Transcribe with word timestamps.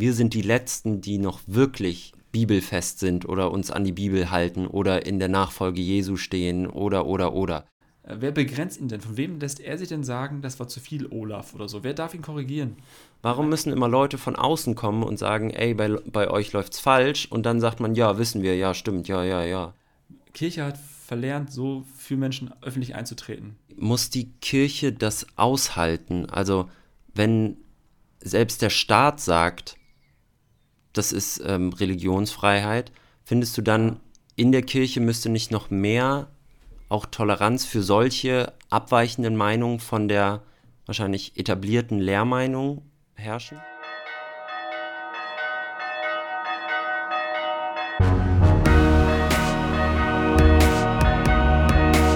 wir 0.00 0.14
sind 0.14 0.34
die 0.34 0.42
Letzten, 0.42 1.00
die 1.00 1.18
noch 1.18 1.40
wirklich 1.46 2.12
bibelfest 2.32 2.98
sind 2.98 3.28
oder 3.28 3.50
uns 3.50 3.70
an 3.70 3.84
die 3.84 3.92
Bibel 3.92 4.30
halten 4.30 4.66
oder 4.66 5.04
in 5.06 5.18
der 5.18 5.28
Nachfolge 5.28 5.80
Jesu 5.80 6.16
stehen 6.16 6.66
oder 6.66 7.06
oder 7.06 7.32
oder. 7.32 7.64
Äh, 8.02 8.16
wer 8.20 8.32
begrenzt 8.32 8.80
ihn 8.80 8.88
denn? 8.88 9.00
Von 9.00 9.16
wem 9.16 9.40
lässt 9.40 9.60
er 9.60 9.78
sich 9.78 9.88
denn 9.88 10.04
sagen, 10.04 10.42
das 10.42 10.58
war 10.60 10.68
zu 10.68 10.80
viel 10.80 11.06
Olaf 11.06 11.54
oder 11.54 11.68
so? 11.68 11.82
Wer 11.82 11.94
darf 11.94 12.14
ihn 12.14 12.22
korrigieren? 12.22 12.76
Warum 13.22 13.48
müssen 13.48 13.72
immer 13.72 13.88
Leute 13.88 14.16
von 14.18 14.36
außen 14.36 14.74
kommen 14.74 15.02
und 15.02 15.18
sagen, 15.18 15.50
ey, 15.50 15.74
bei, 15.74 15.88
bei 15.88 16.30
euch 16.30 16.52
läuft's 16.52 16.80
falsch 16.80 17.26
und 17.26 17.44
dann 17.44 17.60
sagt 17.60 17.80
man, 17.80 17.94
ja, 17.94 18.18
wissen 18.18 18.42
wir, 18.42 18.56
ja, 18.56 18.74
stimmt, 18.74 19.08
ja, 19.08 19.24
ja, 19.24 19.42
ja. 19.42 19.74
Kirche 20.32 20.64
hat 20.64 20.78
verlernt, 20.78 21.52
so 21.52 21.84
für 21.96 22.16
Menschen 22.16 22.52
öffentlich 22.62 22.94
einzutreten. 22.94 23.56
Muss 23.76 24.10
die 24.10 24.30
Kirche 24.40 24.92
das 24.92 25.26
aushalten? 25.36 26.26
Also, 26.30 26.70
wenn 27.14 27.56
selbst 28.20 28.62
der 28.62 28.70
Staat 28.70 29.20
sagt, 29.20 29.76
das 30.92 31.12
ist 31.12 31.42
ähm, 31.46 31.72
Religionsfreiheit, 31.72 32.92
findest 33.24 33.56
du 33.56 33.62
dann, 33.62 34.00
in 34.36 34.52
der 34.52 34.62
Kirche 34.62 35.00
müsste 35.00 35.28
nicht 35.28 35.50
noch 35.50 35.70
mehr 35.70 36.28
auch 36.88 37.06
Toleranz 37.06 37.64
für 37.64 37.82
solche 37.82 38.52
abweichenden 38.70 39.36
Meinungen 39.36 39.80
von 39.80 40.08
der 40.08 40.42
wahrscheinlich 40.86 41.36
etablierten 41.36 41.98
Lehrmeinung 41.98 42.82
herrschen? 43.14 43.58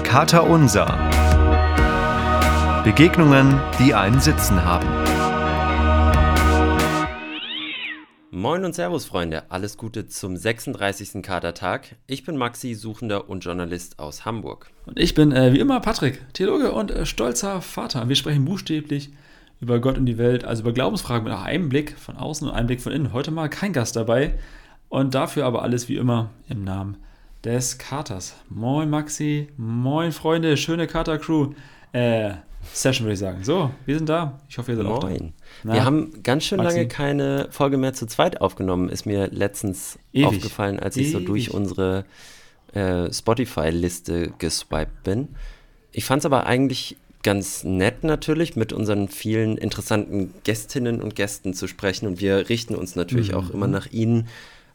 Kater 0.03 0.49
Unser. 0.49 0.85
Begegnungen, 2.83 3.59
die 3.79 3.93
einen 3.93 4.19
Sitzen 4.21 4.63
haben. 4.63 4.87
Moin 8.37 8.65
und 8.65 8.75
Servus, 8.75 9.05
Freunde. 9.05 9.43
Alles 9.47 9.77
Gute 9.77 10.07
zum 10.07 10.35
36. 10.35 11.23
Katertag. 11.23 11.95
Ich 12.05 12.25
bin 12.25 12.35
Maxi, 12.35 12.73
Suchender 12.73 13.29
und 13.29 13.45
Journalist 13.45 13.97
aus 13.97 14.25
Hamburg. 14.25 14.71
Und 14.85 14.99
ich 14.99 15.13
bin 15.13 15.31
äh, 15.31 15.53
wie 15.53 15.61
immer 15.61 15.79
Patrick, 15.79 16.21
Theologe 16.33 16.73
und 16.73 16.91
äh, 16.91 17.05
stolzer 17.05 17.61
Vater. 17.61 18.09
Wir 18.09 18.17
sprechen 18.17 18.43
buchstäblich 18.43 19.11
über 19.61 19.79
Gott 19.79 19.97
und 19.97 20.05
die 20.05 20.17
Welt, 20.17 20.43
also 20.43 20.63
über 20.63 20.73
Glaubensfragen 20.73 21.23
mit 21.23 21.33
einem 21.33 21.69
Blick 21.69 21.97
von 21.97 22.17
außen 22.17 22.49
und 22.49 22.53
einem 22.53 22.67
Blick 22.67 22.81
von 22.81 22.91
innen. 22.91 23.13
Heute 23.13 23.31
mal 23.31 23.47
kein 23.47 23.71
Gast 23.71 23.95
dabei 23.95 24.33
und 24.89 25.15
dafür 25.15 25.45
aber 25.45 25.61
alles 25.61 25.87
wie 25.87 25.95
immer 25.95 26.29
im 26.49 26.65
Namen 26.65 26.97
des 27.45 27.77
Katers. 27.77 28.35
Moin 28.49 28.89
Maxi, 28.89 29.47
moin 29.55 30.11
Freunde, 30.11 30.57
schöne 30.57 30.87
Kater-Crew. 30.87 31.53
Äh, 31.93 32.33
Session 32.73 33.05
würde 33.05 33.13
ich 33.13 33.19
sagen. 33.19 33.43
So, 33.43 33.71
wir 33.85 33.95
sind 33.97 34.09
da. 34.09 34.39
Ich 34.49 34.57
hoffe, 34.57 34.71
ihr 34.71 34.77
seid 34.77 34.85
Moin. 34.85 34.95
auch 34.95 35.07
da. 35.09 35.17
Na, 35.63 35.73
Wir 35.73 35.85
haben 35.85 36.23
ganz 36.23 36.43
schön 36.45 36.57
Maxi? 36.57 36.75
lange 36.77 36.87
keine 36.87 37.47
Folge 37.51 37.77
mehr 37.77 37.93
zu 37.93 38.05
zweit 38.07 38.41
aufgenommen, 38.41 38.89
ist 38.89 39.05
mir 39.05 39.27
letztens 39.27 39.97
Ewig. 40.13 40.27
aufgefallen, 40.27 40.79
als 40.79 40.97
ich 40.97 41.11
so 41.11 41.17
Ewig. 41.17 41.27
durch 41.27 41.51
unsere 41.53 42.05
äh, 42.73 43.11
Spotify-Liste 43.11 44.33
geswiped 44.37 45.03
bin. 45.03 45.29
Ich 45.91 46.05
fand 46.05 46.19
es 46.19 46.25
aber 46.25 46.45
eigentlich 46.45 46.97
ganz 47.23 47.63
nett 47.63 48.03
natürlich, 48.03 48.55
mit 48.55 48.73
unseren 48.73 49.07
vielen 49.07 49.57
interessanten 49.57 50.33
Gästinnen 50.43 51.01
und 51.01 51.15
Gästen 51.15 51.53
zu 51.53 51.67
sprechen. 51.67 52.05
Und 52.07 52.19
wir 52.19 52.49
richten 52.49 52.75
uns 52.75 52.95
natürlich 52.95 53.31
Mhm. 53.31 53.37
auch 53.37 53.49
immer 53.49 53.67
nach 53.67 53.87
ihnen 53.91 54.27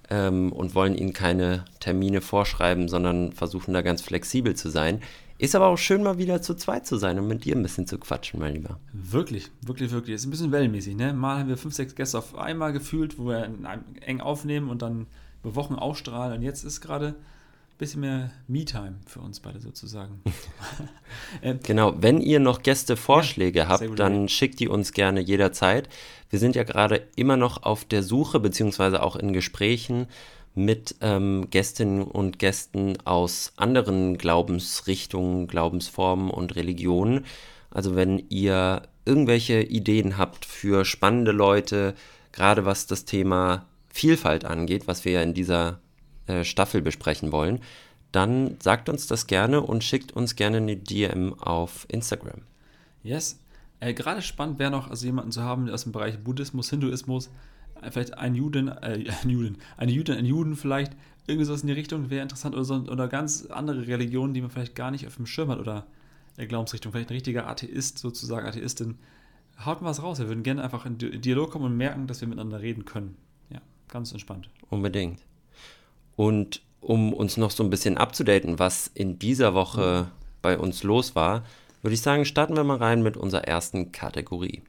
ähm, 0.08 0.50
und 0.52 0.74
wollen 0.74 0.96
ihnen 0.96 1.12
keine 1.12 1.64
Termine 1.78 2.20
vorschreiben, 2.20 2.88
sondern 2.88 3.32
versuchen 3.32 3.72
da 3.74 3.82
ganz 3.82 4.02
flexibel 4.02 4.56
zu 4.56 4.68
sein. 4.70 5.00
Ist 5.40 5.54
aber 5.54 5.68
auch 5.68 5.78
schön, 5.78 6.02
mal 6.02 6.18
wieder 6.18 6.42
zu 6.42 6.54
zweit 6.54 6.86
zu 6.86 6.98
sein 6.98 7.18
und 7.18 7.26
mit 7.26 7.46
dir 7.46 7.56
ein 7.56 7.62
bisschen 7.62 7.86
zu 7.86 7.96
quatschen, 7.96 8.40
mein 8.40 8.52
Lieber. 8.52 8.78
Wirklich, 8.92 9.50
wirklich, 9.62 9.90
wirklich. 9.90 10.16
Ist 10.16 10.26
ein 10.26 10.30
bisschen 10.30 10.52
wellenmäßig, 10.52 10.94
ne? 10.96 11.14
Mal 11.14 11.38
haben 11.38 11.48
wir 11.48 11.56
fünf, 11.56 11.74
sechs 11.74 11.94
Gäste 11.94 12.18
auf 12.18 12.36
einmal 12.36 12.74
gefühlt, 12.74 13.18
wo 13.18 13.28
wir 13.28 13.50
eng 14.02 14.20
aufnehmen 14.20 14.68
und 14.68 14.82
dann 14.82 15.06
über 15.42 15.54
Wochen 15.54 15.76
ausstrahlen. 15.76 16.36
Und 16.36 16.42
jetzt 16.42 16.62
ist 16.62 16.82
gerade 16.82 17.06
ein 17.06 17.78
bisschen 17.78 18.02
mehr 18.02 18.30
Me-Time 18.48 18.96
für 19.06 19.20
uns 19.20 19.40
beide 19.40 19.60
sozusagen. 19.60 20.20
äh, 21.40 21.54
Genau, 21.62 21.94
wenn 21.96 22.20
ihr 22.20 22.38
noch 22.38 22.62
Gästevorschläge 22.62 23.60
sehr 23.60 23.68
habt, 23.68 23.98
dann 23.98 24.28
schickt 24.28 24.60
die 24.60 24.68
uns 24.68 24.92
gerne 24.92 25.20
jederzeit. 25.20 25.88
Wir 26.28 26.38
sind 26.38 26.54
ja 26.54 26.64
gerade 26.64 27.08
immer 27.16 27.38
noch 27.38 27.62
auf 27.62 27.86
der 27.86 28.02
Suche, 28.02 28.40
beziehungsweise 28.40 29.02
auch 29.02 29.16
in 29.16 29.32
Gesprächen 29.32 30.06
mit 30.54 30.96
ähm, 31.00 31.48
Gästinnen 31.50 32.02
und 32.02 32.38
Gästen 32.38 32.98
aus 33.04 33.52
anderen 33.56 34.18
Glaubensrichtungen, 34.18 35.46
Glaubensformen 35.46 36.30
und 36.30 36.56
Religionen. 36.56 37.24
Also 37.70 37.94
wenn 37.94 38.24
ihr 38.28 38.82
irgendwelche 39.04 39.62
Ideen 39.62 40.18
habt 40.18 40.44
für 40.44 40.84
spannende 40.84 41.32
Leute, 41.32 41.94
gerade 42.32 42.64
was 42.64 42.86
das 42.86 43.04
Thema 43.04 43.66
Vielfalt 43.88 44.44
angeht, 44.44 44.86
was 44.86 45.04
wir 45.04 45.12
ja 45.12 45.22
in 45.22 45.34
dieser 45.34 45.80
äh, 46.26 46.44
Staffel 46.44 46.82
besprechen 46.82 47.32
wollen, 47.32 47.60
dann 48.12 48.56
sagt 48.60 48.88
uns 48.88 49.06
das 49.06 49.26
gerne 49.26 49.60
und 49.60 49.84
schickt 49.84 50.12
uns 50.12 50.36
gerne 50.36 50.58
eine 50.58 50.76
DM 50.76 51.38
auf 51.38 51.86
Instagram. 51.88 52.42
Yes. 53.02 53.38
Äh, 53.78 53.94
Gerade 53.94 54.20
spannend 54.20 54.58
wäre 54.58 54.70
noch, 54.70 54.90
also 54.90 55.06
jemanden 55.06 55.32
zu 55.32 55.42
haben 55.42 55.68
aus 55.70 55.84
dem 55.84 55.92
Bereich 55.92 56.18
Buddhismus, 56.18 56.70
Hinduismus, 56.70 57.30
vielleicht 57.90 58.18
ein 58.18 58.34
Juden, 58.34 58.68
äh, 58.68 59.04
ein 59.22 59.30
Juden, 59.30 59.58
eine 59.76 59.92
Jüdin, 59.92 60.16
ein 60.16 60.24
Juden 60.26 60.56
vielleicht, 60.56 60.92
irgendwie 61.26 61.44
sowas 61.44 61.62
in 61.62 61.68
die 61.68 61.74
Richtung 61.74 62.10
wäre 62.10 62.22
interessant 62.22 62.54
oder, 62.54 62.64
so, 62.64 62.74
oder 62.74 63.06
ganz 63.08 63.46
andere 63.46 63.86
Religionen, 63.86 64.34
die 64.34 64.40
man 64.40 64.50
vielleicht 64.50 64.74
gar 64.74 64.90
nicht 64.90 65.06
auf 65.06 65.16
dem 65.16 65.26
Schirm 65.26 65.50
hat 65.50 65.58
oder 65.58 65.86
äh, 66.36 66.46
Glaubensrichtung, 66.46 66.92
vielleicht 66.92 67.10
ein 67.10 67.14
richtiger 67.14 67.46
Atheist 67.46 67.98
sozusagen, 67.98 68.46
Atheistin. 68.46 68.98
Haut 69.64 69.82
mal 69.82 69.90
was 69.90 70.02
raus, 70.02 70.18
wir 70.18 70.28
würden 70.28 70.42
gerne 70.42 70.64
einfach 70.64 70.86
in 70.86 70.98
Di- 70.98 71.18
Dialog 71.18 71.50
kommen 71.50 71.66
und 71.66 71.76
merken, 71.76 72.06
dass 72.06 72.20
wir 72.20 72.28
miteinander 72.28 72.60
reden 72.60 72.84
können. 72.84 73.16
Ja, 73.50 73.60
ganz 73.88 74.12
entspannt. 74.12 74.48
Unbedingt. 74.70 75.20
Und 76.16 76.62
um 76.80 77.12
uns 77.12 77.36
noch 77.36 77.50
so 77.50 77.62
ein 77.62 77.70
bisschen 77.70 77.98
abzudaten, 77.98 78.58
was 78.58 78.90
in 78.92 79.18
dieser 79.18 79.54
Woche 79.54 80.10
bei 80.42 80.58
uns 80.58 80.82
los 80.82 81.14
war, 81.14 81.44
würde 81.82 81.94
ich 81.94 82.00
sagen, 82.00 82.24
starten 82.24 82.56
wir 82.56 82.64
mal 82.64 82.78
rein 82.78 83.02
mit 83.02 83.16
unserer 83.16 83.44
ersten 83.44 83.92
Kategorie. 83.92 84.62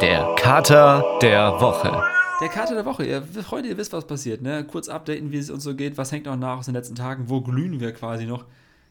Der 0.00 0.34
Kater 0.36 1.18
der 1.20 1.60
Woche. 1.60 2.02
Der 2.40 2.48
Karte 2.48 2.74
der 2.74 2.84
Woche, 2.84 3.04
ihr 3.04 3.22
Freunde, 3.22 3.68
ihr 3.68 3.76
wisst, 3.76 3.92
was 3.92 4.06
passiert, 4.06 4.42
ne? 4.42 4.64
Kurz 4.64 4.88
updaten, 4.88 5.30
wie 5.30 5.38
es 5.38 5.50
uns 5.50 5.62
so 5.62 5.76
geht, 5.76 5.96
was 5.96 6.10
hängt 6.10 6.26
noch 6.26 6.36
nach 6.36 6.58
aus 6.58 6.64
den 6.66 6.74
letzten 6.74 6.94
Tagen, 6.96 7.28
wo 7.28 7.40
glühen 7.40 7.78
wir 7.78 7.92
quasi 7.92 8.26
noch 8.26 8.44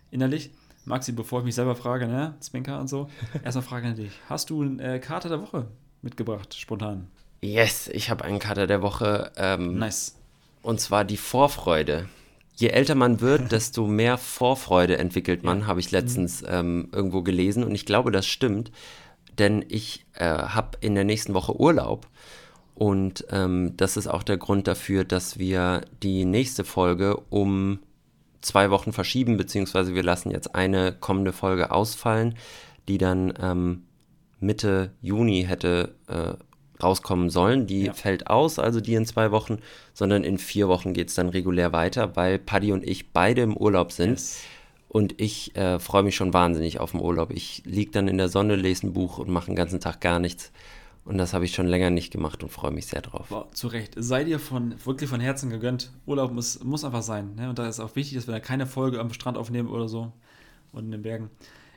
innerlich. 0.10 0.52
Maxi, 0.86 1.12
bevor 1.12 1.40
ich 1.40 1.46
mich 1.46 1.56
selber 1.56 1.76
frage, 1.76 2.08
ne? 2.08 2.36
Zwinker 2.40 2.80
und 2.80 2.88
so, 2.88 3.10
erstmal 3.44 3.64
Frage 3.64 3.88
an 3.88 3.96
dich. 3.96 4.12
Hast 4.30 4.50
du 4.50 4.62
eine 4.62 4.96
äh, 4.96 5.00
Karte 5.00 5.28
der 5.28 5.42
Woche 5.42 5.68
mitgebracht, 6.02 6.54
spontan? 6.54 7.08
Yes, 7.42 7.90
ich 7.90 8.10
habe 8.10 8.24
einen 8.24 8.40
Kater 8.40 8.68
der 8.68 8.82
Woche. 8.82 9.32
Ähm, 9.36 9.80
Nice. 9.80 10.16
Und 10.62 10.80
zwar 10.80 11.04
die 11.04 11.18
Vorfreude. 11.18 12.08
Je 12.56 12.68
älter 12.68 12.96
man 12.96 13.20
wird, 13.20 13.52
desto 13.54 13.88
mehr 13.88 14.18
Vorfreude 14.18 14.98
entwickelt 14.98 15.44
man, 15.44 15.68
habe 15.68 15.80
ich 15.80 15.92
letztens 15.92 16.44
ähm, 16.48 16.90
irgendwo 16.92 17.22
gelesen. 17.22 17.64
Und 17.64 17.76
ich 17.76 17.86
glaube, 17.86 18.12
das 18.12 18.28
stimmt, 18.28 18.72
denn 19.40 19.66
ich 19.68 20.06
äh, 20.14 20.26
habe 20.26 20.78
in 20.82 20.96
der 20.96 21.04
nächsten 21.04 21.34
Woche 21.34 21.60
Urlaub. 21.60 22.08
Und 22.76 23.26
ähm, 23.32 23.74
das 23.78 23.98
ist 23.98 24.08
auch 24.08 24.24
der 24.24 24.38
Grund 24.38 24.68
dafür, 24.68 25.04
dass 25.04 25.38
wir 25.38 25.82
die 26.02 26.26
nächste 26.26 26.64
Folge 26.64 27.18
um 27.30 27.80
zwei 28.42 28.72
Wochen 28.72 28.92
verschieben, 28.92 29.38
beziehungsweise 29.38 29.94
wir 29.94 30.04
lassen 30.04 30.32
jetzt 30.32 30.56
eine 30.56 30.92
kommende 30.94 31.32
Folge 31.32 31.72
ausfallen, 31.72 32.36
die 32.88 32.98
dann 32.98 33.34
ähm, 33.40 33.84
Mitte 34.40 34.92
Juni 35.02 35.44
hätte 35.48 35.94
äh, 36.08 36.34
rauskommen 36.82 37.30
sollen. 37.30 37.68
Die 37.68 37.86
Ja. 37.86 37.94
fällt 37.94 38.28
aus, 38.28 38.58
also 38.58 38.82
die 38.82 38.96
in 38.96 39.06
zwei 39.06 39.30
Wochen, 39.30 39.60
sondern 39.94 40.24
in 40.24 40.40
vier 40.40 40.68
Wochen 40.68 40.94
geht 40.94 41.10
es 41.10 41.16
dann 41.16 41.30
regulär 41.30 41.72
weiter, 41.74 42.16
weil 42.16 42.40
Paddy 42.40 42.72
und 42.72 42.84
ich 42.84 43.12
beide 43.14 43.44
im 43.44 43.56
Urlaub 43.56 43.92
sind. 43.92 44.12
Yes. 44.14 44.40
Und 44.92 45.22
ich 45.22 45.56
äh, 45.56 45.80
freue 45.80 46.04
mich 46.04 46.18
schon 46.18 46.34
wahnsinnig 46.34 46.82
auf 46.82 46.92
den 46.92 47.00
Urlaub. 47.00 47.32
Ich 47.32 47.64
liege 47.64 47.92
dann 47.92 48.10
in 48.10 48.18
der 48.18 48.28
Sonne, 48.28 48.58
lese 48.58 48.88
ein 48.88 48.92
Buch 48.92 49.20
und 49.20 49.30
mache 49.30 49.46
den 49.46 49.56
ganzen 49.56 49.80
Tag 49.80 50.02
gar 50.02 50.20
nichts. 50.20 50.52
Und 51.06 51.18
das 51.18 51.34
habe 51.34 51.46
ich 51.46 51.56
schon 51.56 51.66
länger 51.66 51.90
nicht 51.90 52.12
gemacht 52.12 52.44
und 52.44 52.50
freue 52.50 52.72
mich 52.72 52.88
sehr 52.88 53.02
drauf. 53.02 53.28
Boah, 53.30 53.50
zu 53.54 53.70
Recht. 53.70 53.94
Sei 53.96 54.26
dir 54.26 54.38
von, 54.38 54.76
wirklich 54.84 55.10
von 55.10 55.22
Herzen 55.22 55.50
gegönnt. 55.50 55.94
Urlaub 56.06 56.34
muss, 56.34 56.62
muss 56.62 56.84
einfach 56.84 57.04
sein. 57.04 57.36
Ne? 57.36 57.48
Und 57.48 57.58
da 57.58 57.70
ist 57.70 57.80
auch 57.80 57.96
wichtig, 57.96 58.18
dass 58.18 58.28
wir 58.28 58.34
da 58.34 58.42
keine 58.42 58.66
Folge 58.66 59.00
am 59.00 59.14
Strand 59.14 59.38
aufnehmen 59.38 59.70
oder 59.70 59.88
so 59.88 60.12
und 60.74 60.84
in 60.84 60.92
den 60.92 61.04
Bergen. 61.04 61.30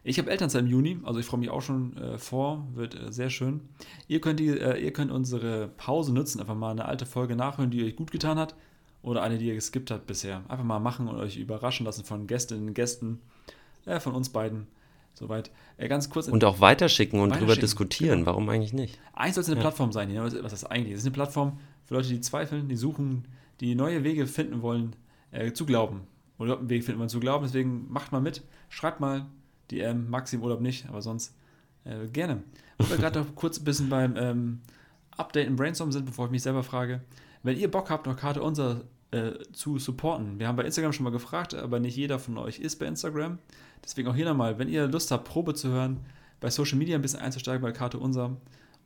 Ich 0.03 0.19
habe 0.19 0.29
Elternzeit 0.29 0.63
im 0.63 0.67
Juni, 0.67 0.99
also 1.05 1.21
ich 1.21 1.27
freue 1.27 1.39
mich 1.39 1.51
auch 1.51 1.63
schon 1.63 1.97
äh, 1.97 2.19
vor, 2.19 2.67
wird 2.75 2.97
äh, 2.97 3.13
sehr 3.13 3.31
schön. 3.31 3.61
Ihr 4.09 4.21
könnt, 4.21 4.41
die, 4.41 4.49
äh, 4.49 4.83
ihr 4.83 4.93
könnt 4.93 5.13
unsere 5.13 5.69
Pause 5.77 6.13
nutzen, 6.13 6.41
einfach 6.41 6.57
mal 6.57 6.73
eine 6.73 6.87
alte 6.87 7.07
Folge 7.07 7.37
nachhören, 7.37 7.71
die 7.71 7.85
euch 7.85 7.95
gut 7.95 8.11
getan 8.11 8.41
hat 8.41 8.57
oder 9.05 9.23
eine, 9.23 9.39
die 9.39 9.47
ihr 9.47 9.55
geskippt 9.55 9.91
habt 9.91 10.07
bisher. 10.07 10.43
Einfach 10.49 10.65
mal 10.65 10.81
machen 10.81 11.07
und 11.09 11.17
euch 11.17 11.37
überraschen 11.37 11.85
lassen 11.87 12.05
von 12.05 12.27
Gästinnen 12.27 12.69
und 12.69 12.75
Gästen, 12.75 13.21
äh, 13.87 14.01
von 14.01 14.15
uns 14.15 14.31
beiden. 14.31 14.67
Soweit. 15.13 15.51
Äh, 15.77 15.87
ganz 15.89 16.11
kurz. 16.11 16.27
Und 16.27 16.43
auch 16.43 16.61
weiterschicken 16.61 17.21
und 17.21 17.29
drüber 17.29 17.43
Weiterschicken, 17.43 17.61
diskutieren. 17.61 18.19
genau. 18.21 18.33
Warum 18.33 18.49
eigentlich 18.49 18.73
nicht? 18.73 18.99
Eigentlich 19.13 19.35
soll 19.35 19.43
es 19.43 19.49
eine 19.49 19.57
Ja. 19.57 19.63
Plattform 19.63 19.93
sein. 19.93 20.09
hier, 20.09 20.25
Was 20.25 20.33
das 20.51 20.65
eigentlich? 20.65 20.95
Es 20.95 21.01
ist 21.01 21.07
eine 21.07 21.13
Plattform 21.15 21.59
für 21.85 21.95
Leute, 21.95 22.09
die 22.09 22.21
zweifeln, 22.21 22.69
die 22.69 22.77
suchen, 22.77 23.29
die 23.61 23.75
neue 23.77 24.03
Wege 24.03 24.27
finden 24.27 24.63
wollen, 24.63 24.97
äh, 25.31 25.53
zu 25.53 25.67
glauben. 25.67 26.01
Oder 26.39 26.59
einen 26.59 26.69
Weg 26.69 26.83
finden 26.83 26.99
wollen 26.99 27.11
zu 27.11 27.21
glauben. 27.21 27.45
Deswegen 27.45 27.87
macht 27.93 28.11
mal 28.11 28.21
mit. 28.21 28.43
Schreibt 28.71 28.99
mal 29.01 29.27
die 29.71 29.81
ähm, 29.81 30.11
Maxi 30.11 30.37
im 30.37 30.43
Urlaub 30.43 30.61
nicht, 30.61 30.89
aber 30.89 31.01
sonst 31.01 31.37
äh, 31.85 32.09
gerne. 32.09 32.43
Und 32.79 32.91
wir 32.91 32.97
gerade 32.97 33.21
noch 33.21 33.35
kurz 33.37 33.61
ein 33.61 33.65
bisschen 33.65 33.89
beim 33.89 34.17
ähm, 34.17 34.61
Update 35.17 35.49
und 35.49 35.57
Brainstorm 35.57 35.93
sind, 35.93 36.07
bevor 36.07 36.25
ich 36.27 36.33
mich 36.33 36.43
selber 36.43 36.65
frage, 36.65 37.03
wenn 37.45 37.57
ihr 37.57 37.71
Bock 37.71 37.91
habt, 37.91 38.07
noch 38.07 38.17
Karte 38.17 38.43
unser 38.43 38.81
äh, 39.15 39.53
zu 39.53 39.79
supporten. 39.79 40.39
Wir 40.39 40.49
haben 40.49 40.57
bei 40.57 40.65
Instagram 40.65 40.93
schon 40.93 41.05
mal 41.05 41.11
gefragt, 41.11 41.55
aber 41.55 41.79
nicht 41.79 41.97
jeder 41.97 42.19
von 42.19 42.37
euch 42.37 42.59
ist 42.59 42.77
bei 42.77 42.87
Instagram. 42.87 43.39
Deswegen 43.85 44.09
auch 44.09 44.15
hier 44.15 44.25
nochmal, 44.25 44.59
wenn 44.59 44.69
ihr 44.69 44.89
Lust 44.89 45.11
habt, 45.11 45.29
Probe 45.29 45.55
zu 45.55 45.69
hören, 45.69 46.01
bei 46.41 46.51
Social 46.51 46.79
Media 46.79 46.97
ein 46.97 47.03
bisschen 47.03 47.21
einzusteigen 47.21 47.63
bei 47.63 47.73
Karte 47.73 47.99
unser, 47.99 48.37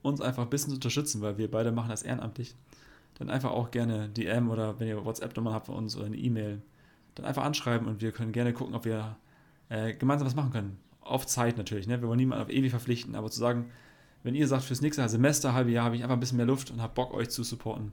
uns 0.03 0.21
einfach 0.21 0.43
ein 0.43 0.51
bisschen 0.51 0.71
zu 0.71 0.77
unterstützen, 0.77 1.23
weil 1.23 1.39
wir 1.39 1.51
beide 1.51 1.73
machen 1.73 1.89
das 1.89 2.03
ehrenamtlich, 2.03 2.55
dann 3.15 3.31
einfach 3.31 3.51
auch 3.51 3.71
gerne 3.71 4.09
DM 4.11 4.51
oder 4.51 4.79
wenn 4.79 4.87
ihr 4.87 5.05
WhatsApp-Nummer 5.05 5.53
habt 5.53 5.67
von 5.67 5.77
uns 5.77 5.97
oder 5.97 6.07
eine 6.07 6.17
E-Mail, 6.17 6.61
dann 7.15 7.25
einfach 7.25 7.45
anschreiben 7.45 7.89
und 7.89 8.01
wir 8.03 8.13
können 8.13 8.33
gerne 8.33 8.53
gucken, 8.53 8.75
ob 8.75 8.85
wir 8.85 9.17
äh, 9.71 9.95
gemeinsam 9.95 10.27
was 10.27 10.37
machen 10.37 10.53
können. 10.53 10.79
Auf 11.01 11.27
Zeit 11.27 11.57
natürlich, 11.57 11.87
ne? 11.87 12.01
Wir 12.03 12.09
wollen 12.09 12.19
niemanden 12.19 12.45
auf 12.45 12.51
ewig 12.51 12.71
verpflichten, 12.71 13.15
aber 13.15 13.31
zu 13.31 13.39
sagen, 13.39 13.71
wenn 14.23 14.35
ihr 14.35 14.47
sagt, 14.47 14.65
fürs 14.65 14.83
nächste 14.83 15.09
Semester, 15.09 15.55
halbe 15.55 15.71
Jahr 15.71 15.87
habe 15.87 15.97
ich 15.97 16.03
einfach 16.03 16.17
ein 16.17 16.21
bisschen 16.21 16.37
mehr 16.37 16.47
Luft 16.47 16.71
und 16.71 16.83
habe 16.83 16.93
Bock, 16.95 17.15
euch 17.15 17.31
zu 17.31 17.43
supporten, 17.45 17.93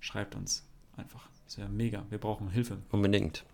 schreibt 0.00 0.34
uns 0.34 0.66
einfach. 0.96 1.28
Das 1.46 1.58
wäre 1.58 1.68
mega. 1.68 2.04
Wir 2.10 2.18
brauchen 2.18 2.50
Hilfe. 2.50 2.78
Unbedingt. 2.90 3.44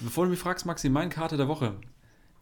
Bevor 0.00 0.24
du 0.24 0.30
mich 0.30 0.40
fragst, 0.40 0.66
Maxi, 0.66 0.88
meine 0.88 1.10
Karte 1.10 1.36
der 1.36 1.48
Woche 1.48 1.74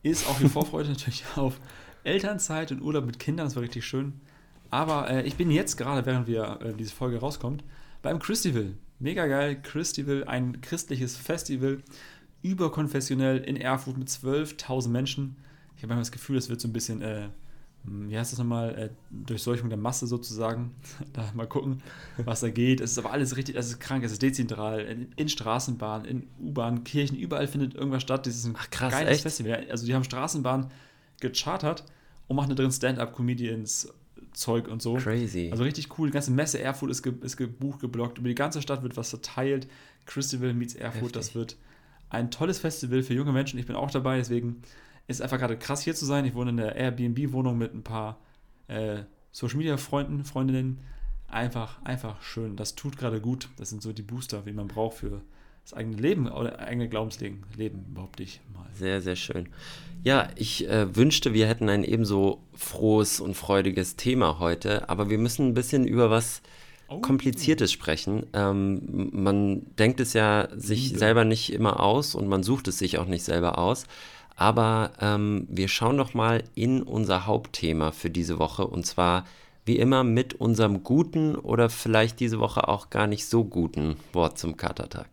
ist 0.03 0.27
auch 0.29 0.39
die 0.39 0.49
Vorfreude 0.49 0.89
natürlich 0.91 1.25
auf 1.37 1.61
Elternzeit 2.05 2.73
und 2.73 2.81
Urlaub 2.81 3.05
mit 3.05 3.19
Kindern. 3.19 3.47
Das 3.47 3.57
war 3.57 3.63
richtig 3.63 3.85
schön. 3.85 4.21
Aber 4.71 5.11
äh, 5.11 5.23
ich 5.23 5.37
bin 5.37 5.51
jetzt 5.51 5.77
gerade, 5.77 6.07
während 6.07 6.27
wir 6.27 6.61
äh, 6.63 6.73
diese 6.75 6.95
Folge 6.95 7.19
rauskommt, 7.19 7.63
beim 8.01 8.19
Christival. 8.19 8.75
Mega 8.99 9.27
geil. 9.27 9.61
Christival, 9.61 10.25
ein 10.25 10.61
christliches 10.61 11.17
Festival, 11.17 11.83
überkonfessionell 12.43 13.39
in 13.39 13.57
Erfurt 13.57 13.99
mit 13.99 14.09
12.000 14.09 14.89
Menschen. 14.89 15.37
Ich 15.77 15.83
habe 15.83 15.93
immer 15.93 16.01
das 16.01 16.13
Gefühl, 16.13 16.37
es 16.37 16.49
wird 16.49 16.61
so 16.61 16.69
ein 16.69 16.73
bisschen 16.73 17.03
äh, 17.03 17.29
wie 17.85 18.17
heißt 18.17 18.33
das 18.33 18.39
nochmal, 18.39 18.75
äh, 18.79 18.89
Durchseuchung 19.11 19.69
der 19.69 19.79
Masse 19.79 20.07
sozusagen. 20.07 20.73
da 21.13 21.31
mal 21.35 21.47
gucken, 21.47 21.83
was 22.19 22.41
da 22.41 22.51
geht. 22.51 22.81
Es 22.81 22.93
ist 22.93 22.99
aber 22.99 23.13
alles 23.13 23.37
richtig, 23.37 23.57
es 23.57 23.69
ist 23.69 23.81
krank, 23.81 24.05
es 24.05 24.13
ist 24.13 24.23
dezentral, 24.23 24.81
in, 24.81 25.13
in 25.17 25.29
Straßenbahnen, 25.29 26.07
in 26.07 26.27
U-Bahnen, 26.41 26.85
Kirchen, 26.85 27.19
überall 27.19 27.49
findet 27.49 27.75
irgendwas 27.75 28.03
statt. 28.03 28.27
Das 28.27 28.35
ist 28.35 28.47
ein 28.47 28.55
Ach, 28.57 28.71
krass, 28.71 28.93
geiles 28.93 29.15
echt? 29.15 29.23
Festival. 29.23 29.67
Also 29.71 29.87
die 29.87 29.95
haben 29.95 30.05
Straßenbahnen 30.05 30.67
gechartert 31.21 31.85
und 32.29 32.37
machen 32.37 32.51
da 32.51 32.55
drin 32.55 32.71
Stand-Up-Comedians 32.71 33.89
Zeug 34.33 34.69
und 34.69 34.81
so. 34.81 34.95
Crazy. 34.95 35.51
Also 35.51 35.65
richtig 35.65 35.99
cool. 35.99 36.09
Die 36.09 36.13
ganze 36.13 36.31
Messe 36.31 36.61
Erfurt 36.61 36.91
ist, 36.91 37.03
ge 37.03 37.13
ist 37.21 37.37
gebucht, 37.37 37.81
geblockt. 37.81 38.19
Über 38.19 38.29
die 38.29 38.35
ganze 38.35 38.63
Stadt 38.63 38.83
wird 38.83 38.97
was 38.97 39.11
verteilt. 39.11 39.69
Christival 40.07 40.55
meets 40.55 40.75
Erfurt, 40.75 41.17
das 41.17 41.27
Heftig. 41.27 41.35
wird 41.35 41.57
ein 42.11 42.31
tolles 42.31 42.59
Festival 42.59 43.03
für 43.03 43.15
junge 43.15 43.33
Menschen. 43.33 43.59
Ich 43.59 43.67
bin 43.67 43.77
auch 43.77 43.91
dabei, 43.91 44.19
deswegen 44.19 44.63
ist 45.07 45.23
einfach 45.23 45.39
gerade 45.39 45.57
krass 45.57 45.83
hier 45.83 45.95
zu 45.95 46.05
sein. 46.05 46.25
Ich 46.25 46.35
wohne 46.35 46.51
in 46.51 46.57
der 46.57 46.77
Airbnb-Wohnung 46.77 47.59
mit 47.59 47.75
ein 47.75 47.83
paar 47.83 48.19
äh, 48.69 48.99
Social 49.31 49.59
Media 49.59 49.77
Freunden, 49.77 50.25
Freundinnen. 50.25 50.79
Einfach, 51.29 51.83
einfach 51.83 52.21
schön. 52.23 52.57
Das 52.57 52.75
tut 52.75 52.97
gerade 52.97 53.21
gut. 53.21 53.49
Das 53.57 53.71
sind 53.71 53.83
so 53.83 53.93
die 53.93 54.03
Booster, 54.03 54.45
wie 54.47 54.53
man 54.53 54.69
braucht 54.69 54.99
für 54.99 55.23
das 55.65 55.75
eigene 55.75 55.97
Leben 55.97 56.29
oder 56.29 56.59
eigene 56.59 56.89
Glaubensleben. 56.89 57.45
Leben 57.57 57.87
überhaupt 57.91 58.19
nicht 58.19 58.41
mal. 58.53 58.67
Sehr, 58.75 59.01
sehr 59.01 59.17
schön. 59.17 59.49
Ja, 60.03 60.29
ich 60.37 60.69
äh, 60.69 60.95
wünschte, 60.95 61.33
wir 61.33 61.47
hätten 61.47 61.69
ein 61.69 61.85
ebenso 61.85 62.43
frohes 62.55 63.21
und 63.21 63.35
freudiges 63.35 63.97
Thema 63.97 64.39
heute, 64.41 64.89
aber 64.89 65.09
wir 65.09 65.19
müssen 65.19 65.49
ein 65.49 65.55
bisschen 65.55 65.87
über 65.87 66.11
was 66.11 66.43
Oh. 66.93 67.01
Kompliziertes 67.01 67.73
sprechen. 67.73 68.27
Ähm, 68.35 69.11
man 69.13 69.63
denkt 69.77 70.01
es 70.01 70.13
ja 70.13 70.49
sich 70.55 70.89
Liebe. 70.89 70.99
selber 70.99 71.25
nicht 71.25 71.53
immer 71.53 71.81
aus 71.81 72.15
und 72.15 72.29
man 72.29 72.43
sucht 72.43 72.69
es 72.69 72.79
sich 72.79 72.99
auch 72.99 73.07
nicht 73.07 73.25
selber 73.25 73.57
aus. 73.59 73.87
Aber 74.37 74.93
ähm, 75.01 75.47
wir 75.51 75.69
schauen 75.69 75.97
doch 75.99 76.15
mal 76.15 76.43
in 76.55 76.83
unser 76.83 77.27
Hauptthema 77.27 77.93
für 77.93 78.11
diese 78.11 78.39
Woche 78.39 78.67
und 78.67 78.87
zwar 78.87 79.25
wie 79.65 79.77
immer 79.79 80.03
mit 80.03 80.35
unserem 80.35 80.83
guten 80.83 81.37
oder 81.37 81.71
vielleicht 81.71 82.19
diese 82.19 82.41
Woche 82.41 82.67
auch 82.67 82.91
gar 82.91 83.07
nicht 83.07 83.27
so 83.27 83.45
guten 83.45 83.97
Wort 84.13 84.37
zum 84.39 84.57
Katertag. 84.57 85.09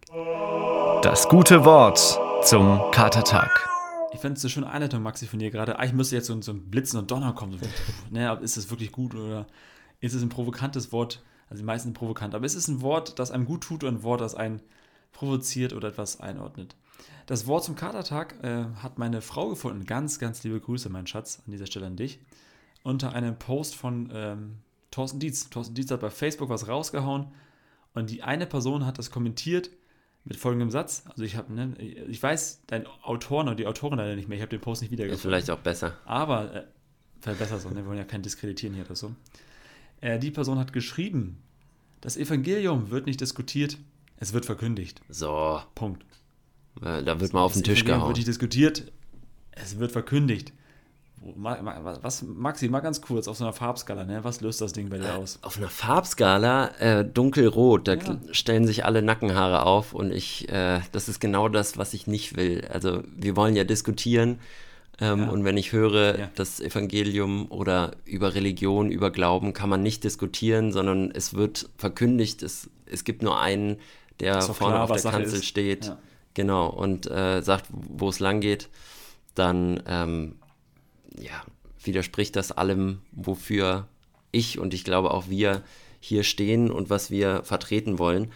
Das 1.03 1.29
gute 1.29 1.65
Wort 1.65 1.99
zum 2.43 2.79
Katertag. 2.91 3.69
Ich 4.11 4.19
fände 4.19 4.37
es 4.37 4.43
eine 4.43 4.49
schöne 4.49 4.69
Einleitung, 4.69 5.03
Maxi, 5.03 5.27
von 5.27 5.37
dir 5.37 5.51
gerade. 5.51 5.77
Eigentlich 5.77 5.93
müsste 5.93 6.15
jetzt 6.15 6.25
so, 6.27 6.33
ein- 6.33 6.41
so 6.41 6.51
ein 6.51 6.71
Blitzen 6.71 6.97
und 6.99 7.11
Donner 7.11 7.33
kommen. 7.33 7.59
So, 7.59 7.65
ne, 8.09 8.39
ist 8.41 8.57
es 8.57 8.71
wirklich 8.71 8.91
gut 8.91 9.13
oder 9.13 9.45
ist 9.99 10.15
es 10.15 10.23
ein 10.23 10.29
provokantes 10.29 10.91
Wort? 10.91 11.21
Also 11.49 11.61
die 11.61 11.65
meisten 11.65 11.87
sind 11.89 11.93
provokant, 11.93 12.33
aber 12.33 12.45
ist 12.45 12.55
es 12.55 12.67
ein 12.67 12.81
Wort, 12.81 13.19
das 13.19 13.29
einem 13.31 13.45
gut 13.45 13.61
tut 13.61 13.83
oder 13.83 13.91
ein 13.91 14.01
Wort, 14.03 14.21
das 14.21 14.33
einen 14.35 14.61
provoziert 15.13 15.73
oder 15.73 15.89
etwas 15.89 16.19
einordnet? 16.19 16.75
Das 17.25 17.47
Wort 17.47 17.63
zum 17.63 17.75
Katertag 17.75 18.35
äh, 18.43 18.65
hat 18.81 18.97
meine 18.97 19.21
Frau 19.21 19.49
gefunden. 19.49 19.85
Ganz, 19.85 20.19
ganz 20.19 20.43
liebe 20.43 20.59
Grüße, 20.59 20.89
mein 20.89 21.07
Schatz, 21.07 21.41
an 21.45 21.51
dieser 21.51 21.67
Stelle 21.67 21.87
an 21.87 21.95
dich. 21.95 22.19
Unter 22.83 23.13
einem 23.13 23.37
Post 23.37 23.75
von 23.75 24.09
ähm, 24.13 24.57
Thorsten 24.91 25.19
Dietz. 25.19 25.49
Thorsten 25.49 25.75
Dietz 25.75 25.91
hat 25.91 26.01
bei 26.01 26.09
Facebook 26.09 26.49
was 26.49 26.67
rausgehauen 26.67 27.27
und 27.93 28.09
die 28.09 28.23
eine 28.23 28.45
Person 28.45 28.85
hat 28.85 28.97
das 28.97 29.11
kommentiert 29.11 29.69
mit 30.25 30.37
folgendem 30.37 30.69
Satz. 30.69 31.03
Also 31.09 31.23
ich 31.23 31.35
habe, 31.35 31.53
ne, 31.53 31.75
ich 31.77 32.21
weiß 32.21 32.63
dein 32.67 32.85
Autoren 33.03 33.47
oder 33.47 33.55
die 33.55 33.67
Autorin 33.67 33.97
leider 33.97 34.15
nicht 34.15 34.27
mehr. 34.27 34.37
Ich 34.37 34.41
habe 34.41 34.49
den 34.49 34.61
Post 34.61 34.81
nicht 34.81 34.91
Ist 34.91 34.97
wiedergefunden. 34.97 35.29
vielleicht 35.29 35.49
auch 35.49 35.59
besser. 35.59 35.97
Aber, 36.05 36.53
äh, 36.53 36.63
vielleicht 37.21 37.39
besser 37.39 37.59
so, 37.59 37.69
ne? 37.69 37.77
wir 37.77 37.85
wollen 37.85 37.97
ja 37.97 38.03
keinen 38.03 38.23
diskreditieren 38.23 38.75
hier 38.75 38.85
oder 38.85 38.95
so. 38.95 39.15
Äh, 40.01 40.19
die 40.19 40.31
Person 40.31 40.59
hat 40.59 40.73
geschrieben, 40.73 41.41
das 42.01 42.15
Evangelium 42.17 42.91
wird 42.91 43.05
nicht 43.05 43.21
diskutiert, 43.21 43.77
es 44.17 44.33
wird 44.33 44.45
verkündigt. 44.45 45.01
So, 45.09 45.61
Punkt. 45.75 46.05
Äh, 46.83 47.03
da 47.03 47.19
wird 47.19 47.33
mal 47.33 47.41
auf 47.41 47.53
den 47.53 47.63
das 47.63 47.69
Tisch 47.73 47.85
gehauen. 47.85 48.07
wird 48.07 48.17
nicht 48.17 48.27
diskutiert, 48.27 48.91
es 49.51 49.79
wird 49.79 49.91
verkündigt. 49.91 50.53
Was, 51.35 52.23
Maxi, 52.23 52.69
mal 52.69 52.79
ganz 52.79 53.01
kurz 53.01 53.27
auf 53.27 53.35
so 53.35 53.43
einer 53.43 53.51
Farbskala, 53.51 54.05
ne? 54.05 54.23
was 54.23 54.39
löst 54.39 54.61
das 54.61 54.71
Ding 54.71 54.87
bei 54.89 54.99
dir 54.99 55.15
aus? 55.17 55.39
Auf 55.41 55.57
einer 55.57 55.67
Farbskala 55.67 56.69
äh, 56.79 57.03
dunkelrot, 57.05 57.89
da 57.89 57.95
Ja. 57.95 58.17
stellen 58.31 58.65
sich 58.65 58.85
alle 58.85 59.01
Nackenhaare 59.01 59.65
auf 59.65 59.93
und 59.93 60.13
ich, 60.13 60.47
äh, 60.47 60.79
das 60.93 61.09
ist 61.09 61.19
genau 61.19 61.49
das, 61.49 61.77
was 61.77 61.93
ich 61.93 62.07
nicht 62.07 62.37
will. 62.37 62.65
Also 62.71 63.03
wir 63.17 63.35
wollen 63.35 63.53
ja 63.57 63.65
diskutieren 63.65 64.39
ähm, 65.01 65.23
Ja. 65.23 65.29
und 65.29 65.43
wenn 65.43 65.57
ich 65.57 65.73
höre, 65.73 66.17
Ja. 66.19 66.29
das 66.35 66.61
Evangelium 66.61 67.51
oder 67.51 67.91
über 68.05 68.33
Religion, 68.33 68.89
über 68.89 69.11
Glauben 69.11 69.51
kann 69.51 69.67
man 69.69 69.83
nicht 69.83 70.05
diskutieren, 70.05 70.71
sondern 70.71 71.11
es 71.11 71.33
wird 71.33 71.69
verkündigt, 71.77 72.43
es, 72.43 72.69
es 72.85 73.03
gibt 73.03 73.23
nur 73.23 73.41
einen, 73.41 73.75
der 74.21 74.41
vorne 74.41 74.75
klar, 74.75 74.83
auf 74.85 74.91
der 74.91 74.99
Sache 74.99 75.17
Kanzel 75.17 75.39
ist. 75.39 75.45
steht. 75.45 75.93
Genau, 76.33 76.67
und 76.69 77.09
äh, 77.09 77.41
sagt, 77.41 77.65
wo 77.71 78.09
es 78.09 78.19
lang 78.19 78.41
geht, 78.41 78.69
dann 79.35 79.81
ähm, 79.87 80.35
ja, 81.17 81.43
widerspricht 81.83 82.35
das 82.35 82.51
allem, 82.51 83.01
wofür 83.11 83.87
ich 84.31 84.59
und 84.59 84.73
ich 84.73 84.83
glaube 84.83 85.11
auch 85.11 85.29
wir 85.29 85.63
hier 85.99 86.23
stehen 86.23 86.71
und 86.71 86.89
was 86.89 87.11
wir 87.11 87.43
vertreten 87.43 87.99
wollen. 87.99 88.31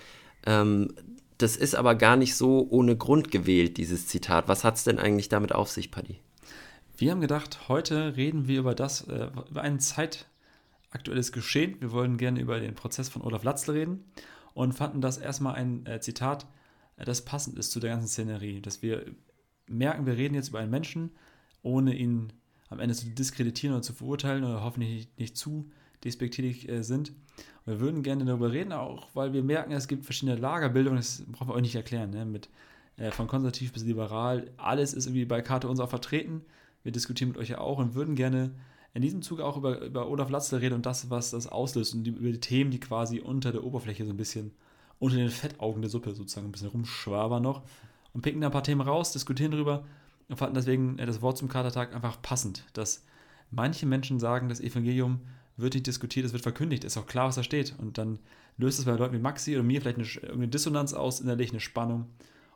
Ähm, 0.46 0.94
das 1.38 1.56
ist 1.56 1.76
aber 1.76 1.96
gar 1.96 2.16
nicht 2.16 2.36
so 2.36 2.68
ohne 2.70 2.96
Grund 2.96 3.32
gewählt, 3.32 3.78
dieses 3.78 4.08
Zitat. 4.08 4.48
Was 4.48 4.64
hat 4.64 4.76
es 4.76 4.84
denn 4.84 5.00
eigentlich 5.00 5.30
damit 5.30 5.54
auf 5.54 5.70
sich, 5.70 5.92
Paddy? 5.92 6.20
Wir 6.98 7.12
haben 7.12 7.22
gedacht, 7.22 7.68
heute 7.68 8.16
reden 8.16 8.48
wir 8.48 8.60
über 8.60 8.76
das, 8.76 9.08
äh, 9.08 9.30
über 9.50 9.62
ein 9.62 9.80
zeitaktuelles 9.80 11.32
Geschehen. 11.32 11.76
Wir 11.80 11.92
wollen 11.92 12.18
gerne 12.18 12.40
über 12.40 12.60
den 12.60 12.76
Prozess 12.76 13.10
von 13.10 13.24
Olaf 13.24 13.44
Latzl 13.44 13.72
reden 13.72 14.06
und 14.54 14.74
fanden 14.74 15.02
das 15.02 15.18
erstmal 15.18 15.56
ein 15.56 15.86
äh, 15.86 16.00
Zitat, 16.00 16.46
das 16.98 17.26
passend 17.26 17.58
ist 17.58 17.72
zu 17.72 17.80
der 17.80 17.92
ganzen 17.92 18.08
Szenerie. 18.08 18.62
Dass 18.62 18.82
wir 18.82 19.06
merken, 19.68 20.06
wir 20.06 20.18
reden 20.18 20.36
jetzt 20.36 20.50
über 20.50 20.60
einen 20.60 20.72
Menschen, 20.72 21.12
ohne 21.62 21.96
ihn 21.96 22.34
am 22.70 22.80
Ende 22.80 22.96
zu 22.96 23.08
diskreditieren 23.10 23.76
oder 23.76 23.84
zu 23.84 23.94
verurteilen 23.94 24.44
oder 24.44 24.64
hoffentlich 24.64 25.10
nicht 25.18 25.38
zu 25.38 25.70
despektierlich 26.04 26.68
äh, 26.70 26.84
sind. 26.84 27.10
Und 27.66 27.74
wir 27.74 27.80
würden 27.80 28.04
gerne 28.04 28.26
darüber 28.26 28.52
reden, 28.52 28.74
auch 28.74 29.10
weil 29.14 29.34
wir 29.34 29.44
merken, 29.44 29.72
es 29.72 29.88
gibt 29.88 30.06
verschiedene 30.06 30.38
Lagerbildungen, 30.38 30.98
das 30.98 31.24
brauchen 31.32 31.50
wir 31.50 31.56
euch 31.56 31.62
nicht 31.62 31.76
erklären, 31.76 32.10
ne? 32.10 32.26
mit 32.26 32.50
äh, 32.98 33.12
von 33.12 33.28
konservativ 33.28 33.74
bis 33.74 33.84
liberal, 33.84 34.52
alles 34.58 34.94
ist 34.94 35.06
irgendwie 35.06 35.26
bei 35.26 35.42
Karte 35.42 35.68
unser 35.70 35.88
vertreten. 35.88 36.42
Wir 36.84 36.92
diskutieren 36.92 37.30
mit 37.30 37.38
euch 37.38 37.50
ja 37.50 37.60
auch 37.60 37.78
und 37.78 37.96
würden 37.96 38.16
gerne 38.16 38.52
in 38.94 39.02
diesem 39.02 39.22
Zug 39.22 39.40
auch 39.40 39.58
über, 39.58 39.82
über 39.82 40.10
Olaf 40.10 40.30
Latzl 40.30 40.58
reden 40.58 40.76
und 40.76 40.86
das, 40.86 41.10
was 41.10 41.32
das 41.32 41.48
auslöst 41.48 41.96
und 41.96 42.04
die, 42.04 42.12
über 42.12 42.32
die 42.32 42.40
Themen, 42.40 42.70
die 42.70 42.80
quasi 42.80 43.20
unter 43.20 43.52
der 43.52 43.64
Oberfläche 43.64 44.06
so 44.06 44.12
ein 44.12 44.18
bisschen, 44.18 44.52
unter 45.00 45.18
den 45.18 45.30
Fettaugen 45.30 45.82
der 45.82 45.90
Suppe 45.90 46.14
sozusagen 46.14 46.48
ein 46.48 46.52
bisschen 46.52 46.70
rumschwabern 46.70 47.44
noch 47.44 47.64
und 48.14 48.22
picken 48.22 48.42
da 48.42 48.48
ein 48.48 48.54
paar 48.54 48.64
Themen 48.64 48.82
raus, 48.82 49.12
diskutieren 49.12 49.52
drüber 49.52 49.86
und 50.30 50.38
fanden 50.38 50.56
deswegen 50.56 51.00
äh, 51.00 51.06
das 51.06 51.22
Wort 51.22 51.38
zum 51.38 51.50
Katertag 51.50 51.94
einfach 51.94 52.22
passend, 52.22 52.66
dass 52.74 53.06
manche 53.52 53.86
Menschen 53.86 54.20
sagen, 54.20 54.50
das 54.50 54.62
Evangelium 54.62 55.22
wird 55.58 55.76
nicht 55.76 55.88
diskutiert, 55.88 56.26
es 56.26 56.34
wird 56.34 56.44
verkündigt, 56.44 56.84
ist 56.84 56.98
auch 56.98 57.06
klar, 57.06 57.28
was 57.28 57.36
da 57.36 57.44
steht 57.44 57.76
und 57.78 57.98
dann 57.98 58.20
löst 58.58 58.80
es 58.80 58.86
bei 58.86 58.92
Leuten 58.92 59.14
wie 59.14 59.20
Maxi 59.20 59.54
oder 59.54 59.64
mir 59.64 59.82
vielleicht 59.82 59.98
eine, 59.98 60.08
irgendeine 60.08 60.48
Dissonanz 60.48 60.94
aus, 60.94 61.20
innerlich 61.20 61.52
eine 61.52 61.60
Spannung 61.60 62.08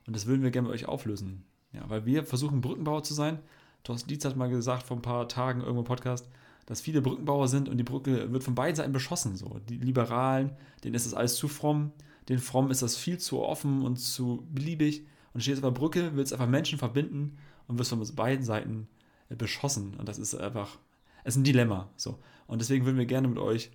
und 0.05 0.15
das 0.15 0.25
würden 0.25 0.43
wir 0.43 0.51
gerne 0.51 0.67
mit 0.67 0.75
euch 0.75 0.87
auflösen. 0.87 1.43
Ja, 1.73 1.87
weil 1.89 2.05
wir 2.05 2.23
versuchen 2.23 2.61
Brückenbauer 2.61 3.03
zu 3.03 3.13
sein. 3.13 3.39
Thorsten 3.83 4.09
Dietz 4.09 4.25
hat 4.25 4.35
mal 4.35 4.49
gesagt 4.49 4.83
vor 4.83 4.97
ein 4.97 5.01
paar 5.01 5.27
Tagen 5.27 5.61
irgendwo 5.61 5.81
im 5.81 5.85
Podcast, 5.85 6.27
dass 6.65 6.81
viele 6.81 7.01
Brückenbauer 7.01 7.47
sind 7.47 7.69
und 7.69 7.77
die 7.77 7.83
Brücke 7.83 8.31
wird 8.31 8.43
von 8.43 8.55
beiden 8.55 8.75
Seiten 8.75 8.91
beschossen. 8.91 9.35
So. 9.35 9.59
Die 9.69 9.77
Liberalen, 9.77 10.51
denen 10.83 10.95
ist 10.95 11.05
das 11.05 11.13
alles 11.13 11.35
zu 11.35 11.47
fromm, 11.47 11.91
den 12.29 12.39
Frommen 12.39 12.71
ist 12.71 12.81
das 12.81 12.97
viel 12.97 13.17
zu 13.17 13.41
offen 13.41 13.81
und 13.83 13.97
zu 13.97 14.45
beliebig. 14.51 15.05
Und 15.33 15.41
stehst 15.41 15.63
auf 15.63 15.71
der 15.73 15.79
Brücke, 15.79 16.15
willst 16.15 16.33
einfach 16.33 16.47
Menschen 16.47 16.79
verbinden 16.79 17.37
und 17.67 17.77
wirst 17.77 17.91
von 17.91 18.03
beiden 18.15 18.43
Seiten 18.43 18.87
äh, 19.29 19.35
beschossen. 19.35 19.95
Und 19.95 20.09
das 20.09 20.17
ist 20.17 20.33
einfach, 20.33 20.79
es 21.23 21.35
ist 21.35 21.41
ein 21.41 21.43
Dilemma. 21.43 21.89
So. 21.95 22.17
Und 22.47 22.59
deswegen 22.59 22.85
würden 22.85 22.97
wir 22.97 23.05
gerne 23.05 23.27
mit 23.27 23.37
euch 23.37 23.69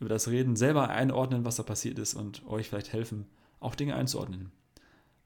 über 0.00 0.08
das 0.08 0.28
Reden 0.28 0.56
selber 0.56 0.88
einordnen, 0.88 1.44
was 1.44 1.56
da 1.56 1.62
passiert 1.62 1.98
ist 1.98 2.14
und 2.14 2.44
euch 2.46 2.68
vielleicht 2.68 2.92
helfen, 2.92 3.26
auch 3.60 3.74
Dinge 3.74 3.94
einzuordnen. 3.94 4.50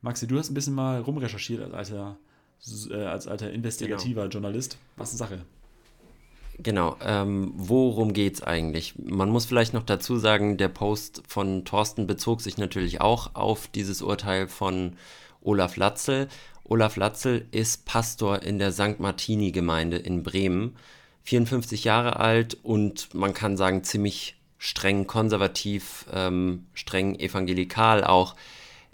Maxi, 0.03 0.27
du 0.27 0.39
hast 0.39 0.51
ein 0.51 0.55
bisschen 0.55 0.75
mal 0.75 1.01
rumrecherchiert 1.01 1.73
als 1.73 1.91
alter, 1.91 2.19
äh, 2.91 3.05
als 3.05 3.27
alter 3.27 3.51
investigativer 3.51 4.23
genau. 4.23 4.33
Journalist. 4.33 4.79
Was 4.97 5.13
ist 5.13 5.19
Sache? 5.19 5.45
Genau, 6.61 6.97
ähm, 7.05 7.53
worum 7.55 8.13
es 8.15 8.43
eigentlich? 8.43 8.95
Man 8.99 9.31
muss 9.31 9.47
vielleicht 9.47 9.75
noch 9.75 9.85
dazu 9.85 10.17
sagen, 10.17 10.57
der 10.57 10.69
Post 10.69 11.23
von 11.29 11.65
Thorsten 11.65 12.09
bezog 12.09 12.41
sich 12.41 12.59
natürlich 12.59 13.01
auch 13.01 13.37
auf 13.37 13.69
dieses 13.69 14.03
Urteil 14.03 14.49
von 14.49 14.97
Olaf 15.41 15.77
Latzel. 15.77 16.27
Olaf 16.65 16.97
Latzel 16.97 17.47
ist 17.53 17.87
Pastor 17.87 18.43
in 18.43 18.59
der 18.59 18.73
St. 18.73 18.99
Martini-Gemeinde 18.99 19.99
in 19.99 20.25
Bremen, 20.25 20.75
54 21.23 21.85
Jahre 21.85 22.17
alt 22.17 22.59
und 22.65 23.15
man 23.15 23.35
kann 23.35 23.57
sagen 23.57 23.85
ziemlich 23.85 24.35
streng 24.59 25.07
konservativ, 25.07 26.07
ähm, 26.13 26.67
streng 26.75 27.15
evangelikal 27.21 28.03
auch. 28.03 28.35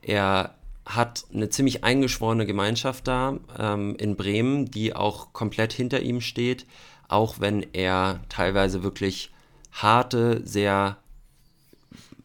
Er 0.03 0.55
hat 0.85 1.25
eine 1.33 1.49
ziemlich 1.49 1.83
eingeschworene 1.83 2.45
Gemeinschaft 2.45 3.09
da 3.09 3.39
ähm, 3.59 3.97
in 3.97 4.17
Bremen, 4.17 4.71
die 4.71 4.95
auch 4.95 5.33
komplett 5.33 5.73
hinter 5.73 6.01
ihm 6.01 6.21
steht, 6.21 6.67
auch 7.09 7.41
wenn 7.41 7.67
er 7.73 8.21
teilweise 8.29 8.83
wirklich 8.83 9.33
harte, 9.73 10.41
sehr 10.45 10.97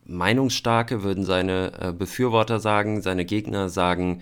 meinungsstarke, 0.05 1.03
würden 1.03 1.23
seine 1.23 1.71
äh, 1.79 1.91
Befürworter 1.91 2.59
sagen, 2.59 3.01
seine 3.01 3.25
Gegner 3.25 3.69
sagen, 3.69 4.21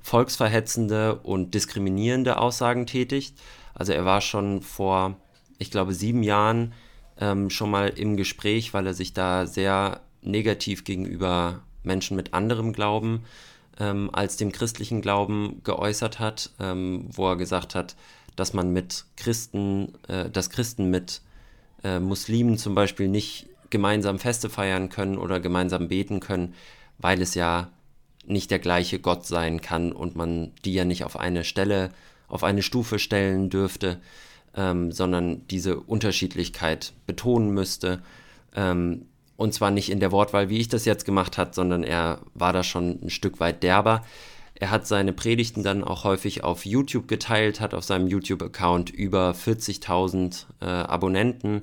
volksverhetzende 0.00 1.16
und 1.16 1.54
diskriminierende 1.54 2.38
Aussagen 2.38 2.86
tätigt. 2.86 3.38
Also 3.74 3.92
er 3.92 4.04
war 4.04 4.20
schon 4.20 4.62
vor, 4.62 5.16
ich 5.58 5.70
glaube, 5.70 5.94
sieben 5.94 6.22
Jahren 6.22 6.72
ähm, 7.20 7.50
schon 7.50 7.70
mal 7.70 7.88
im 7.88 8.16
Gespräch, 8.16 8.74
weil 8.74 8.86
er 8.86 8.94
sich 8.94 9.12
da 9.12 9.46
sehr 9.46 10.00
negativ 10.22 10.84
gegenüber 10.84 11.60
Menschen 11.82 12.16
mit 12.16 12.34
anderem 12.34 12.72
Glauben 12.72 13.24
ähm, 13.78 14.10
als 14.12 14.36
dem 14.36 14.52
christlichen 14.52 15.00
Glauben 15.00 15.60
geäußert 15.64 16.18
hat, 16.18 16.50
ähm, 16.60 17.06
wo 17.10 17.28
er 17.28 17.36
gesagt 17.36 17.74
hat, 17.74 17.96
dass 18.38 18.52
man 18.52 18.72
mit 18.72 19.04
Christen, 19.16 19.94
äh, 20.06 20.30
dass 20.30 20.50
Christen 20.50 20.90
mit 20.90 21.22
äh, 21.82 21.98
Muslimen 21.98 22.56
zum 22.56 22.74
Beispiel 22.74 23.08
nicht 23.08 23.48
gemeinsam 23.70 24.18
Feste 24.18 24.48
feiern 24.48 24.88
können 24.88 25.18
oder 25.18 25.40
gemeinsam 25.40 25.88
beten 25.88 26.20
können, 26.20 26.54
weil 26.98 27.20
es 27.20 27.34
ja 27.34 27.70
nicht 28.26 28.50
der 28.50 28.60
gleiche 28.60 29.00
Gott 29.00 29.26
sein 29.26 29.60
kann 29.60 29.92
und 29.92 30.14
man 30.14 30.52
die 30.64 30.74
ja 30.74 30.84
nicht 30.84 31.04
auf 31.04 31.18
eine 31.18 31.44
Stelle, 31.44 31.90
auf 32.28 32.44
eine 32.44 32.62
Stufe 32.62 32.98
stellen 32.98 33.50
dürfte, 33.50 34.00
ähm, 34.54 34.92
sondern 34.92 35.46
diese 35.48 35.80
Unterschiedlichkeit 35.80 36.92
betonen 37.06 37.50
müsste. 37.50 38.02
Ähm, 38.54 39.06
und 39.36 39.54
zwar 39.54 39.70
nicht 39.70 39.90
in 39.90 40.00
der 40.00 40.12
Wortwahl, 40.12 40.48
wie 40.48 40.58
ich 40.58 40.68
das 40.68 40.84
jetzt 40.84 41.04
gemacht 41.04 41.38
habe, 41.38 41.54
sondern 41.54 41.82
er 41.82 42.20
war 42.34 42.52
da 42.52 42.62
schon 42.62 43.00
ein 43.02 43.10
Stück 43.10 43.40
weit 43.40 43.62
derber. 43.62 44.04
Er 44.60 44.70
hat 44.70 44.86
seine 44.86 45.12
Predigten 45.12 45.62
dann 45.62 45.84
auch 45.84 46.02
häufig 46.02 46.42
auf 46.42 46.66
YouTube 46.66 47.06
geteilt, 47.06 47.60
hat 47.60 47.74
auf 47.74 47.84
seinem 47.84 48.08
YouTube-Account 48.08 48.90
über 48.90 49.30
40.000 49.30 50.46
äh, 50.60 50.64
Abonnenten 50.64 51.62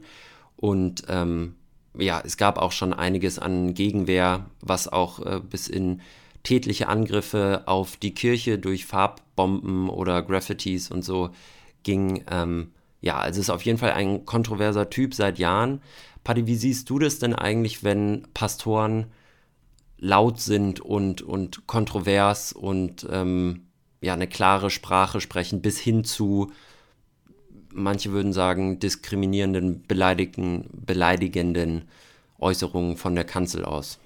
und 0.56 1.04
ähm, 1.10 1.56
ja, 1.98 2.22
es 2.24 2.38
gab 2.38 2.58
auch 2.58 2.72
schon 2.72 2.94
einiges 2.94 3.40
an 3.40 3.74
Gegenwehr, 3.74 4.46
was 4.62 4.88
auch 4.88 5.20
äh, 5.26 5.40
bis 5.40 5.68
in 5.68 6.02
tätliche 6.44 6.88
Angriffe 6.88 7.64
auf 7.66 7.98
die 7.98 8.14
Kirche 8.14 8.60
durch 8.60 8.86
Farbbomben 8.86 9.90
oder 9.90 10.22
Graffitis 10.22 10.92
und 10.92 11.04
so 11.04 11.32
ging. 11.84 12.24
Ähm, 12.30 12.72
ja, 13.02 13.18
also 13.18 13.42
ist 13.42 13.50
auf 13.50 13.64
jeden 13.64 13.78
Fall 13.78 13.92
ein 13.92 14.26
kontroverser 14.26 14.90
Typ 14.90 15.14
seit 15.14 15.38
Jahren. 15.38 15.82
Paddy, 16.24 16.48
wie 16.48 16.56
siehst 16.56 16.90
du 16.90 17.00
das 17.00 17.20
denn 17.20 17.36
eigentlich, 17.36 17.84
wenn 17.84 18.28
Pastoren 18.34 19.08
laut 19.98 20.40
sind 20.40 20.80
und, 20.80 21.22
und 21.22 21.68
kontrovers 21.68 22.52
und 22.52 23.08
ähm, 23.10 23.68
ja, 24.02 24.14
eine 24.14 24.28
klare 24.28 24.70
Sprache 24.70 25.22
sprechen, 25.22 25.62
bis 25.62 25.80
hin 25.80 26.04
zu, 26.04 26.52
manche 27.72 28.12
würden 28.12 28.34
sagen, 28.34 28.80
diskriminierenden, 28.80 29.84
beleidigenden, 29.84 30.70
beleidigenden 30.74 31.86
Äußerungen 32.40 32.98
von 32.98 33.16
der 33.16 33.24
Kanzel 33.26 33.66
aus? 33.66 34.00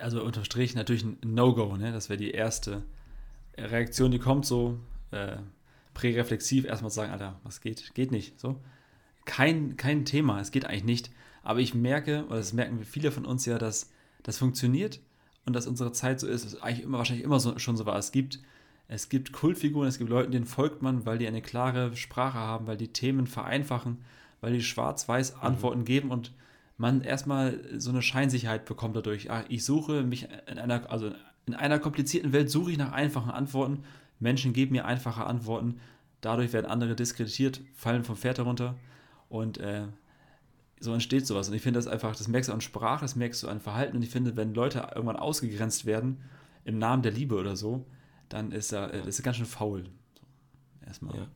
Also 0.00 0.22
unterm 0.22 0.44
Strich 0.44 0.74
natürlich 0.74 1.04
ein 1.04 1.18
No-Go, 1.24 1.76
ne? 1.76 1.92
Das 1.92 2.08
wäre 2.08 2.18
die 2.18 2.30
erste 2.30 2.82
Reaktion, 3.56 4.10
die 4.10 4.18
kommt 4.18 4.46
so. 4.46 4.78
Äh, 5.10 5.36
präreflexiv 5.94 6.64
erstmal 6.64 6.90
sagen, 6.90 7.12
Alter, 7.12 7.40
was 7.42 7.60
geht? 7.60 7.94
Geht 7.94 8.12
nicht. 8.12 8.38
So. 8.38 8.60
Kein, 9.24 9.76
kein 9.76 10.04
Thema, 10.04 10.40
es 10.40 10.50
geht 10.50 10.64
eigentlich 10.64 10.84
nicht. 10.84 11.10
Aber 11.42 11.60
ich 11.60 11.74
merke, 11.74 12.24
oder 12.26 12.36
das 12.36 12.52
merken 12.52 12.84
viele 12.84 13.10
von 13.10 13.24
uns 13.24 13.44
ja, 13.46 13.58
dass 13.58 13.90
das 14.22 14.38
funktioniert 14.38 15.00
und 15.46 15.54
dass 15.54 15.66
unsere 15.66 15.92
Zeit 15.92 16.20
so 16.20 16.26
ist, 16.26 16.44
es 16.44 16.60
eigentlich 16.60 16.84
immer 16.84 16.98
wahrscheinlich 16.98 17.24
immer 17.24 17.40
so, 17.40 17.58
schon 17.58 17.76
so 17.76 17.86
war. 17.86 17.96
Es 17.96 18.12
gibt, 18.12 18.40
es 18.88 19.08
gibt 19.08 19.32
Kultfiguren, 19.32 19.88
es 19.88 19.98
gibt 19.98 20.10
Leute, 20.10 20.30
denen 20.30 20.46
folgt 20.46 20.82
man, 20.82 21.06
weil 21.06 21.18
die 21.18 21.26
eine 21.26 21.42
klare 21.42 21.96
Sprache 21.96 22.38
haben, 22.38 22.66
weil 22.66 22.76
die 22.76 22.92
Themen 22.92 23.26
vereinfachen, 23.26 23.98
weil 24.40 24.52
die 24.52 24.62
schwarz-weiß 24.62 25.36
mhm. 25.36 25.42
Antworten 25.42 25.80
mhm. 25.80 25.84
geben 25.86 26.10
und 26.10 26.32
man 26.76 27.02
erstmal 27.02 27.60
so 27.76 27.90
eine 27.90 28.02
Scheinsicherheit 28.02 28.64
bekommt 28.64 28.96
dadurch. 28.96 29.30
Ah, 29.30 29.44
ich 29.48 29.64
suche 29.64 30.02
mich 30.02 30.28
in 30.46 30.58
einer, 30.58 30.90
also 30.90 31.12
in 31.46 31.54
einer 31.54 31.78
komplizierten 31.78 32.32
Welt 32.32 32.50
suche 32.50 32.72
ich 32.72 32.78
nach 32.78 32.92
einfachen 32.92 33.30
Antworten 33.30 33.84
Menschen 34.20 34.52
geben 34.52 34.72
mir 34.72 34.84
einfache 34.84 35.24
Antworten, 35.24 35.80
dadurch 36.20 36.52
werden 36.52 36.66
andere 36.66 36.94
diskreditiert, 36.94 37.60
fallen 37.74 38.04
vom 38.04 38.16
Pferd 38.16 38.38
herunter 38.38 38.76
und 39.28 39.58
äh, 39.58 39.84
so 40.80 40.94
entsteht 40.94 41.26
sowas. 41.26 41.48
Und 41.48 41.54
ich 41.54 41.62
finde 41.62 41.78
das 41.78 41.86
einfach, 41.86 42.16
das 42.16 42.26
merkst 42.26 42.48
du 42.48 42.54
an 42.54 42.62
Sprache, 42.62 43.02
das 43.02 43.14
merkst 43.14 43.42
du 43.42 43.48
an 43.48 43.60
Verhalten 43.60 43.96
und 43.96 44.02
ich 44.02 44.10
finde, 44.10 44.36
wenn 44.36 44.54
Leute 44.54 44.90
irgendwann 44.94 45.16
ausgegrenzt 45.16 45.86
werden 45.86 46.18
im 46.64 46.78
Namen 46.78 47.02
der 47.02 47.12
Liebe 47.12 47.36
oder 47.36 47.54
so, 47.54 47.84
dann 48.28 48.50
ist 48.50 48.72
er, 48.72 48.92
äh, 48.92 49.08
ist 49.08 49.20
er 49.20 49.24
ganz 49.24 49.36
schön 49.36 49.46
faul. 49.46 49.84
So, 50.14 50.86
erstmal. 50.86 51.16
Ja. 51.16 51.26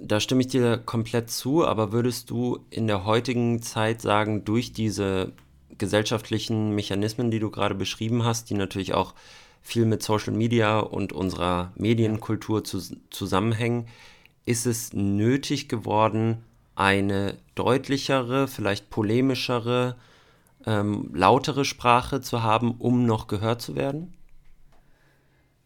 Da 0.00 0.18
stimme 0.18 0.40
ich 0.40 0.48
dir 0.48 0.78
komplett 0.78 1.30
zu, 1.30 1.64
aber 1.64 1.92
würdest 1.92 2.30
du 2.30 2.64
in 2.70 2.86
der 2.86 3.04
heutigen 3.04 3.62
Zeit 3.62 4.00
sagen, 4.00 4.44
durch 4.44 4.72
diese 4.72 5.32
gesellschaftlichen 5.78 6.74
Mechanismen, 6.74 7.30
die 7.30 7.38
du 7.38 7.50
gerade 7.50 7.74
beschrieben 7.74 8.24
hast, 8.24 8.50
die 8.50 8.54
natürlich 8.54 8.94
auch 8.94 9.14
viel 9.62 9.84
mit 9.84 10.02
Social 10.02 10.32
Media 10.32 10.80
und 10.80 11.12
unserer 11.12 11.72
Medienkultur 11.76 12.64
zu, 12.64 12.80
zusammenhängen, 13.10 13.86
ist 14.46 14.66
es 14.66 14.94
nötig 14.94 15.68
geworden, 15.68 16.38
eine 16.80 17.36
deutlichere, 17.54 18.48
vielleicht 18.48 18.90
polemischere, 18.90 19.96
ähm, 20.66 21.10
lautere 21.14 21.64
Sprache 21.64 22.20
zu 22.20 22.42
haben, 22.42 22.72
um 22.72 23.04
noch 23.04 23.26
gehört 23.26 23.60
zu 23.62 23.76
werden? 23.76 24.14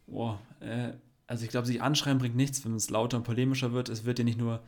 Boah, 0.07 0.41
äh, 0.61 0.93
also 1.27 1.45
ich 1.45 1.51
glaube, 1.51 1.67
sich 1.67 1.81
anschreiben 1.81 2.19
bringt 2.19 2.37
nichts, 2.37 2.65
wenn 2.65 2.75
es 2.75 2.91
lauter 2.91 3.17
und 3.17 3.25
polemischer 3.25 3.73
wird. 3.73 3.89
Es 3.89 4.05
wird 4.05 4.19
ja 4.19 4.25
nicht 4.25 4.39
nur, 4.39 4.61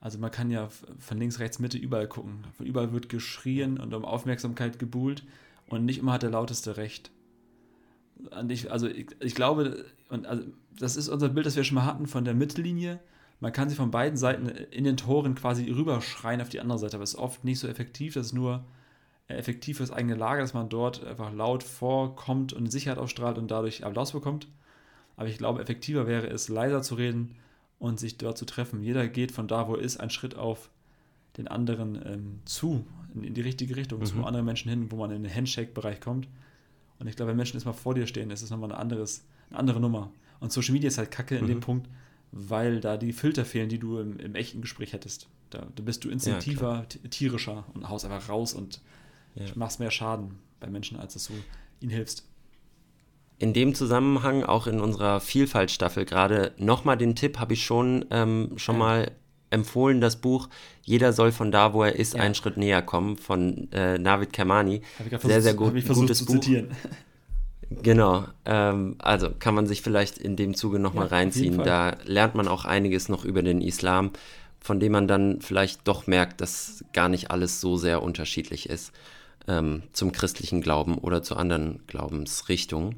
also 0.00 0.18
man 0.18 0.30
kann 0.30 0.50
ja 0.50 0.68
von 0.98 1.18
links, 1.18 1.38
rechts, 1.38 1.58
Mitte 1.58 1.78
überall 1.78 2.08
gucken. 2.08 2.44
Von 2.56 2.66
überall 2.66 2.92
wird 2.92 3.08
geschrien 3.08 3.78
und 3.78 3.94
um 3.94 4.04
Aufmerksamkeit 4.04 4.78
gebuhlt 4.78 5.24
und 5.68 5.84
nicht 5.84 5.98
immer 5.98 6.12
hat 6.12 6.22
der 6.22 6.30
Lauteste 6.30 6.76
recht 6.76 7.10
ich, 8.48 8.70
also 8.70 8.86
ich, 8.88 9.06
ich, 9.20 9.34
glaube, 9.34 9.84
und 10.08 10.26
also 10.26 10.42
das 10.78 10.96
ist 10.96 11.08
unser 11.08 11.28
Bild, 11.28 11.46
das 11.46 11.56
wir 11.56 11.64
schon 11.64 11.76
mal 11.76 11.86
hatten 11.86 12.06
von 12.06 12.24
der 12.24 12.34
Mittellinie. 12.34 13.00
Man 13.42 13.52
kann 13.52 13.68
sie 13.68 13.74
von 13.74 13.90
beiden 13.90 14.16
Seiten 14.16 14.46
in 14.46 14.84
den 14.84 14.96
Toren 14.96 15.34
quasi 15.34 15.68
rüberschreien 15.68 16.40
auf 16.40 16.48
die 16.48 16.60
andere 16.60 16.78
Seite, 16.78 16.94
aber 16.94 17.02
es 17.02 17.14
ist 17.14 17.18
oft 17.18 17.42
nicht 17.42 17.58
so 17.58 17.66
effektiv. 17.66 18.14
Das 18.14 18.26
ist 18.26 18.34
nur 18.34 18.62
effektiv 19.26 19.78
für 19.78 19.82
das 19.82 19.90
eigene 19.90 20.14
Lager, 20.14 20.42
dass 20.42 20.54
man 20.54 20.68
dort 20.68 21.04
einfach 21.04 21.32
laut 21.32 21.64
vorkommt 21.64 22.52
und 22.52 22.70
Sicherheit 22.70 22.98
ausstrahlt 22.98 23.38
und 23.38 23.50
dadurch 23.50 23.84
Applaus 23.84 24.12
bekommt. 24.12 24.46
Aber 25.16 25.26
ich 25.26 25.38
glaube, 25.38 25.60
effektiver 25.60 26.06
wäre 26.06 26.28
es, 26.28 26.48
leiser 26.48 26.82
zu 26.82 26.94
reden 26.94 27.34
und 27.80 27.98
sich 27.98 28.16
dort 28.16 28.38
zu 28.38 28.44
treffen. 28.44 28.80
Jeder 28.80 29.08
geht 29.08 29.32
von 29.32 29.48
da, 29.48 29.66
wo 29.66 29.74
er 29.74 29.82
ist, 29.82 29.96
einen 29.98 30.10
Schritt 30.10 30.36
auf 30.36 30.70
den 31.36 31.48
anderen 31.48 32.00
ähm, 32.06 32.38
zu, 32.44 32.86
in, 33.12 33.24
in, 33.24 33.34
die 33.34 33.40
richtige 33.40 33.74
Richtung, 33.74 33.98
mhm. 33.98 34.04
zu 34.04 34.24
anderen 34.24 34.46
Menschen 34.46 34.68
hin, 34.68 34.92
wo 34.92 34.96
man 34.96 35.10
in 35.10 35.24
den 35.24 35.34
Handshake-Bereich 35.34 36.00
kommt. 36.00 36.28
Und 37.00 37.08
ich 37.08 37.16
glaube, 37.16 37.30
wenn 37.30 37.36
Menschen 37.36 37.56
erstmal 37.56 37.74
vor 37.74 37.94
dir 37.94 38.06
stehen, 38.06 38.30
ist 38.30 38.42
es 38.42 38.50
nochmal 38.50 38.70
eine, 38.70 38.78
anderes, 38.78 39.24
eine 39.50 39.58
andere 39.58 39.80
Nummer. 39.80 40.12
Und 40.38 40.52
Social 40.52 40.74
Media 40.74 40.86
ist 40.86 40.98
halt 40.98 41.10
kacke 41.10 41.36
in 41.36 41.48
dem 41.48 41.56
mhm. 41.56 41.62
Punkt, 41.62 41.88
weil 42.32 42.80
da 42.80 42.96
die 42.96 43.12
Filter 43.12 43.44
fehlen, 43.44 43.68
die 43.68 43.78
du 43.78 43.98
im, 43.98 44.18
im 44.18 44.34
echten 44.34 44.62
Gespräch 44.62 44.94
hättest. 44.94 45.28
Da, 45.50 45.66
da 45.74 45.82
bist 45.82 46.02
du 46.04 46.08
instinktiver, 46.08 46.86
ja, 46.90 47.08
tierischer 47.10 47.64
und 47.74 47.88
haust 47.88 48.06
einfach 48.06 48.28
raus 48.30 48.54
und 48.54 48.80
ja. 49.34 49.44
machst 49.54 49.80
mehr 49.80 49.90
Schaden 49.90 50.38
bei 50.58 50.68
Menschen, 50.68 50.98
als 50.98 51.12
dass 51.12 51.26
du 51.26 51.34
ihnen 51.80 51.92
hilfst. 51.92 52.26
In 53.38 53.52
dem 53.52 53.74
Zusammenhang, 53.74 54.44
auch 54.44 54.66
in 54.66 54.80
unserer 54.80 55.20
Vielfaltstaffel 55.20 56.04
gerade, 56.04 56.52
nochmal 56.56 56.96
den 56.96 57.14
Tipp 57.16 57.38
habe 57.38 57.52
ich 57.52 57.64
schon, 57.64 58.06
ähm, 58.10 58.52
schon 58.56 58.76
ja. 58.76 58.78
mal 58.78 59.12
empfohlen, 59.50 60.00
das 60.00 60.16
Buch 60.16 60.48
Jeder 60.84 61.12
soll 61.12 61.32
von 61.32 61.52
da, 61.52 61.74
wo 61.74 61.82
er 61.82 61.96
ist, 61.96 62.16
einen 62.16 62.34
Schritt 62.34 62.56
näher 62.56 62.80
kommen 62.80 63.18
von 63.18 63.70
äh, 63.72 63.98
Navid 63.98 64.32
Kermani. 64.32 64.80
Sehr, 65.20 65.42
sehr 65.42 65.54
gut, 65.54 65.74
gutes 65.86 66.24
Buch. 66.24 66.34
Zitieren. 66.34 66.68
Genau, 67.82 68.24
ähm, 68.44 68.96
also 68.98 69.30
kann 69.38 69.54
man 69.54 69.66
sich 69.66 69.82
vielleicht 69.82 70.18
in 70.18 70.36
dem 70.36 70.54
Zuge 70.54 70.78
nochmal 70.78 71.06
ja, 71.06 71.16
reinziehen. 71.16 71.58
Da 71.58 71.96
lernt 72.04 72.34
man 72.34 72.48
auch 72.48 72.64
einiges 72.64 73.08
noch 73.08 73.24
über 73.24 73.42
den 73.42 73.60
Islam, 73.60 74.10
von 74.60 74.80
dem 74.80 74.92
man 74.92 75.08
dann 75.08 75.40
vielleicht 75.40 75.86
doch 75.88 76.06
merkt, 76.06 76.40
dass 76.40 76.84
gar 76.92 77.08
nicht 77.08 77.30
alles 77.30 77.60
so 77.60 77.76
sehr 77.76 78.02
unterschiedlich 78.02 78.68
ist 78.68 78.92
ähm, 79.48 79.82
zum 79.92 80.12
christlichen 80.12 80.60
Glauben 80.60 80.98
oder 80.98 81.22
zu 81.22 81.36
anderen 81.36 81.80
Glaubensrichtungen. 81.86 82.96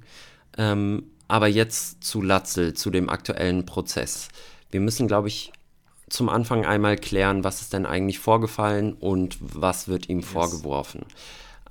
Ähm, 0.56 1.04
aber 1.28 1.48
jetzt 1.48 2.04
zu 2.04 2.20
Latzel, 2.20 2.74
zu 2.74 2.90
dem 2.90 3.08
aktuellen 3.08 3.66
Prozess. 3.66 4.28
Wir 4.70 4.80
müssen, 4.80 5.08
glaube 5.08 5.28
ich, 5.28 5.52
zum 6.08 6.28
Anfang 6.28 6.66
einmal 6.66 6.96
klären, 6.96 7.44
was 7.44 7.62
ist 7.62 7.72
denn 7.72 7.86
eigentlich 7.86 8.18
vorgefallen 8.18 8.92
und 8.92 9.36
was 9.40 9.88
wird 9.88 10.08
ihm 10.08 10.20
yes. 10.20 10.28
vorgeworfen. 10.28 11.06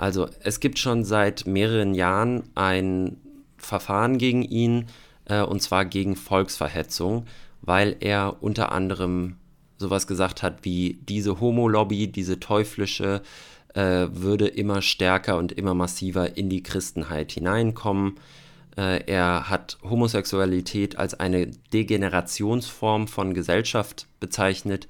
Also 0.03 0.27
es 0.41 0.59
gibt 0.59 0.79
schon 0.79 1.05
seit 1.05 1.47
mehreren 1.47 1.93
Jahren 1.93 2.43
ein 2.55 3.21
Verfahren 3.55 4.17
gegen 4.17 4.41
ihn, 4.41 4.87
äh, 5.23 5.43
und 5.43 5.61
zwar 5.61 5.85
gegen 5.85 6.17
Volksverhetzung, 6.17 7.25
weil 7.61 7.95
er 8.01 8.43
unter 8.43 8.73
anderem 8.73 9.37
sowas 9.77 10.05
gesagt 10.05 10.43
hat 10.43 10.65
wie 10.65 10.99
diese 11.07 11.39
Homo-Lobby, 11.39 12.11
diese 12.11 12.41
teuflische, 12.41 13.21
äh, 13.75 14.07
würde 14.11 14.47
immer 14.47 14.81
stärker 14.81 15.37
und 15.37 15.53
immer 15.53 15.73
massiver 15.73 16.35
in 16.35 16.49
die 16.49 16.63
Christenheit 16.63 17.31
hineinkommen. 17.31 18.15
Äh, 18.75 19.05
er 19.05 19.49
hat 19.49 19.77
Homosexualität 19.83 20.97
als 20.97 21.17
eine 21.17 21.47
Degenerationsform 21.71 23.07
von 23.07 23.33
Gesellschaft 23.33 24.07
bezeichnet 24.19 24.89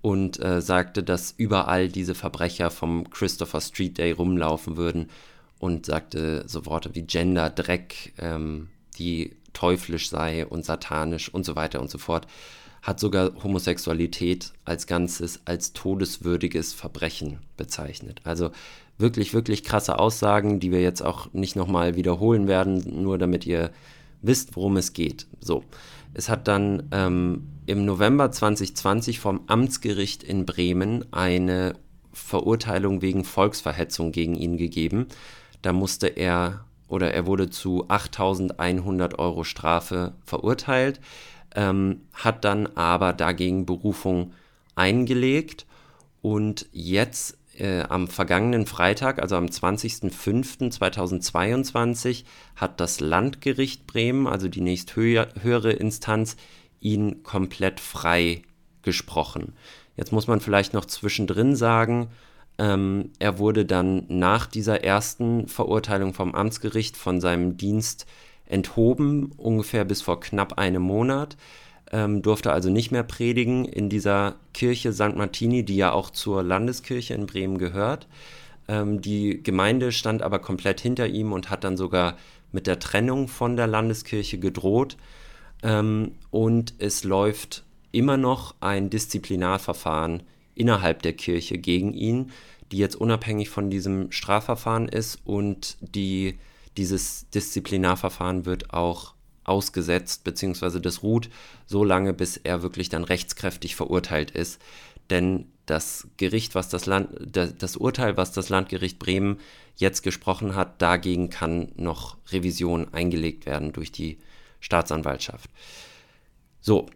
und 0.00 0.42
äh, 0.42 0.60
sagte, 0.60 1.02
dass 1.02 1.34
überall 1.36 1.88
diese 1.88 2.14
Verbrecher 2.14 2.70
vom 2.70 3.10
Christopher 3.10 3.60
Street 3.60 3.98
Day 3.98 4.12
rumlaufen 4.12 4.76
würden 4.76 5.10
und 5.58 5.86
sagte 5.86 6.44
so 6.46 6.66
Worte 6.66 6.94
wie 6.94 7.02
Gender, 7.02 7.50
Dreck, 7.50 8.12
ähm, 8.18 8.68
die 8.98 9.36
teuflisch 9.52 10.08
sei 10.08 10.46
und 10.46 10.64
satanisch 10.64 11.32
und 11.32 11.44
so 11.44 11.56
weiter 11.56 11.80
und 11.80 11.90
so 11.90 11.98
fort 11.98 12.26
hat 12.82 13.00
sogar 13.00 13.32
Homosexualität 13.42 14.52
als 14.64 14.86
Ganzes 14.86 15.40
als 15.44 15.72
todeswürdiges 15.72 16.72
Verbrechen 16.72 17.38
bezeichnet. 17.56 18.20
Also 18.24 18.50
wirklich, 18.98 19.34
wirklich 19.34 19.64
krasse 19.64 19.98
Aussagen, 19.98 20.60
die 20.60 20.70
wir 20.70 20.80
jetzt 20.80 21.02
auch 21.02 21.32
nicht 21.32 21.56
nochmal 21.56 21.96
wiederholen 21.96 22.46
werden, 22.46 23.02
nur 23.02 23.18
damit 23.18 23.46
ihr 23.46 23.70
wisst, 24.22 24.56
worum 24.56 24.76
es 24.76 24.92
geht. 24.92 25.26
So, 25.40 25.64
es 26.14 26.28
hat 26.28 26.48
dann 26.48 26.88
ähm, 26.92 27.48
im 27.68 27.84
November 27.84 28.30
2020 28.30 29.20
vom 29.20 29.42
Amtsgericht 29.46 30.22
in 30.22 30.46
Bremen 30.46 31.04
eine 31.12 31.74
Verurteilung 32.12 33.02
wegen 33.02 33.24
Volksverhetzung 33.24 34.12
gegen 34.12 34.34
ihn 34.34 34.56
gegeben. 34.56 35.06
Da 35.62 35.72
musste 35.72 36.08
er 36.08 36.64
oder 36.88 37.12
er 37.12 37.26
wurde 37.26 37.50
zu 37.50 37.84
8100 37.88 39.18
Euro 39.18 39.44
Strafe 39.44 40.14
verurteilt 40.24 41.00
ähm, 41.54 42.02
hat 42.12 42.44
dann 42.44 42.66
aber 42.76 43.12
dagegen 43.12 43.66
Berufung 43.66 44.32
eingelegt 44.74 45.66
und 46.22 46.66
jetzt 46.72 47.36
äh, 47.56 47.82
am 47.82 48.08
vergangenen 48.08 48.64
Freitag, 48.66 49.20
also 49.20 49.36
am 49.36 49.46
20.05.2022, 49.46 52.24
hat 52.54 52.80
das 52.80 53.00
Landgericht 53.00 53.86
Bremen, 53.86 54.26
also 54.26 54.48
die 54.48 54.60
nächsthöhere 54.60 55.72
Instanz, 55.72 56.36
ihn 56.80 57.22
komplett 57.22 57.80
frei 57.80 58.42
gesprochen. 58.82 59.54
Jetzt 59.96 60.12
muss 60.12 60.26
man 60.26 60.40
vielleicht 60.40 60.74
noch 60.74 60.84
zwischendrin 60.84 61.56
sagen, 61.56 62.08
ähm, 62.58 63.10
er 63.18 63.38
wurde 63.38 63.64
dann 63.64 64.04
nach 64.08 64.46
dieser 64.46 64.84
ersten 64.84 65.48
Verurteilung 65.48 66.12
vom 66.12 66.34
Amtsgericht 66.34 66.96
von 66.96 67.20
seinem 67.20 67.56
Dienst 67.56 68.06
enthoben, 68.46 69.32
ungefähr 69.36 69.84
bis 69.84 70.02
vor 70.02 70.20
knapp 70.20 70.58
einem 70.58 70.82
Monat, 70.82 71.36
ähm, 71.92 72.22
durfte 72.22 72.52
also 72.52 72.70
nicht 72.70 72.90
mehr 72.90 73.02
predigen 73.02 73.64
in 73.64 73.88
dieser 73.88 74.36
Kirche 74.54 74.92
St. 74.92 75.16
Martini, 75.16 75.64
die 75.64 75.76
ja 75.76 75.92
auch 75.92 76.10
zur 76.10 76.42
Landeskirche 76.42 77.14
in 77.14 77.26
Bremen 77.26 77.58
gehört. 77.58 78.08
Ähm, 78.66 79.00
die 79.00 79.42
Gemeinde 79.42 79.92
stand 79.92 80.22
aber 80.22 80.38
komplett 80.40 80.80
hinter 80.80 81.06
ihm 81.06 81.32
und 81.32 81.50
hat 81.50 81.64
dann 81.64 81.76
sogar 81.76 82.16
mit 82.52 82.66
der 82.66 82.78
Trennung 82.78 83.28
von 83.28 83.56
der 83.56 83.66
Landeskirche 83.66 84.38
gedroht. 84.38 84.96
Ähm, 85.62 86.12
und 86.30 86.74
es 86.78 87.04
läuft 87.04 87.64
immer 87.92 88.16
noch 88.16 88.54
ein 88.60 88.90
Disziplinarverfahren 88.90 90.22
innerhalb 90.54 91.02
der 91.02 91.12
Kirche 91.14 91.58
gegen 91.58 91.94
ihn, 91.94 92.32
die 92.70 92.78
jetzt 92.78 92.96
unabhängig 92.96 93.48
von 93.48 93.70
diesem 93.70 94.12
Strafverfahren 94.12 94.88
ist 94.88 95.20
und 95.24 95.76
die 95.80 96.38
dieses 96.76 97.28
Disziplinarverfahren 97.30 98.46
wird 98.46 98.72
auch 98.72 99.14
ausgesetzt, 99.44 100.24
beziehungsweise 100.24 100.80
das 100.80 101.02
ruht 101.02 101.30
so 101.66 101.82
lange, 101.82 102.12
bis 102.12 102.36
er 102.36 102.62
wirklich 102.62 102.88
dann 102.88 103.04
rechtskräftig 103.04 103.74
verurteilt 103.74 104.30
ist. 104.30 104.60
Denn 105.10 105.46
das 105.66 106.06
Gericht, 106.18 106.54
was 106.54 106.68
das 106.68 106.86
Land, 106.86 107.08
das 107.32 107.76
Urteil, 107.76 108.16
was 108.16 108.32
das 108.32 108.48
Landgericht 108.50 108.98
Bremen 108.98 109.38
jetzt 109.76 110.02
gesprochen 110.02 110.54
hat, 110.54 110.80
dagegen 110.82 111.30
kann 111.30 111.72
noch 111.76 112.16
Revision 112.30 112.92
eingelegt 112.92 113.46
werden 113.46 113.72
durch 113.72 113.90
die 113.90 114.18
Staatsanwaltschaft. 114.60 115.50
So, 116.60 116.86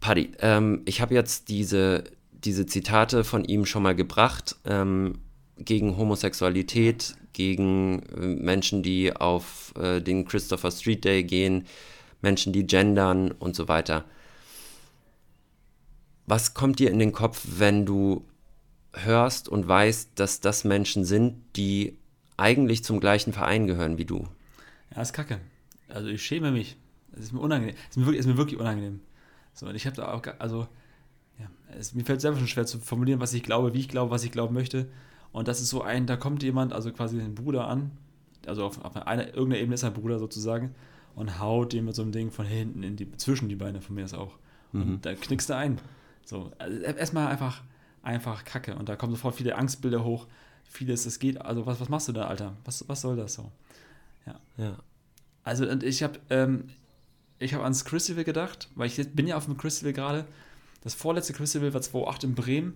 Paddy, 0.00 0.32
ähm, 0.40 0.82
ich 0.84 1.00
habe 1.00 1.14
jetzt 1.14 1.48
diese, 1.48 2.04
diese 2.32 2.66
Zitate 2.66 3.24
von 3.24 3.44
ihm 3.44 3.66
schon 3.66 3.82
mal 3.82 3.94
gebracht. 3.94 4.56
Ähm, 4.64 5.18
gegen 5.64 5.96
Homosexualität, 5.96 7.14
gegen 7.32 8.02
äh, 8.02 8.26
Menschen, 8.26 8.82
die 8.82 9.14
auf 9.14 9.72
äh, 9.76 10.00
den 10.00 10.24
Christopher 10.24 10.70
Street 10.70 11.04
Day 11.04 11.24
gehen, 11.24 11.66
Menschen, 12.20 12.52
die 12.52 12.66
gendern 12.66 13.30
und 13.32 13.56
so 13.56 13.68
weiter. 13.68 14.04
Was 16.26 16.54
kommt 16.54 16.78
dir 16.78 16.90
in 16.90 16.98
den 16.98 17.12
Kopf, 17.12 17.44
wenn 17.58 17.84
du 17.84 18.24
hörst 18.92 19.48
und 19.48 19.66
weißt, 19.66 20.10
dass 20.14 20.40
das 20.40 20.64
Menschen 20.64 21.04
sind, 21.04 21.36
die 21.56 21.96
eigentlich 22.36 22.84
zum 22.84 23.00
gleichen 23.00 23.32
Verein 23.32 23.66
gehören 23.66 23.98
wie 23.98 24.04
du? 24.04 24.28
Ja, 24.94 25.02
ist 25.02 25.12
kacke. 25.12 25.40
Also 25.88 26.08
ich 26.08 26.22
schäme 26.22 26.52
mich. 26.52 26.76
Es 27.12 27.24
ist 27.24 27.32
mir 27.32 27.40
unangenehm. 27.40 27.74
Es 27.90 27.90
ist 27.90 27.96
mir 27.98 28.06
wirklich, 28.06 28.20
ist 28.20 28.26
mir 28.26 28.36
wirklich 28.36 28.58
unangenehm. 28.58 29.00
So, 29.54 29.66
und 29.66 29.74
ich 29.74 29.86
habe 29.86 29.96
da 29.96 30.12
auch, 30.12 30.22
also, 30.38 30.66
ja, 31.38 31.46
es, 31.78 31.94
mir 31.94 32.04
fällt 32.04 32.20
selber 32.20 32.38
schon 32.38 32.48
schwer 32.48 32.66
zu 32.66 32.78
formulieren, 32.78 33.20
was 33.20 33.34
ich 33.34 33.42
glaube, 33.42 33.74
wie 33.74 33.80
ich 33.80 33.88
glaube, 33.88 34.10
was 34.10 34.24
ich 34.24 34.32
glauben 34.32 34.54
möchte. 34.54 34.88
Und 35.32 35.48
das 35.48 35.60
ist 35.60 35.70
so 35.70 35.82
ein, 35.82 36.06
da 36.06 36.16
kommt 36.16 36.42
jemand, 36.42 36.72
also 36.72 36.92
quasi 36.92 37.20
ein 37.20 37.34
Bruder 37.34 37.66
an, 37.66 37.92
also 38.46 38.64
auf, 38.64 38.84
auf 38.84 38.96
einer, 38.96 39.28
irgendeiner 39.28 39.58
Ebene 39.58 39.74
ist 39.74 39.84
ein 39.84 39.92
Bruder 39.92 40.18
sozusagen, 40.18 40.74
und 41.14 41.38
haut 41.38 41.72
dem 41.72 41.86
mit 41.86 41.94
so 41.94 42.02
einem 42.02 42.12
Ding 42.12 42.30
von 42.30 42.46
hinten 42.46 42.82
in 42.82 42.96
die, 42.96 43.10
zwischen 43.16 43.48
die 43.48 43.56
Beine 43.56 43.80
von 43.80 43.94
mir 43.94 44.04
ist 44.04 44.14
auch. 44.14 44.38
Und 44.72 44.88
mhm. 44.88 45.00
da 45.02 45.14
knickst 45.14 45.50
du 45.50 45.56
ein. 45.56 45.78
So, 46.24 46.50
also 46.58 46.78
erstmal 46.78 47.28
einfach, 47.28 47.62
einfach 48.02 48.44
Kacke. 48.44 48.74
Und 48.76 48.88
da 48.88 48.96
kommen 48.96 49.12
sofort 49.12 49.34
viele 49.34 49.56
Angstbilder 49.56 50.04
hoch. 50.04 50.26
Vieles, 50.64 51.04
es 51.04 51.18
geht, 51.18 51.40
also 51.40 51.66
was, 51.66 51.80
was 51.80 51.88
machst 51.88 52.08
du 52.08 52.12
da, 52.12 52.26
Alter? 52.26 52.56
Was, 52.64 52.88
was 52.88 53.02
soll 53.02 53.16
das 53.16 53.34
so? 53.34 53.52
Ja. 54.26 54.40
ja. 54.56 54.76
Also, 55.44 55.68
und 55.68 55.82
ich 55.82 56.02
habe 56.02 56.18
ähm, 56.30 56.64
ich 57.42 57.54
hab 57.54 57.62
ans 57.62 57.84
Crucible 57.84 58.24
gedacht, 58.24 58.68
weil 58.74 58.86
ich 58.86 59.14
bin 59.14 59.26
ja 59.26 59.36
auf 59.36 59.46
dem 59.46 59.56
Crucible 59.56 59.92
gerade. 59.92 60.26
Das 60.82 60.94
vorletzte 60.94 61.32
Crucible 61.32 61.72
war 61.74 61.80
2008 61.80 62.24
in 62.24 62.34
Bremen. 62.34 62.74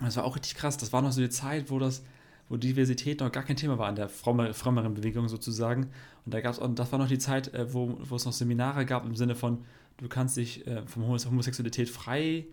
Das 0.00 0.16
war 0.16 0.24
auch 0.24 0.36
richtig 0.36 0.54
krass. 0.54 0.76
Das 0.76 0.92
war 0.92 1.02
noch 1.02 1.12
so 1.12 1.20
die 1.20 1.30
Zeit, 1.30 1.70
wo 1.70 1.78
das, 1.78 2.04
wo 2.48 2.56
Diversität 2.56 3.20
noch 3.20 3.30
gar 3.32 3.42
kein 3.42 3.56
Thema 3.56 3.78
war 3.78 3.88
in 3.88 3.96
der 3.96 4.08
frömmeren 4.08 4.94
Bewegung 4.94 5.28
sozusagen. 5.28 5.90
Und 6.24 6.34
da 6.34 6.40
gab 6.40 6.52
es 6.52 6.60
auch, 6.60 6.68
das 6.74 6.92
war 6.92 6.98
noch 6.98 7.08
die 7.08 7.18
Zeit, 7.18 7.52
äh, 7.54 7.72
wo, 7.72 7.98
wo 8.02 8.16
es 8.16 8.24
noch 8.24 8.32
Seminare 8.32 8.86
gab 8.86 9.04
im 9.04 9.16
Sinne 9.16 9.34
von, 9.34 9.64
du 9.98 10.08
kannst 10.08 10.36
dich 10.36 10.66
äh, 10.66 10.82
von 10.86 11.06
Homosexualität 11.06 11.88
frei 11.88 12.46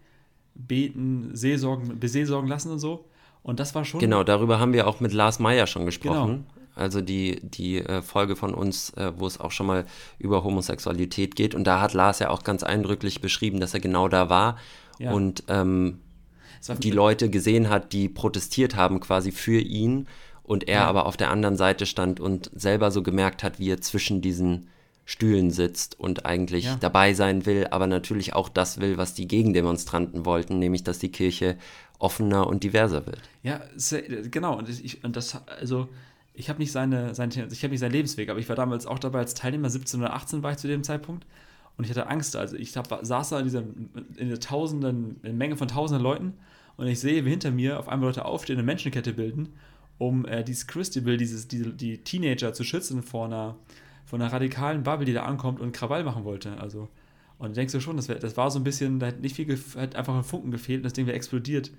beten, 0.55 1.31
seelsorgen, 1.33 1.99
beseelsorgen 1.99 2.49
lassen 2.49 2.71
und 2.71 2.79
so. 2.79 3.05
Und 3.43 3.59
das 3.59 3.73
war 3.75 3.85
schon. 3.85 3.99
Genau, 3.99 4.23
darüber 4.23 4.59
haben 4.59 4.73
wir 4.73 4.88
auch 4.88 4.99
mit 4.99 5.13
Lars 5.13 5.39
Meyer 5.39 5.65
schon 5.65 5.85
gesprochen. 5.85 6.45
Also 6.80 7.02
die, 7.02 7.39
die 7.44 7.80
äh, 7.80 8.02
Folge 8.02 8.36
von 8.36 8.54
uns, 8.54 8.92
äh, 8.92 9.12
wo 9.15 9.28
es 9.28 9.39
auch 9.39 9.52
schon 9.52 9.68
mal 9.68 9.86
über 10.18 10.44
Homosexualität 10.44 11.36
geht. 11.36 11.54
Und 11.54 11.65
da 11.65 11.82
hat 11.82 11.94
Lars 11.94 12.20
ja 12.20 12.30
auch 12.30 12.44
ganz 12.44 12.63
eindrücklich 12.63 13.22
beschrieben, 13.22 13.60
dass 13.60 13.74
er 13.74 13.80
genau 13.80 14.08
da 14.08 14.30
war. 14.30 14.58
Ja. 14.98 15.12
Und 15.12 15.44
ähm, 15.48 16.00
die 16.82 16.92
Leute 16.92 17.30
gesehen 17.30 17.70
hat, 17.70 17.94
die 17.94 18.10
protestiert 18.10 18.76
haben 18.76 19.00
quasi 19.00 19.32
für 19.32 19.60
ihn 19.60 20.08
und 20.44 20.68
er 20.68 20.80
ja. 20.80 20.88
aber 20.88 21.06
auf 21.06 21.15
der 21.15 21.30
anderen 21.30 21.56
Seite 21.56 21.86
stand 21.86 22.20
und 22.20 22.50
selber 22.54 22.92
so 22.92 23.04
gemerkt 23.04 23.44
hat, 23.44 23.60
wie 23.60 23.70
er 23.70 23.82
zwischen 23.82 24.22
diesen 24.22 24.68
Stühlen 25.06 25.52
sitzt 25.52 26.00
und 26.00 26.26
eigentlich 26.26 26.65
ja. 26.65 26.76
dabei 26.80 27.13
sein 27.13 27.46
will, 27.46 27.68
aber 27.72 27.88
natürlich 27.88 28.34
auch 28.34 28.50
das 28.50 28.80
will, 28.80 28.98
was 28.98 29.13
die 29.13 29.28
Gegendemonstranten 29.28 30.26
wollten, 30.26 30.60
nämlich 30.60 30.84
dass 30.84 31.00
die 31.00 31.12
Kirche 31.12 31.58
offener 31.98 32.48
und 32.48 32.63
diverser 32.63 33.06
wird. 33.06 33.22
Ja, 33.44 33.62
genau. 34.30 34.58
Und, 34.58 34.70
ich, 34.70 35.04
und 35.04 35.15
das, 35.15 35.38
also 35.48 35.89
ich 36.39 36.47
habe 36.47 36.60
nicht 36.60 36.71
seine, 36.71 37.13
seine 37.13 37.34
ich 37.52 37.63
habe 37.63 37.71
nicht 37.71 37.82
seinen 37.82 37.91
Lebensweg, 37.91 38.30
aber 38.30 38.39
ich 38.39 38.47
war 38.47 38.56
damals 38.56 38.86
auch 38.86 38.97
dabei 38.97 39.19
als 39.19 39.34
Teilnehmer, 39.34 39.69
17 39.69 39.99
oder 39.99 40.13
18 40.13 40.41
war 40.41 40.52
ich 40.52 40.58
zu 40.58 40.69
dem 40.69 40.84
Zeitpunkt. 40.84 41.25
Und 41.78 41.84
ich 41.84 41.89
hatte 41.89 42.08
Angst. 42.08 42.38
Also 42.38 42.56
ich 42.56 42.75
hab, 42.78 42.88
saß 42.88 43.30
da 43.30 43.39
in 43.39 43.43
dieser, 43.43 43.63
in 44.15 44.30
der 44.30 44.39
tausenden, 44.39 45.19
in 45.23 45.38
Menge 45.38 45.58
von 45.58 45.67
tausenden 45.67 46.02
Leuten 46.02 46.34
und 46.78 46.88
ich 46.88 47.02
sehe, 47.02 47.25
wie 47.25 47.30
hinter 47.30 47.52
mir 47.52 47.78
auf 47.78 47.89
einmal 47.89 48.08
Leute 48.08 48.23
aufstehen 48.23 48.56
und 48.56 48.62
eine 48.62 48.65
Menschenkette 48.67 49.12
bilden, 49.12 49.49
um 49.97 50.25
äh, 50.25 50.45
dieses 50.45 50.65
Christabel, 50.65 51.17
dieses, 51.17 51.49
die, 51.49 51.73
die 51.73 51.97
Teenager 51.97 52.54
zu 52.54 52.63
schützen 52.63 53.04
vor 53.04 53.25
einer, 53.25 53.58
vor 54.06 54.17
einer 54.17 54.32
radikalen 54.32 54.84
Bubble, 54.84 55.06
die 55.06 55.13
da 55.13 55.23
ankommt 55.23 55.60
und 55.60 55.73
Krawall 55.73 56.06
machen 56.06 56.23
wollte. 56.23 56.58
Also, 56.58 56.88
Und 57.38 57.58
denkst 57.58 57.73
du 57.73 57.82
schon, 57.82 57.97
das, 57.97 58.08
wär, 58.08 58.15
das 58.15 58.38
war 58.38 58.49
so 58.49 58.60
ein 58.60 58.63
bisschen, 58.63 58.99
da 58.99 59.08
hat 59.08 59.19
nicht 59.19 59.36
viel, 59.36 59.60
hat 59.75 59.95
einfach 59.95 60.15
ein 60.15 60.23
Funken 60.23 60.52
gefehlt 60.52 60.80
und 60.80 60.84
das 60.84 60.93
Ding 60.93 61.06
wäre 61.06 61.17
explodiert. 61.17 61.71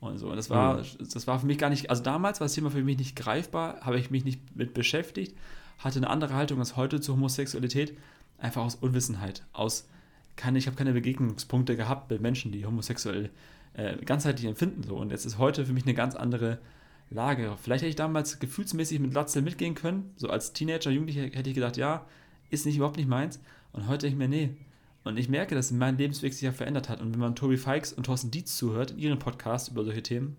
Und 0.00 0.18
so. 0.18 0.28
Und 0.28 0.36
das 0.36 0.50
war, 0.50 0.78
mhm. 0.78 0.84
das 0.98 1.26
war 1.26 1.38
für 1.38 1.46
mich 1.46 1.58
gar 1.58 1.70
nicht, 1.70 1.90
also 1.90 2.02
damals 2.02 2.40
war 2.40 2.46
das 2.46 2.54
Thema 2.54 2.70
für 2.70 2.82
mich 2.82 2.98
nicht 2.98 3.16
greifbar, 3.16 3.80
habe 3.80 3.98
ich 3.98 4.10
mich 4.10 4.24
nicht 4.24 4.56
mit 4.56 4.74
beschäftigt, 4.74 5.36
hatte 5.78 5.98
eine 5.98 6.10
andere 6.10 6.34
Haltung 6.34 6.58
als 6.58 6.76
heute 6.76 7.00
zur 7.00 7.16
Homosexualität, 7.16 7.96
einfach 8.38 8.62
aus 8.62 8.74
Unwissenheit, 8.74 9.42
aus 9.52 9.88
keine, 10.36 10.58
ich 10.58 10.66
habe 10.66 10.76
keine 10.76 10.92
Begegnungspunkte 10.92 11.76
gehabt 11.76 12.10
mit 12.10 12.20
Menschen, 12.20 12.52
die 12.52 12.66
homosexuell 12.66 13.30
äh, 13.74 13.96
ganzheitlich 14.04 14.46
empfinden. 14.46 14.82
So. 14.82 14.96
Und 14.96 15.10
jetzt 15.10 15.24
ist 15.24 15.38
heute 15.38 15.64
für 15.64 15.72
mich 15.72 15.84
eine 15.84 15.94
ganz 15.94 16.14
andere 16.14 16.58
Lage. 17.10 17.56
Vielleicht 17.60 17.82
hätte 17.82 17.90
ich 17.90 17.96
damals 17.96 18.38
gefühlsmäßig 18.40 19.00
mit 19.00 19.14
Latzel 19.14 19.42
mitgehen 19.42 19.74
können. 19.74 20.12
So 20.16 20.28
als 20.28 20.52
Teenager, 20.52 20.90
Jugendlicher 20.90 21.22
hätte 21.22 21.50
ich 21.50 21.54
gedacht, 21.54 21.76
ja, 21.76 22.04
ist 22.50 22.66
nicht 22.66 22.76
überhaupt 22.76 22.96
nicht 22.96 23.08
meins. 23.08 23.40
Und 23.72 23.86
heute 23.88 24.06
denke 24.06 24.14
ich 24.14 24.18
mir, 24.18 24.28
nee. 24.28 24.56
Und 25.04 25.18
ich 25.18 25.28
merke, 25.28 25.54
dass 25.54 25.70
mein 25.70 25.98
Lebensweg 25.98 26.32
sich 26.32 26.42
ja 26.42 26.52
verändert 26.52 26.88
hat. 26.88 27.00
Und 27.00 27.12
wenn 27.12 27.20
man 27.20 27.36
Tobi 27.36 27.58
Fikes 27.58 27.92
und 27.92 28.04
Thorsten 28.06 28.30
Dietz 28.30 28.56
zuhört 28.56 28.92
in 28.92 28.98
ihren 28.98 29.18
Podcasts 29.18 29.68
über 29.68 29.84
solche 29.84 30.02
Themen, 30.02 30.36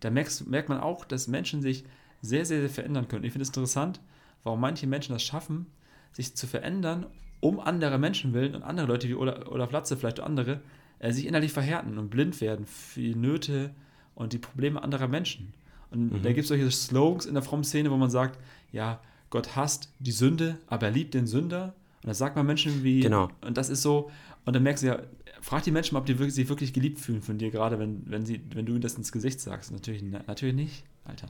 da 0.00 0.10
merkst, 0.10 0.48
merkt 0.48 0.68
man 0.68 0.80
auch, 0.80 1.04
dass 1.04 1.28
Menschen 1.28 1.62
sich 1.62 1.84
sehr, 2.20 2.44
sehr, 2.44 2.60
sehr 2.60 2.70
verändern 2.70 3.08
können. 3.08 3.24
Ich 3.24 3.32
finde 3.32 3.44
es 3.44 3.48
interessant, 3.48 4.00
warum 4.42 4.60
manche 4.60 4.86
Menschen 4.86 5.12
das 5.12 5.22
schaffen, 5.22 5.66
sich 6.12 6.34
zu 6.34 6.46
verändern, 6.46 7.06
um 7.40 7.60
andere 7.60 7.98
Menschen 7.98 8.34
willen 8.34 8.54
und 8.54 8.62
andere 8.62 8.86
Leute 8.86 9.08
wie 9.08 9.14
Olaf 9.14 9.70
Latze, 9.70 9.96
vielleicht 9.96 10.20
andere, 10.20 10.60
äh, 10.98 11.12
sich 11.12 11.26
innerlich 11.26 11.52
verhärten 11.52 11.98
und 11.98 12.10
blind 12.10 12.40
werden 12.40 12.66
für 12.66 13.00
die 13.00 13.14
Nöte 13.14 13.70
und 14.14 14.32
die 14.32 14.38
Probleme 14.38 14.82
anderer 14.82 15.08
Menschen. 15.08 15.54
Und 15.90 16.12
mhm. 16.12 16.22
da 16.22 16.28
gibt 16.30 16.40
es 16.40 16.48
solche 16.48 16.70
Slogans 16.70 17.26
in 17.26 17.34
der 17.34 17.42
frommen 17.42 17.64
Szene, 17.64 17.90
wo 17.90 17.96
man 17.96 18.10
sagt, 18.10 18.38
ja, 18.72 19.00
Gott 19.30 19.56
hasst 19.56 19.92
die 19.98 20.12
Sünde, 20.12 20.58
aber 20.66 20.86
er 20.86 20.92
liebt 20.92 21.14
den 21.14 21.26
Sünder. 21.26 21.74
Und 22.02 22.08
das 22.08 22.18
sagt 22.18 22.36
man 22.36 22.46
Menschen 22.46 22.82
wie, 22.82 23.00
genau. 23.00 23.28
und 23.42 23.56
das 23.56 23.68
ist 23.68 23.82
so, 23.82 24.10
und 24.44 24.56
dann 24.56 24.62
merkst 24.62 24.82
du 24.82 24.88
ja, 24.88 25.00
frag 25.40 25.62
die 25.64 25.70
Menschen 25.70 25.94
mal, 25.94 26.00
ob 26.00 26.06
die 26.06 26.18
wirklich, 26.18 26.34
sich 26.34 26.48
wirklich 26.48 26.72
geliebt 26.72 26.98
fühlen 26.98 27.22
von 27.22 27.38
dir, 27.38 27.50
gerade 27.50 27.78
wenn, 27.78 28.02
wenn, 28.06 28.24
sie, 28.24 28.40
wenn 28.54 28.66
du 28.66 28.72
ihnen 28.72 28.80
das 28.80 28.94
ins 28.94 29.12
Gesicht 29.12 29.40
sagst. 29.40 29.72
Natürlich, 29.72 30.02
natürlich 30.02 30.54
nicht, 30.54 30.84
Alter. 31.04 31.28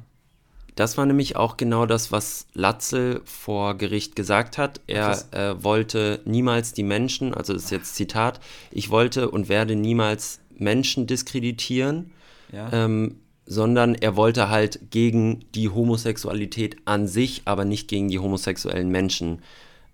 Das 0.77 0.97
war 0.97 1.05
nämlich 1.05 1.37
auch 1.37 1.57
genau 1.57 1.85
das, 1.87 2.13
was 2.13 2.47
Latzel 2.55 3.21
vor 3.25 3.77
Gericht 3.77 4.15
gesagt 4.15 4.57
hat. 4.57 4.81
Er 4.87 5.19
äh, 5.33 5.63
wollte 5.63 6.21
niemals 6.25 6.73
die 6.73 6.85
Menschen, 6.85 7.35
also 7.35 7.53
das 7.53 7.65
ist 7.65 7.71
jetzt 7.71 7.97
Zitat, 7.97 8.41
ich 8.71 8.91
wollte 8.91 9.31
und 9.31 9.49
werde 9.49 9.75
niemals 9.75 10.41
Menschen 10.57 11.07
diskreditieren. 11.07 12.13
Ja. 12.53 12.73
Ähm, 12.73 13.17
sondern 13.47 13.97
er 13.97 14.15
wollte 14.15 14.49
halt 14.49 14.79
gegen 14.91 15.45
die 15.57 15.69
Homosexualität 15.69 16.77
an 16.85 17.09
sich, 17.09 17.43
aber 17.47 17.65
nicht 17.65 17.89
gegen 17.89 18.07
die 18.07 18.21
homosexuellen 18.21 18.91
Menschen 18.91 19.43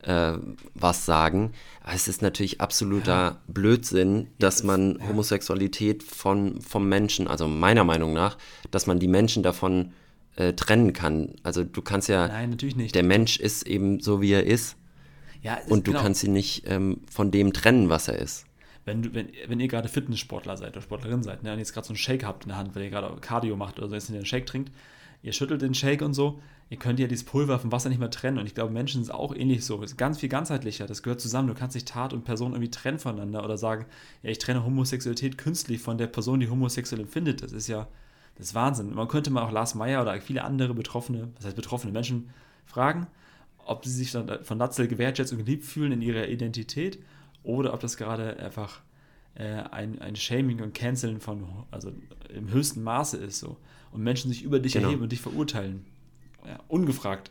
äh, 0.06 0.38
was 0.74 1.04
sagen. 1.06 1.52
es 1.92 2.08
ist 2.08 2.22
natürlich 2.22 2.60
absoluter 2.60 3.12
ja. 3.12 3.40
Blödsinn, 3.48 4.28
dass 4.38 4.62
man. 4.62 4.98
Homosexualität 5.06 6.02
von, 6.02 6.60
vom 6.60 6.88
Menschen, 6.88 7.28
also 7.28 7.48
meiner 7.48 7.84
Meinung 7.84 8.12
nach, 8.12 8.38
dass 8.70 8.86
man 8.86 8.98
die 8.98 9.08
Menschen 9.08 9.42
davon 9.42 9.92
äh, 10.36 10.52
trennen 10.52 10.92
kann. 10.92 11.34
Also 11.42 11.64
du 11.64 11.82
kannst 11.82 12.08
ja. 12.08 12.28
Nein, 12.28 12.50
natürlich 12.50 12.76
nicht. 12.76 12.94
Der 12.94 13.02
Mensch 13.02 13.38
ist 13.38 13.66
eben 13.66 14.00
so, 14.00 14.20
wie 14.20 14.32
er 14.32 14.44
ist. 14.44 14.76
Ja, 15.42 15.54
ist, 15.54 15.70
und 15.70 15.86
du 15.86 15.92
genau. 15.92 16.02
kannst 16.02 16.24
ihn 16.24 16.32
nicht 16.32 16.64
ähm, 16.66 17.00
von 17.10 17.30
dem 17.30 17.52
trennen, 17.52 17.88
was 17.88 18.08
er 18.08 18.18
ist 18.18 18.46
wenn, 18.86 19.02
du, 19.02 19.14
wenn, 19.14 19.28
wenn 19.48 19.60
ihr 19.60 19.68
gerade 19.68 19.88
Fitnesssportler 19.88 20.56
seid 20.56 20.70
oder 20.70 20.80
Sportlerin 20.80 21.22
seid 21.22 21.42
ne, 21.42 21.52
und 21.52 21.58
jetzt 21.58 21.74
gerade 21.74 21.86
so 21.86 21.90
einen 21.90 21.98
Shake 21.98 22.24
habt 22.24 22.44
in 22.44 22.50
der 22.50 22.56
Hand, 22.56 22.74
wenn 22.74 22.82
ihr 22.82 22.90
gerade 22.90 23.14
Cardio 23.20 23.56
macht 23.56 23.78
oder 23.78 23.88
so, 23.88 23.94
jetzt 23.94 24.10
einen 24.10 24.24
Shake 24.24 24.46
trinkt, 24.46 24.72
ihr 25.22 25.32
schüttelt 25.32 25.60
den 25.60 25.74
Shake 25.74 26.02
und 26.02 26.14
so, 26.14 26.40
ihr 26.68 26.78
könnt 26.78 26.98
ja 26.98 27.06
dieses 27.06 27.24
Pulver 27.24 27.58
vom 27.58 27.70
Wasser 27.70 27.88
nicht 27.88 27.98
mehr 27.98 28.10
trennen. 28.10 28.38
Und 28.38 28.46
ich 28.46 28.54
glaube, 28.54 28.72
Menschen 28.72 29.04
sind 29.04 29.14
auch 29.14 29.34
ähnlich 29.34 29.64
so. 29.64 29.82
Es 29.82 29.92
ist 29.92 29.96
ganz 29.96 30.18
viel 30.18 30.28
ganzheitlicher. 30.28 30.86
Das 30.86 31.02
gehört 31.02 31.20
zusammen. 31.20 31.48
Du 31.48 31.54
kannst 31.54 31.74
nicht 31.74 31.88
Tat 31.88 32.12
und 32.12 32.24
Person 32.24 32.52
irgendwie 32.52 32.70
trennen 32.70 32.98
voneinander 32.98 33.44
oder 33.44 33.56
sagen, 33.56 33.86
ja, 34.22 34.30
ich 34.30 34.38
trenne 34.38 34.64
Homosexualität 34.64 35.38
künstlich 35.38 35.80
von 35.80 35.98
der 35.98 36.08
Person, 36.08 36.40
die 36.40 36.48
homosexuell 36.48 37.00
empfindet. 37.00 37.42
Das 37.42 37.52
ist 37.52 37.68
ja, 37.68 37.86
das 38.36 38.48
ist 38.48 38.54
Wahnsinn. 38.54 38.94
Man 38.94 39.08
könnte 39.08 39.30
mal 39.30 39.42
auch 39.42 39.52
Lars 39.52 39.74
Meyer 39.74 40.02
oder 40.02 40.20
viele 40.20 40.42
andere 40.44 40.74
betroffene, 40.74 41.28
was 41.36 41.46
heißt 41.46 41.56
betroffene 41.56 41.92
Menschen 41.92 42.30
fragen, 42.64 43.06
ob 43.64 43.84
sie 43.84 43.92
sich 43.92 44.12
dann 44.12 44.44
von 44.44 44.58
Natzel 44.58 44.88
gewertschätzt 44.88 45.32
und 45.32 45.38
geliebt 45.38 45.64
fühlen 45.64 45.92
in 45.92 46.02
ihrer 46.02 46.28
Identität 46.28 46.98
oder 47.42 47.74
ob 47.74 47.80
das 47.80 47.96
gerade 47.96 48.38
einfach 48.38 48.80
äh, 49.34 49.44
ein, 49.44 50.00
ein 50.00 50.16
Shaming 50.16 50.60
und 50.62 50.74
Canceln 50.74 51.20
von, 51.20 51.46
also 51.70 51.92
im 52.34 52.50
höchsten 52.50 52.82
Maße 52.82 53.18
ist 53.18 53.38
so. 53.38 53.56
Und 53.92 54.02
Menschen 54.02 54.30
sich 54.30 54.42
über 54.42 54.58
dich 54.58 54.72
genau. 54.72 54.88
erheben 54.88 55.02
und 55.02 55.12
dich 55.12 55.20
verurteilen. 55.20 55.84
Ja, 56.46 56.58
ungefragt. 56.68 57.30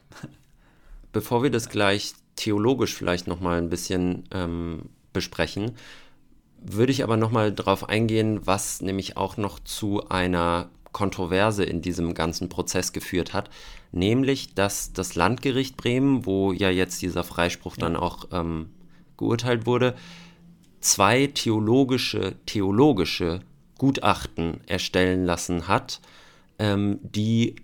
Bevor 1.12 1.44
wir 1.44 1.50
das 1.50 1.70
gleich 1.70 2.14
theologisch 2.36 2.94
vielleicht 2.94 3.28
nochmal 3.28 3.58
ein 3.58 3.70
bisschen 3.70 4.26
ähm, 4.32 4.90
besprechen, 5.14 5.72
würde 6.60 6.92
ich 6.92 7.04
aber 7.04 7.16
nochmal 7.16 7.52
darauf 7.52 7.88
eingehen, 7.88 8.46
was 8.46 8.82
nämlich 8.82 9.16
auch 9.18 9.38
noch 9.38 9.60
zu 9.60 10.10
einer 10.10 10.70
Kontroverse 10.92 11.64
in 11.64 11.82
diesem 11.82 12.14
ganzen 12.14 12.50
Prozess 12.50 12.94
geführt 12.94 13.34
hat, 13.34 13.50
nämlich 13.92 14.56
dass 14.56 14.94
das 14.94 15.16
Landgericht 15.16 15.78
Bremen, 15.78 16.26
wo 16.26 16.52
ja 16.52 16.70
jetzt 16.70 17.02
dieser 17.02 17.24
Freispruch 17.24 17.78
ja. 17.78 17.82
dann 17.82 17.96
auch 17.96 18.28
ähm, 18.32 18.70
geurteilt 19.18 19.66
wurde, 19.66 19.96
zwei 20.80 21.28
theologische, 21.28 22.36
theologische 22.46 23.42
Gutachten 23.78 24.62
erstellen 24.68 25.26
lassen 25.26 25.68
hat, 25.68 26.00
ähm, 26.60 27.00
die 27.02 27.56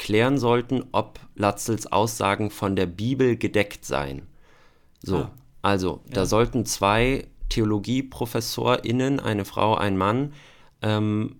klären 0.00 0.38
sollten, 0.38 0.84
ob 0.92 1.20
Latzels 1.34 1.86
Aussagen 1.86 2.50
von 2.50 2.74
der 2.74 2.86
Bibel 2.86 3.36
gedeckt 3.36 3.84
seien. 3.84 4.22
So, 5.02 5.16
ah. 5.18 5.30
also, 5.60 6.00
ja. 6.06 6.14
da 6.14 6.26
sollten 6.26 6.64
zwei 6.64 7.26
TheologieprofessorInnen, 7.50 9.20
eine 9.20 9.44
Frau, 9.44 9.74
ein 9.74 9.98
Mann, 9.98 10.32
ähm, 10.80 11.36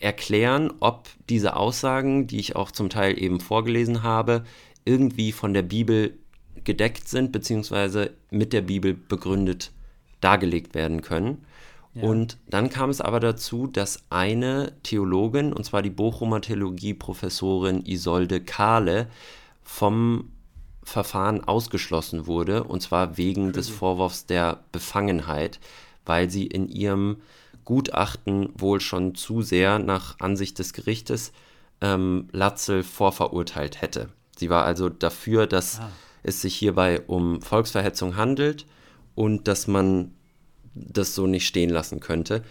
erklären, 0.00 0.72
ob 0.80 1.08
diese 1.28 1.54
Aussagen, 1.54 2.26
die 2.26 2.40
ich 2.40 2.56
auch 2.56 2.72
zum 2.72 2.90
Teil 2.90 3.22
eben 3.22 3.38
vorgelesen 3.38 4.02
habe, 4.02 4.42
irgendwie 4.84 5.30
von 5.30 5.54
der 5.54 5.62
Bibel 5.62 6.18
gedeckt 6.64 7.08
sind, 7.08 7.30
beziehungsweise 7.30 8.14
mit 8.30 8.52
der 8.52 8.62
Bibel 8.62 8.94
begründet 8.94 9.70
dargelegt 10.20 10.74
werden 10.74 11.02
können. 11.02 11.44
Ja. 11.94 12.02
Und 12.02 12.38
dann 12.48 12.70
kam 12.70 12.90
es 12.90 13.00
aber 13.00 13.20
dazu, 13.20 13.66
dass 13.66 14.02
eine 14.10 14.72
Theologin, 14.82 15.52
und 15.52 15.64
zwar 15.64 15.82
die 15.82 15.90
Bochumer 15.90 16.40
Theologieprofessorin 16.40 17.84
Isolde 17.86 18.40
Kahle, 18.40 19.08
vom 19.62 20.30
Verfahren 20.82 21.44
ausgeschlossen 21.44 22.26
wurde, 22.26 22.64
und 22.64 22.82
zwar 22.82 23.16
wegen 23.16 23.52
des 23.52 23.68
Vorwurfs 23.68 24.26
der 24.26 24.64
Befangenheit, 24.72 25.60
weil 26.04 26.28
sie 26.30 26.46
in 26.46 26.68
ihrem 26.68 27.18
Gutachten 27.64 28.50
wohl 28.54 28.80
schon 28.80 29.14
zu 29.14 29.40
sehr 29.40 29.78
nach 29.78 30.20
Ansicht 30.20 30.58
des 30.58 30.72
Gerichtes 30.74 31.32
ähm, 31.80 32.28
Latzel 32.32 32.82
vorverurteilt 32.82 33.80
hätte. 33.80 34.10
Sie 34.36 34.50
war 34.50 34.64
also 34.64 34.88
dafür, 34.88 35.46
dass 35.46 35.80
ah. 35.80 35.90
es 36.22 36.42
sich 36.42 36.54
hierbei 36.54 37.00
um 37.06 37.40
Volksverhetzung 37.40 38.16
handelt 38.16 38.66
und 39.14 39.48
dass 39.48 39.66
man 39.66 40.12
das 40.74 41.14
so 41.14 41.26
nicht 41.26 41.46
stehen 41.46 41.70
lassen 41.70 42.00
könnte. 42.00 42.42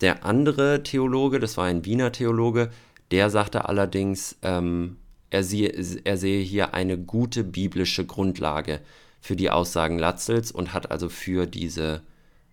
Der 0.00 0.24
andere 0.24 0.82
Theologe, 0.82 1.40
das 1.40 1.56
war 1.56 1.66
ein 1.66 1.84
Wiener 1.84 2.12
Theologe, 2.12 2.70
der 3.10 3.30
sagte 3.30 3.68
allerdings, 3.68 4.36
ähm, 4.42 4.96
er, 5.30 5.44
sehe, 5.44 5.68
er 6.04 6.16
sehe 6.16 6.42
hier 6.42 6.74
eine 6.74 6.98
gute 6.98 7.44
biblische 7.44 8.06
Grundlage 8.06 8.80
für 9.20 9.36
die 9.36 9.50
Aussagen 9.50 9.98
Latzels 9.98 10.50
und 10.52 10.72
hat 10.72 10.90
also 10.90 11.08
für, 11.08 11.46
diese, 11.46 12.02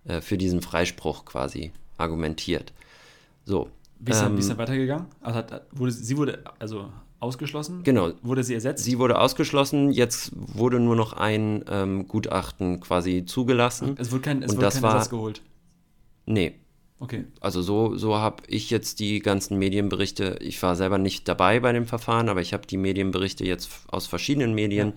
äh, 0.06 0.22
für 0.22 0.38
diesen 0.38 0.62
Freispruch 0.62 1.26
quasi 1.26 1.72
argumentiert. 1.98 2.74
So. 3.46 3.70
Wie 4.00 4.12
ist, 4.12 4.22
ähm, 4.22 4.36
wie 4.36 4.40
ist 4.42 4.50
dann 4.50 4.58
weitergegangen? 4.58 5.08
Also 5.22 5.38
hat, 5.38 5.66
wurde, 5.72 5.92
sie 5.92 6.18
wurde, 6.18 6.44
also 6.60 6.92
ausgeschlossen? 7.20 7.84
Genau. 7.84 8.12
Wurde 8.22 8.44
sie 8.44 8.54
ersetzt? 8.54 8.84
Sie 8.84 9.00
wurde 9.00 9.20
ausgeschlossen, 9.20 9.92
jetzt 9.92 10.32
wurde 10.36 10.80
nur 10.80 10.96
noch 10.96 11.14
ein 11.14 11.64
ähm, 11.70 12.08
Gutachten 12.08 12.80
quasi 12.80 13.26
zugelassen. 13.26 13.96
Es 13.98 14.12
wurde 14.12 14.22
kein, 14.22 14.44
es 14.44 14.52
und 14.52 14.58
wurde 14.58 14.70
kein 14.70 14.82
war, 14.84 14.94
Ersatz 14.94 15.10
geholt? 15.10 15.42
Nee. 16.26 16.56
Okay. 17.00 17.26
Also 17.42 17.62
so, 17.62 17.96
so 17.96 18.16
habe 18.16 18.44
ich 18.48 18.72
jetzt 18.72 19.00
die 19.00 19.20
ganzen 19.20 19.60
Medienberichte, 19.60 20.38
ich 20.42 20.62
war 20.64 20.76
selber 20.76 20.98
nicht 20.98 21.28
dabei 21.28 21.60
bei 21.60 21.72
dem 21.72 21.86
Verfahren, 21.86 22.28
aber 22.28 22.42
ich 22.42 22.54
habe 22.54 22.66
die 22.66 22.78
Medienberichte 22.78 23.46
jetzt 23.46 23.70
aus 23.88 24.08
verschiedenen 24.08 24.56
Medien 24.56 24.90
ja. 24.90 24.94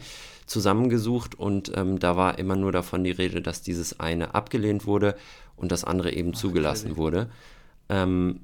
zusammengesucht 0.47 1.39
und 1.39 1.73
ähm, 1.77 1.99
da 1.99 2.17
war 2.17 2.39
immer 2.39 2.57
nur 2.57 2.73
davon 2.73 3.05
die 3.05 3.11
Rede, 3.11 3.43
dass 3.43 3.61
dieses 3.61 4.01
eine 4.01 4.35
abgelehnt 4.35 4.87
wurde 4.87 5.15
und 5.57 5.73
das 5.73 5.85
andere 5.85 6.13
eben 6.13 6.33
Ach, 6.35 6.39
zugelassen 6.39 6.97
wurde. 6.97 7.29
Ähm, 7.91 8.41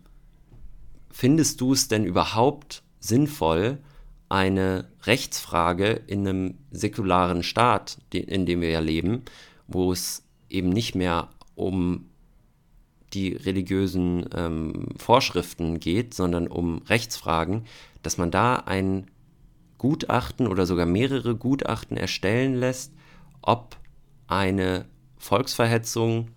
findest 1.11 1.62
du 1.62 1.73
es 1.73 1.89
denn 1.89 2.05
überhaupt 2.05 2.83
sinnvoll, 3.07 3.79
eine 4.29 4.88
Rechtsfrage 5.05 5.90
in 6.07 6.27
einem 6.27 6.59
säkularen 6.71 7.42
Staat, 7.42 7.99
in 8.12 8.47
dem 8.47 8.61
wir 8.61 8.71
ja 8.71 8.81
leben, 8.81 9.23
wo 9.69 9.92
es 9.92 10.25
eben 10.49 10.71
nicht 10.71 10.95
mehr 10.95 11.31
um 11.55 12.07
die 13.12 13.33
religiösen 13.33 14.27
ähm, 14.35 14.88
Vorschriften 14.97 15.81
geht, 15.81 16.12
sondern 16.12 16.49
um 16.49 16.83
Rechtsfragen, 16.83 17.64
dass 18.03 18.19
man 18.19 18.31
da 18.31 18.57
ein 18.57 19.07
Gutachten 19.79 20.47
oder 20.47 20.66
sogar 20.66 20.87
mehrere 20.87 21.37
Gutachten 21.37 21.97
erstellen 21.97 22.55
lässt, 22.55 22.92
ob 23.42 23.77
eine 24.27 24.87
Volksverhetzung 25.19 26.31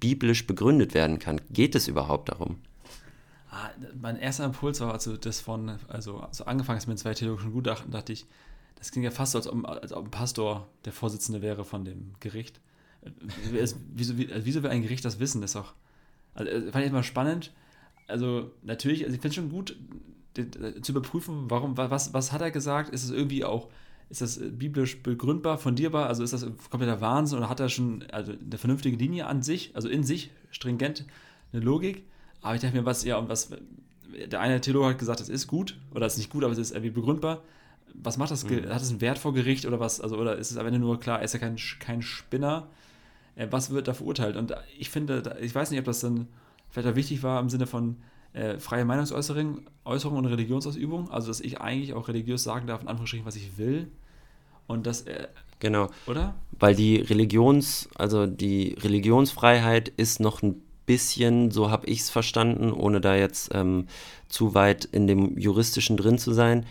biblisch 0.00 0.46
begründet 0.46 0.94
werden 0.94 1.18
kann. 1.18 1.40
Geht 1.50 1.74
es 1.74 1.88
überhaupt 1.88 2.30
darum? 2.30 2.56
Ah, 3.52 3.70
mein 4.00 4.16
erster 4.16 4.44
Impuls 4.44 4.80
war, 4.80 4.92
also 4.92 5.16
das 5.16 5.40
von, 5.40 5.76
also, 5.88 6.20
also 6.20 6.44
angefangen 6.44 6.78
ist 6.78 6.86
mit 6.86 7.00
zwei 7.00 7.14
theologischen 7.14 7.52
Gutachten, 7.52 7.90
dachte 7.90 8.12
ich, 8.12 8.26
das 8.76 8.92
klingt 8.92 9.04
ja 9.04 9.10
fast 9.10 9.32
so, 9.32 9.38
als 9.38 9.48
ob, 9.48 9.68
als 9.68 9.92
ob 9.92 10.04
ein 10.04 10.10
Pastor 10.10 10.68
der 10.84 10.92
Vorsitzende 10.92 11.42
wäre 11.42 11.64
von 11.64 11.84
dem 11.84 12.14
Gericht. 12.20 12.60
Wieso, 13.50 13.76
wieso 14.44 14.62
will 14.62 14.70
ein 14.70 14.82
Gericht 14.82 15.04
das 15.04 15.18
wissen? 15.18 15.40
Das 15.40 15.50
ist 15.50 15.56
auch, 15.56 15.74
also, 16.34 16.50
äh, 16.50 16.70
fand 16.70 16.84
ich 16.84 16.90
immer 16.90 17.02
spannend. 17.02 17.52
Also, 18.06 18.52
natürlich, 18.62 19.04
also 19.04 19.14
ich 19.14 19.20
finde 19.20 19.28
es 19.28 19.34
schon 19.34 19.50
gut, 19.50 19.76
zu 20.82 20.92
überprüfen, 20.92 21.50
warum, 21.50 21.76
was, 21.76 22.14
was 22.14 22.30
hat 22.30 22.40
er 22.40 22.52
gesagt? 22.52 22.90
Ist 22.90 23.02
es 23.02 23.10
irgendwie 23.10 23.44
auch, 23.44 23.68
ist 24.10 24.20
das 24.20 24.38
biblisch 24.40 25.02
begründbar, 25.02 25.58
fundierbar? 25.58 26.06
Also 26.06 26.22
ist 26.22 26.32
das 26.32 26.46
kompletter 26.70 27.00
Wahnsinn 27.00 27.38
oder 27.38 27.48
hat 27.48 27.60
er 27.60 27.68
schon 27.68 28.04
also 28.12 28.32
eine 28.32 28.58
vernünftige 28.58 28.96
Linie 28.96 29.26
an 29.26 29.42
sich, 29.42 29.74
also 29.74 29.88
in 29.88 30.04
sich, 30.04 30.30
stringent, 30.50 31.04
eine 31.52 31.62
Logik? 31.62 32.04
Aber 32.42 32.54
ich 32.54 32.60
dachte 32.60 32.76
mir, 32.76 32.84
was, 32.84 33.04
ja, 33.04 33.16
und 33.18 33.28
was, 33.28 33.50
der 34.30 34.40
eine 34.40 34.60
Theologe 34.60 34.88
hat 34.88 34.98
gesagt, 34.98 35.20
es 35.20 35.28
ist 35.28 35.46
gut 35.46 35.78
oder 35.94 36.06
es 36.06 36.14
ist 36.14 36.18
nicht 36.18 36.30
gut, 36.30 36.44
aber 36.44 36.52
es 36.52 36.58
ist 36.58 36.72
irgendwie 36.72 36.90
begründbar. 36.90 37.42
Was 37.94 38.16
macht 38.16 38.30
das? 38.30 38.44
Mhm. 38.44 38.68
Hat 38.68 38.82
es 38.82 38.90
einen 38.90 39.00
Wert 39.00 39.18
vor 39.18 39.34
Gericht 39.34 39.66
oder 39.66 39.80
was? 39.80 40.00
Also, 40.00 40.16
oder 40.16 40.36
ist 40.36 40.50
es 40.50 40.56
am 40.56 40.66
Ende 40.66 40.78
nur 40.78 41.00
klar, 41.00 41.18
er 41.18 41.24
ist 41.24 41.34
ja 41.34 41.40
kein, 41.40 41.56
kein 41.80 42.02
Spinner? 42.02 42.68
Äh, 43.36 43.48
was 43.50 43.70
wird 43.70 43.88
da 43.88 43.94
verurteilt? 43.94 44.36
Und 44.36 44.54
ich 44.78 44.90
finde, 44.90 45.36
ich 45.40 45.54
weiß 45.54 45.70
nicht, 45.70 45.80
ob 45.80 45.86
das 45.86 46.00
dann 46.00 46.28
vielleicht 46.70 46.88
auch 46.88 46.96
wichtig 46.96 47.22
war 47.22 47.40
im 47.40 47.48
Sinne 47.48 47.66
von 47.66 47.96
äh, 48.32 48.58
freie 48.58 48.84
Meinungsäußerung 48.84 49.62
Äußerung 49.84 50.18
und 50.18 50.26
Religionsausübung, 50.26 51.10
also 51.10 51.28
dass 51.28 51.40
ich 51.40 51.60
eigentlich 51.60 51.94
auch 51.94 52.06
religiös 52.06 52.44
sagen 52.44 52.66
darf, 52.66 52.82
in 52.82 52.88
Anführungsstrichen, 52.88 53.26
was 53.26 53.34
ich 53.34 53.58
will. 53.58 53.88
Und 54.68 54.86
das, 54.86 55.02
äh, 55.02 55.26
genau. 55.58 55.88
Oder? 56.06 56.34
Weil 56.58 56.76
die 56.76 56.96
Religions, 56.96 57.88
also 57.96 58.26
die 58.26 58.76
Religionsfreiheit 58.80 59.88
ist 59.88 60.20
noch 60.20 60.42
ein 60.42 60.62
bisschen, 60.90 61.52
so 61.52 61.70
habe 61.70 61.86
ich 61.86 62.00
es 62.00 62.10
verstanden, 62.10 62.72
ohne 62.72 63.00
da 63.00 63.14
jetzt 63.14 63.50
ähm, 63.54 63.86
zu 64.28 64.54
weit 64.54 64.86
in 64.86 65.06
dem 65.06 65.38
Juristischen 65.38 65.96
drin 65.96 66.18
zu 66.18 66.32
sein. 66.32 66.66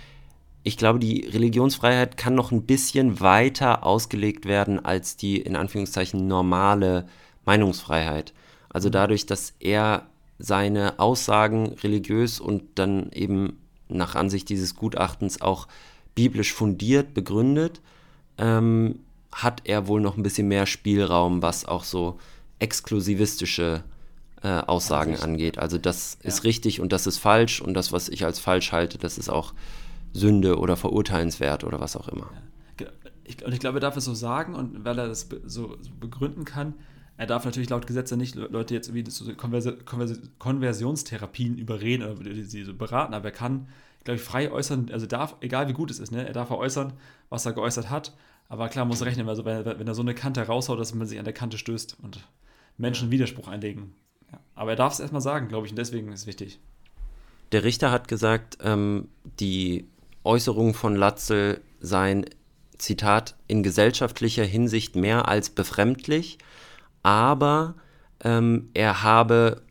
Ich 0.62 0.75
glaube, 0.75 0.99
die 0.99 1.21
Religionsfreiheit 1.21 2.17
kann 2.17 2.36
noch 2.36 2.51
ein 2.51 2.63
bisschen 2.63 3.21
weiter 3.21 3.86
ausgelegt 3.86 4.45
werden 4.45 4.84
als 4.84 5.15
die 5.15 5.38
in 5.38 5.55
Anführungszeichen 5.55 6.27
normale 6.27 7.08
Meinungsfreiheit. 7.45 8.34
Also 8.67 8.89
mhm. 8.89 8.91
dadurch, 8.91 9.25
dass 9.25 9.53
er 9.62 10.08
seine 10.38 10.99
Aussagen 10.99 11.75
religiös 11.82 12.41
und 12.41 12.63
dann 12.75 13.13
eben 13.13 13.58
nach 13.88 14.15
Ansicht 14.15 14.49
dieses 14.49 14.75
Gutachtens 14.75 15.39
auch 15.39 15.69
biblisch 16.13 16.53
fundiert, 16.53 17.13
begründet, 17.13 17.79
ähm, 18.38 18.99
hat 19.32 19.62
er 19.63 19.88
wohl 19.88 20.01
noch 20.01 20.17
ein 20.17 20.23
bisschen 20.23 20.49
mehr 20.49 20.65
Spielraum, 20.65 21.41
was 21.41 21.63
auch 21.63 21.86
so 21.86 22.19
exklusivistische 22.60 23.86
äh, 24.43 24.47
Aussagen 24.47 25.12
also 25.12 25.23
angeht. 25.23 25.58
Also 25.58 25.78
das 25.78 26.17
ja. 26.21 26.28
ist 26.28 26.43
richtig 26.43 26.80
und 26.80 26.91
das 26.91 27.08
ist 27.08 27.17
falsch 27.17 27.62
und 27.62 27.73
das, 27.73 27.91
was 27.91 28.10
ich 28.10 28.25
als 28.25 28.39
falsch 28.39 28.71
halte, 28.71 28.97
das 28.97 29.17
ist 29.17 29.30
auch 29.30 29.54
Sünde 30.13 30.58
oder 30.58 30.75
verurteilenswert 30.75 31.63
oder 31.63 31.80
was 31.80 31.95
auch 31.95 32.08
immer. 32.08 32.30
Ja. 32.80 32.88
Ich, 33.25 33.45
und 33.45 33.54
ich 33.54 33.60
glaube, 33.60 33.78
er 33.78 33.82
darf 33.82 33.95
es 33.95 34.06
so 34.06 34.15
sagen 34.15 34.56
und 34.56 34.86
weil 34.86 34.97
er 34.97 35.08
das 35.08 35.30
so, 35.45 35.78
so 35.80 35.91
begründen 35.99 36.45
kann, 36.45 36.73
er 37.15 37.28
darf 37.28 37.45
natürlich 37.45 37.69
laut 37.69 37.86
Gesetze 37.86 38.17
nicht 38.17 38.36
Leute 38.36 38.73
jetzt 38.73 38.88
irgendwie 38.88 39.12
so 39.12 39.32
Konvers 39.36 39.67
Konvers 39.86 40.19
Konversionstherapien 40.39 41.58
überreden 41.58 42.17
oder 42.17 42.34
sie 42.34 42.63
so 42.63 42.73
beraten, 42.73 43.13
aber 43.13 43.25
er 43.25 43.32
kann, 43.34 43.67
glaube 44.06 44.15
ich, 44.15 44.23
frei 44.23 44.49
äußern, 44.49 44.89
also 44.91 45.06
darf, 45.06 45.36
egal 45.41 45.67
wie 45.67 45.73
gut 45.73 45.91
es 45.91 45.99
ist, 45.99 46.12
ne, 46.12 46.25
er 46.25 46.34
darf 46.34 46.49
äußern, 46.49 46.93
was 47.28 47.45
er 47.45 47.52
geäußert 47.52 47.89
hat, 47.89 48.15
aber 48.47 48.69
klar 48.69 48.86
muss 48.86 49.02
er 49.02 49.08
rechnen, 49.08 49.28
also 49.28 49.43
wenn, 49.43 49.65
wenn 49.65 49.88
er 49.88 49.93
so 49.95 50.02
eine 50.02 50.15
Kante 50.15 50.41
raushaut, 50.41 50.80
dass 50.80 50.95
man 50.95 51.06
sich 51.06 51.19
an 51.19 51.25
der 51.25 51.34
Kante 51.34 51.58
stößt 51.58 51.97
und 52.02 52.25
Menschen 52.78 53.12
Widerspruch 53.12 53.49
einlegen. 53.49 53.93
Ja. 54.32 54.39
Aber 54.56 54.72
er 54.72 54.76
darf 54.76 54.94
es 54.94 55.00
erstmal 55.00 55.22
sagen, 55.22 55.48
glaube 55.48 55.65
ich, 55.65 55.72
und 55.72 55.78
deswegen 55.78 56.12
ist 56.12 56.22
es 56.22 56.28
wichtig. 56.28 56.60
Der 57.52 57.63
Richter 57.63 57.92
hat 57.92 58.08
gesagt, 58.08 58.58
ähm, 58.62 59.08
die 59.39 59.88
Äußerungen 60.24 60.74
von 60.74 60.96
Latzel 60.96 61.62
seien, 61.80 62.26
Zitat, 62.78 63.36
in 63.48 63.63
gesellschaftlicher 63.63 64.44
Hinsicht 64.44 64.96
mehr 64.96 65.28
als 65.28 65.50
befremdlich, 65.50 66.38
aber 67.04 67.76
ähm, 68.24 68.70
er 68.74 69.04
habe 69.04 69.62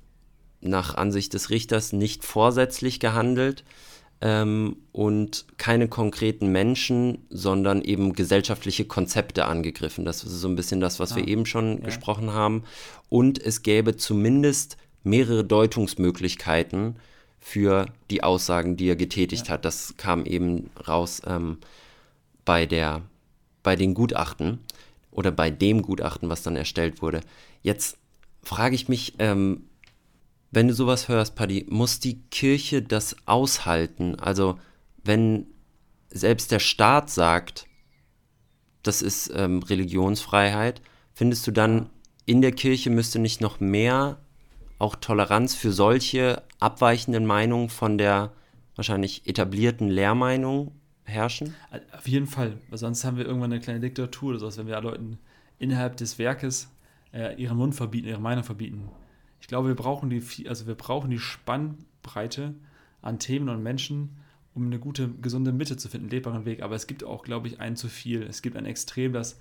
nach 0.61 0.95
Ansicht 0.95 1.35
des 1.35 1.51
Richters 1.51 1.93
nicht 1.93 2.25
vorsätzlich 2.25 3.01
gehandelt 3.01 3.65
ähm, 4.21 4.77
und 4.93 5.47
keine 5.59 5.89
konkreten 5.89 6.49
Menschen, 6.49 7.27
sondern 7.31 7.83
eben 7.83 8.15
gesellschaftliche 8.15 8.85
Konzepte 8.85 9.45
angegriffen. 9.45 10.05
Das 10.05 10.25
ist 10.25 10.41
so 10.41 10.49
ein 10.49 10.57
bisschen 10.57 10.81
das, 10.81 10.99
was 10.99 11.13
ah, 11.13 11.17
wir 11.17 11.29
eben 11.29 11.47
schon 11.47 11.79
ja. 11.79 11.85
gesprochen 11.85 12.33
haben. 12.33 12.65
Und 13.09 13.41
es 13.41 13.63
gäbe 13.63 13.97
zumindest 13.97 14.77
mehrere 15.05 15.45
Deutungsmöglichkeiten 15.45 16.97
für 17.39 17.87
die 18.11 18.23
Aussagen, 18.25 18.77
die 18.77 18.89
er 18.89 18.97
getätigt 18.97 19.47
ja. 19.47 19.55
hat. 19.55 19.65
Das 19.65 19.97
kam 19.97 20.27
eben 20.27 20.71
raus 20.87 21.23
ähm, 21.27 21.59
bei, 22.45 22.67
der, 22.67 23.03
bei 23.63 23.77
den 23.77 23.95
Gutachten 23.95 24.59
oder 25.13 25.31
bei 25.31 25.51
dem 25.51 25.83
Gutachten, 25.83 26.29
was 26.29 26.43
dann 26.43 26.57
erstellt 26.57 27.03
wurde. 27.03 27.21
Jetzt 27.63 27.99
frage 28.43 28.75
ich 28.75 28.89
mich, 28.89 29.15
ähm, 29.21 29.68
wenn 30.51 30.69
du 30.69 30.75
sowas 30.75 31.09
hörst, 31.09 31.35
Paddy, 31.35 31.67
muss 31.69 32.01
die 32.01 32.21
Kirche 32.31 32.83
das 32.83 33.17
aushalten? 33.27 34.15
Also, 34.17 34.59
wenn 35.05 35.47
selbst 36.11 36.53
der 36.53 36.59
Staat 36.59 37.11
sagt, 37.11 37.67
das 38.83 39.03
ist 39.03 39.31
ähm, 39.35 39.63
Religionsfreiheit, 39.63 40.81
findest 41.15 41.47
du 41.47 41.51
dann, 41.51 41.91
in 42.25 42.43
der 42.43 42.53
Kirche 42.53 42.91
müsste 42.91 43.19
nicht 43.19 43.41
noch 43.41 43.61
mehr 43.61 44.19
auch 44.79 44.97
Toleranz 44.97 45.55
für 45.55 45.73
solche 45.73 46.43
abweichenden 46.61 47.27
Meinungen 47.27 47.69
von 47.69 47.99
der 47.99 48.33
wahrscheinlich 48.77 49.27
etablierten 49.27 49.89
Lehrmeinung 49.89 50.73
herrschen? 51.05 51.55
Auf 51.97 52.07
jeden 52.07 52.27
Fall, 52.27 52.59
weil 52.69 52.79
sonst 52.79 53.05
haben 53.05 53.17
wir 53.17 53.27
irgendwann 53.27 53.53
eine 53.53 53.61
kleine 53.61 53.81
Diktatur 53.81 54.31
oder 54.31 54.39
sowas, 54.39 54.59
wenn 54.59 54.67
wir 54.67 54.81
Leuten 54.81 55.19
innerhalb 55.59 55.97
des 55.97 56.19
Werkes 56.19 56.71
äh, 57.13 57.35
ihren 57.41 57.57
Mund 57.57 57.75
verbieten, 57.75 58.09
ihre 58.09 58.21
Meinung 58.21 58.45
verbieten. 58.45 58.89
Ich 59.41 59.47
glaube, 59.49 59.69
wir 59.69 59.75
brauchen 59.75 60.11
die, 60.11 60.23
also 60.49 60.67
wir 60.67 60.75
brauchen 60.75 61.11
die 61.11 61.19
Spannbreite 61.19 62.55
an 63.03 63.19
Themen 63.19 63.49
und 63.49 63.63
Menschen, 63.63 64.17
um 64.55 64.67
eine 64.67 64.79
gute, 64.79 65.09
gesunde 65.09 65.53
Mitte 65.53 65.77
zu 65.77 65.89
finden, 65.89 66.07
einen 66.07 66.11
lebbaren 66.11 66.45
Weg. 66.45 66.63
Aber 66.63 66.75
es 66.75 66.87
gibt 66.87 67.05
auch, 67.05 67.23
glaube 67.23 67.47
ich, 67.49 67.61
ein 67.61 67.77
zu 67.77 67.89
viel. 67.89 68.23
Es 68.23 68.43
gibt 68.43 68.57
ein 68.57 68.67
Extrem, 68.67 69.13
das 69.13 69.41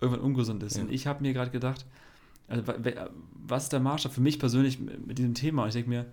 irgendwann 0.00 0.24
ungesund 0.24 0.62
ist. 0.62 0.76
Ja. 0.76 0.82
Und 0.82 0.92
ich 0.92 1.06
habe 1.06 1.22
mir 1.22 1.32
gerade 1.32 1.50
gedacht, 1.50 1.86
also, 2.48 2.62
was 3.34 3.64
ist 3.64 3.72
der 3.72 3.80
Maßstab 3.80 4.12
für 4.12 4.20
mich 4.20 4.38
persönlich 4.38 4.78
mit 4.78 5.18
diesem 5.18 5.34
Thema? 5.34 5.62
Und 5.62 5.68
ich 5.68 5.74
denke 5.74 5.90
mir, 5.90 6.06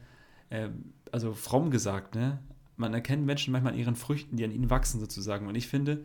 äh, 0.50 0.70
also 1.12 1.34
fromm 1.34 1.72
gesagt, 1.72 2.16
ne? 2.16 2.40
man 2.78 2.94
erkennt 2.94 3.26
Menschen 3.26 3.52
manchmal 3.52 3.74
an 3.74 3.80
ihren 3.80 3.96
Früchten, 3.96 4.36
die 4.36 4.44
an 4.44 4.52
ihnen 4.52 4.70
wachsen 4.70 5.00
sozusagen. 5.00 5.48
Und 5.48 5.56
ich 5.56 5.68
finde, 5.68 6.04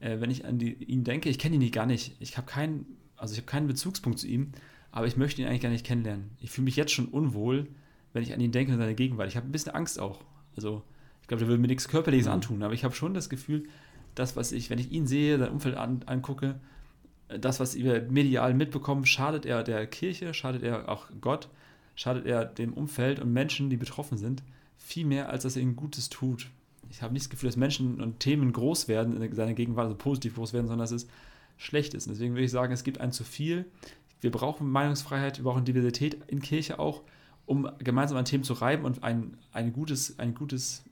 äh, 0.00 0.20
wenn 0.20 0.30
ich 0.30 0.44
an 0.44 0.58
die, 0.58 0.72
ihn 0.84 1.04
denke, 1.04 1.28
ich 1.28 1.38
kenne 1.38 1.54
ihn 1.54 1.60
nicht 1.60 1.74
gar 1.74 1.86
nicht. 1.86 2.16
Ich 2.18 2.36
habe 2.36 2.46
keinen, 2.46 2.86
also 3.16 3.32
ich 3.32 3.38
habe 3.38 3.46
keinen 3.46 3.66
Bezugspunkt 3.66 4.18
zu 4.18 4.26
ihm, 4.26 4.52
aber 4.90 5.06
ich 5.06 5.16
möchte 5.16 5.42
ihn 5.42 5.48
eigentlich 5.48 5.62
gar 5.62 5.70
nicht 5.70 5.86
kennenlernen. 5.86 6.30
Ich 6.40 6.50
fühle 6.50 6.64
mich 6.64 6.76
jetzt 6.76 6.92
schon 6.92 7.06
unwohl, 7.06 7.68
wenn 8.12 8.22
ich 8.22 8.32
an 8.32 8.40
ihn 8.40 8.52
denke 8.52 8.72
und 8.72 8.78
seine 8.78 8.94
Gegenwart. 8.94 9.28
Ich 9.28 9.36
habe 9.36 9.46
ein 9.46 9.52
bisschen 9.52 9.74
Angst 9.74 9.98
auch. 10.00 10.20
Also 10.56 10.82
ich 11.22 11.28
glaube, 11.28 11.40
der 11.40 11.48
würde 11.48 11.60
mir 11.60 11.68
nichts 11.68 11.88
Körperliches 11.88 12.26
mhm. 12.26 12.32
antun, 12.32 12.62
aber 12.62 12.74
ich 12.74 12.84
habe 12.84 12.94
schon 12.94 13.14
das 13.14 13.28
Gefühl, 13.28 13.64
das, 14.14 14.36
was 14.36 14.52
ich, 14.52 14.70
wenn 14.70 14.78
ich 14.78 14.90
ihn 14.90 15.06
sehe, 15.06 15.38
sein 15.38 15.50
Umfeld 15.50 15.76
an, 15.76 16.00
angucke, 16.06 16.58
das, 17.28 17.60
was 17.60 17.76
wir 17.76 18.02
medial 18.10 18.54
mitbekommen, 18.54 19.04
schadet 19.04 19.44
er 19.44 19.62
der 19.62 19.86
Kirche, 19.86 20.32
schadet 20.32 20.62
er 20.62 20.88
auch 20.88 21.08
Gott, 21.20 21.48
schadet 21.94 22.26
er 22.26 22.46
dem 22.46 22.72
Umfeld 22.72 23.20
und 23.20 23.32
Menschen, 23.32 23.68
die 23.68 23.76
betroffen 23.76 24.16
sind, 24.16 24.42
viel 24.78 25.04
mehr, 25.04 25.28
als 25.28 25.42
dass 25.42 25.56
er 25.56 25.62
ihnen 25.62 25.76
Gutes 25.76 26.08
tut 26.08 26.48
ich 26.90 27.02
habe 27.02 27.12
nicht 27.12 27.26
das 27.26 27.30
Gefühl, 27.30 27.48
dass 27.48 27.56
Menschen 27.56 28.00
und 28.00 28.20
Themen 28.20 28.52
groß 28.52 28.88
werden 28.88 29.20
in 29.20 29.34
seiner 29.34 29.54
Gegenwart, 29.54 29.84
also 29.84 29.96
positiv 29.96 30.34
groß 30.34 30.52
werden, 30.52 30.66
sondern 30.66 30.84
dass 30.84 30.92
es 30.92 31.06
schlecht 31.56 31.94
ist. 31.94 32.06
Und 32.06 32.14
deswegen 32.14 32.34
würde 32.34 32.44
ich 32.44 32.50
sagen, 32.50 32.72
es 32.72 32.84
gibt 32.84 33.00
ein 33.00 33.12
zu 33.12 33.24
viel. 33.24 33.66
Wir 34.20 34.30
brauchen 34.30 34.70
Meinungsfreiheit, 34.70 35.38
wir 35.38 35.44
brauchen 35.44 35.64
Diversität 35.64 36.18
in 36.26 36.40
Kirche 36.40 36.78
auch, 36.78 37.02
um 37.46 37.70
gemeinsam 37.78 38.18
an 38.18 38.24
Themen 38.24 38.44
zu 38.44 38.52
reiben 38.52 38.84
und 38.84 39.02
ein, 39.02 39.36
ein 39.52 39.72
gutes, 39.72 40.18
ein 40.18 40.34
gutes, 40.34 40.84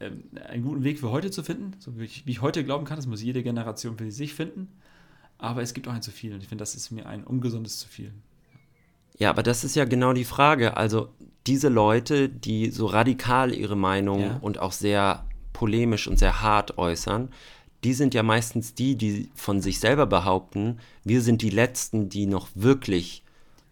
äh, 0.00 0.10
einen 0.48 0.64
guten 0.64 0.84
Weg 0.84 0.98
für 0.98 1.10
heute 1.10 1.30
zu 1.30 1.42
finden. 1.42 1.72
So 1.78 1.98
wie 1.98 2.04
ich, 2.04 2.26
wie 2.26 2.32
ich 2.32 2.42
heute 2.42 2.64
glauben 2.64 2.84
kann, 2.84 2.96
das 2.96 3.06
muss 3.06 3.22
jede 3.22 3.42
Generation 3.42 3.96
für 3.96 4.10
sich 4.10 4.34
finden. 4.34 4.68
Aber 5.38 5.62
es 5.62 5.74
gibt 5.74 5.86
auch 5.86 5.92
ein 5.92 6.02
zu 6.02 6.10
viel 6.10 6.32
und 6.32 6.42
ich 6.42 6.48
finde, 6.48 6.62
das 6.62 6.74
ist 6.74 6.90
mir 6.90 7.06
ein 7.06 7.24
ungesundes 7.24 7.78
zu 7.78 7.88
viel. 7.88 8.12
Ja, 9.18 9.30
aber 9.30 9.42
das 9.42 9.64
ist 9.64 9.76
ja 9.76 9.84
genau 9.84 10.12
die 10.12 10.24
Frage. 10.24 10.76
Also 10.76 11.10
diese 11.46 11.68
Leute, 11.68 12.28
die 12.28 12.70
so 12.70 12.86
radikal 12.86 13.54
ihre 13.54 13.76
Meinung 13.76 14.20
ja. 14.20 14.36
und 14.40 14.58
auch 14.58 14.72
sehr 14.72 15.24
polemisch 15.52 16.06
und 16.08 16.18
sehr 16.18 16.42
hart 16.42 16.76
äußern, 16.78 17.30
die 17.86 17.94
sind 17.94 18.14
ja 18.14 18.24
meistens 18.24 18.74
die, 18.74 18.96
die 18.96 19.30
von 19.36 19.60
sich 19.60 19.78
selber 19.78 20.06
behaupten, 20.06 20.80
wir 21.04 21.22
sind 21.22 21.40
die 21.40 21.50
Letzten, 21.50 22.08
die 22.08 22.26
noch 22.26 22.48
wirklich 22.56 23.22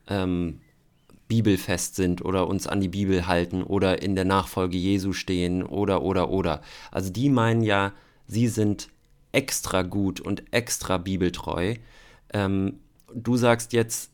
ähm, 0.06 0.60
bibelfest 1.26 1.96
sind 1.96 2.24
oder 2.24 2.46
uns 2.46 2.68
an 2.68 2.80
die 2.80 2.86
Bibel 2.86 3.26
halten 3.26 3.64
oder 3.64 4.02
in 4.02 4.14
der 4.14 4.24
Nachfolge 4.24 4.78
Jesu 4.78 5.14
stehen 5.14 5.64
oder 5.64 6.02
oder 6.02 6.30
oder. 6.30 6.62
Also 6.92 7.10
die 7.10 7.28
meinen 7.28 7.64
ja, 7.64 7.92
sie 8.28 8.46
sind 8.46 8.88
extra 9.32 9.82
gut 9.82 10.20
und 10.20 10.44
extra 10.52 10.96
bibeltreu. 10.98 11.74
Ähm, 12.32 12.78
du 13.12 13.36
sagst 13.36 13.72
jetzt, 13.72 14.12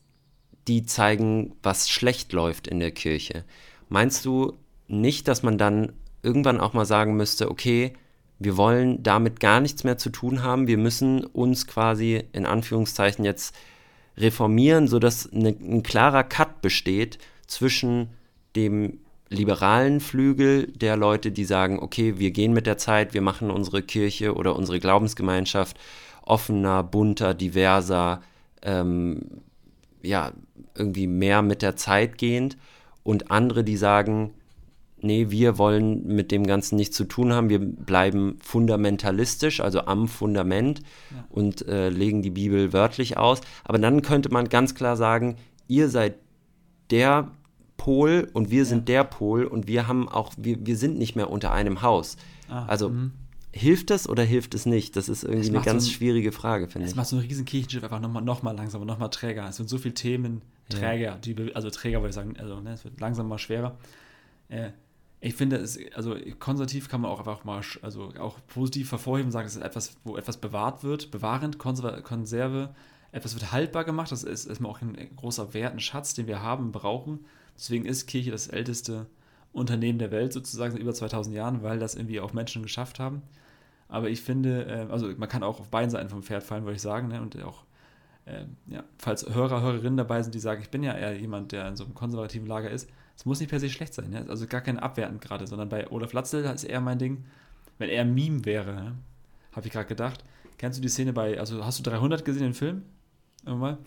die 0.67 0.83
zeigen, 0.83 1.53
was 1.61 1.91
schlecht 1.91 2.33
läuft 2.33 2.67
in 2.67 2.79
der 2.79 2.91
Kirche. 2.91 3.45
Meinst 3.87 4.25
du 4.25 4.53
nicht, 4.87 5.27
dass 5.27 5.43
man 5.43 5.59
dann 5.59 5.93
irgendwann 6.23 6.59
auch 6.59 6.73
mal 6.73 6.85
sagen 6.87 7.15
müsste, 7.15 7.51
okay, 7.51 7.93
wir 8.43 8.57
wollen 8.57 9.03
damit 9.03 9.39
gar 9.39 9.59
nichts 9.59 9.83
mehr 9.83 9.97
zu 9.97 10.09
tun 10.09 10.43
haben, 10.43 10.67
wir 10.67 10.77
müssen 10.77 11.25
uns 11.25 11.67
quasi 11.67 12.23
in 12.33 12.45
Anführungszeichen 12.45 13.23
jetzt 13.25 13.55
reformieren, 14.17 14.87
sodass 14.87 15.31
eine, 15.31 15.49
ein 15.49 15.83
klarer 15.83 16.23
Cut 16.23 16.61
besteht 16.61 17.19
zwischen 17.47 18.09
dem 18.55 18.99
liberalen 19.29 20.01
Flügel 20.01 20.67
der 20.67 20.97
Leute, 20.97 21.31
die 21.31 21.45
sagen, 21.45 21.79
okay, 21.79 22.19
wir 22.19 22.31
gehen 22.31 22.53
mit 22.53 22.67
der 22.67 22.77
Zeit, 22.77 23.13
wir 23.13 23.21
machen 23.21 23.49
unsere 23.49 23.81
Kirche 23.81 24.35
oder 24.35 24.55
unsere 24.55 24.79
Glaubensgemeinschaft 24.79 25.77
offener, 26.23 26.83
bunter, 26.83 27.33
diverser, 27.33 28.21
ähm, 28.61 29.21
ja, 30.01 30.33
irgendwie 30.75 31.07
mehr 31.07 31.41
mit 31.41 31.61
der 31.61 31.75
Zeit 31.75 32.17
gehend. 32.17 32.57
Und 33.03 33.31
andere, 33.31 33.63
die 33.63 33.77
sagen, 33.77 34.33
nee, 35.03 35.29
wir 35.29 35.57
wollen 35.57 36.05
mit 36.05 36.31
dem 36.31 36.45
Ganzen 36.45 36.75
nichts 36.75 36.95
zu 36.95 37.05
tun 37.05 37.33
haben, 37.33 37.49
wir 37.49 37.59
bleiben 37.59 38.37
fundamentalistisch, 38.41 39.59
also 39.59 39.85
am 39.85 40.07
Fundament 40.07 40.79
ja. 41.11 41.25
und 41.29 41.67
äh, 41.67 41.89
legen 41.89 42.21
die 42.21 42.31
Bibel 42.31 42.73
wörtlich 42.73 43.17
aus. 43.17 43.41
Aber 43.63 43.79
dann 43.79 44.01
könnte 44.01 44.31
man 44.31 44.49
ganz 44.49 44.75
klar 44.75 44.97
sagen, 44.97 45.37
ihr 45.67 45.89
seid 45.89 46.15
der 46.89 47.31
Pol 47.77 48.29
und 48.33 48.51
wir 48.51 48.59
ja. 48.59 48.65
sind 48.65 48.87
der 48.87 49.03
Pol 49.03 49.45
und 49.45 49.67
wir 49.67 49.87
haben 49.87 50.07
auch, 50.07 50.33
wir, 50.37 50.65
wir 50.65 50.77
sind 50.77 50.97
nicht 50.97 51.15
mehr 51.15 51.31
unter 51.31 51.51
einem 51.51 51.81
Haus. 51.81 52.17
Ah, 52.47 52.65
also 52.65 52.89
mh. 52.89 53.11
hilft 53.51 53.89
das 53.89 54.07
oder 54.07 54.23
hilft 54.23 54.53
es 54.53 54.65
nicht? 54.65 54.95
Das 54.95 55.09
ist 55.09 55.23
irgendwie 55.23 55.49
eine 55.49 55.61
ganz 55.61 55.85
so 55.85 55.89
ein, 55.89 55.93
schwierige 55.95 56.31
Frage, 56.31 56.67
finde 56.67 56.85
ich. 56.85 56.91
Es 56.91 56.95
macht 56.95 57.07
so 57.07 57.15
ein 57.15 57.23
riesen 57.23 57.45
Kirchenschiff 57.45 57.83
einfach 57.83 57.99
nochmal 57.99 58.21
noch 58.21 58.43
mal 58.43 58.51
langsamer, 58.51 58.85
nochmal 58.85 59.09
träger. 59.09 59.47
Es 59.49 59.55
sind 59.55 59.67
so 59.67 59.77
viele 59.77 59.95
Themen 59.95 60.41
träger, 60.69 61.13
ja. 61.13 61.17
die, 61.17 61.55
also 61.55 61.69
träger 61.69 62.01
würde 62.01 62.09
ich 62.09 62.15
sagen, 62.15 62.35
also 62.37 62.59
ne, 62.59 62.73
es 62.73 62.83
wird 62.83 62.99
langsam 62.99 63.27
mal 63.27 63.39
schwerer. 63.39 63.77
Äh, 64.49 64.71
ich 65.21 65.35
finde, 65.35 65.57
es, 65.57 65.79
also 65.95 66.15
konservativ 66.39 66.89
kann 66.89 67.01
man 67.01 67.11
auch 67.11 67.19
einfach 67.19 67.43
mal, 67.43 67.61
also 67.81 68.11
auch 68.19 68.39
positiv 68.47 68.91
hervorheben 68.91 69.27
und 69.27 69.31
sagen, 69.31 69.47
es 69.47 69.55
ist 69.55 69.61
etwas, 69.61 69.95
wo 70.03 70.17
etwas 70.17 70.37
bewahrt 70.37 70.83
wird, 70.83 71.11
bewahrend, 71.11 71.57
Konserve, 71.59 72.75
etwas 73.11 73.33
wird 73.35 73.51
haltbar 73.51 73.85
gemacht, 73.85 74.11
das 74.11 74.23
ist 74.23 74.45
erstmal 74.45 74.71
auch 74.71 74.81
ein 74.81 74.97
großer 75.15 75.53
Wert, 75.53 75.73
ein 75.73 75.79
Schatz, 75.79 76.13
den 76.13 76.27
wir 76.27 76.41
haben, 76.41 76.71
brauchen 76.71 77.19
Deswegen 77.61 77.85
ist 77.85 78.07
Kirche 78.07 78.31
das 78.31 78.47
älteste 78.47 79.05
Unternehmen 79.53 79.99
der 79.99 80.11
Welt 80.11 80.33
sozusagen 80.33 80.71
seit 80.71 80.81
über 80.81 80.93
2000 80.93 81.35
Jahren, 81.35 81.61
weil 81.61 81.77
das 81.77 81.95
irgendwie 81.95 82.19
auch 82.19 82.33
Menschen 82.33 82.63
geschafft 82.63 82.99
haben. 82.99 83.21
Aber 83.87 84.09
ich 84.09 84.21
finde, 84.21 84.65
äh, 84.65 84.91
also 84.91 85.13
man 85.17 85.29
kann 85.29 85.43
auch 85.43 85.59
auf 85.59 85.69
beiden 85.69 85.91
Seiten 85.91 86.09
vom 86.09 86.23
Pferd 86.23 86.43
fallen, 86.43 86.63
würde 86.63 86.77
ich 86.77 86.81
sagen. 86.81 87.09
Ne? 87.09 87.21
Und 87.21 87.39
auch, 87.43 87.65
äh, 88.25 88.45
ja, 88.67 88.83
falls 88.97 89.27
Hörer, 89.27 89.61
Hörerinnen 89.61 89.97
dabei 89.97 90.23
sind, 90.23 90.33
die 90.33 90.39
sagen, 90.39 90.61
ich 90.61 90.71
bin 90.71 90.81
ja 90.81 90.93
eher 90.93 91.15
jemand, 91.15 91.51
der 91.51 91.67
in 91.67 91.75
so 91.75 91.83
einem 91.83 91.93
konservativen 91.93 92.47
Lager 92.47 92.71
ist, 92.71 92.89
es 93.21 93.25
muss 93.25 93.39
nicht 93.39 93.49
per 93.49 93.59
se 93.59 93.69
schlecht 93.69 93.93
sein. 93.93 94.09
Ne? 94.09 94.25
Also 94.29 94.47
gar 94.47 94.61
kein 94.61 94.79
abwertend 94.79 95.21
gerade, 95.21 95.45
sondern 95.45 95.69
bei 95.69 95.91
Olaf 95.91 96.11
Latzel 96.11 96.43
ist 96.43 96.63
eher 96.63 96.81
mein 96.81 96.97
Ding, 96.97 97.23
wenn 97.77 97.87
er 97.87 98.01
ein 98.01 98.15
Meme 98.15 98.45
wäre, 98.45 98.73
ne? 98.73 98.95
habe 99.51 99.67
ich 99.67 99.71
gerade 99.71 99.87
gedacht. 99.87 100.23
Kennst 100.57 100.79
du 100.79 100.81
die 100.81 100.89
Szene 100.89 101.13
bei, 101.13 101.39
also 101.39 101.63
hast 101.63 101.77
du 101.77 101.83
300 101.83 102.25
gesehen, 102.25 102.41
den 102.41 102.53
Film? 102.55 102.81
Irgendwann? 103.45 103.77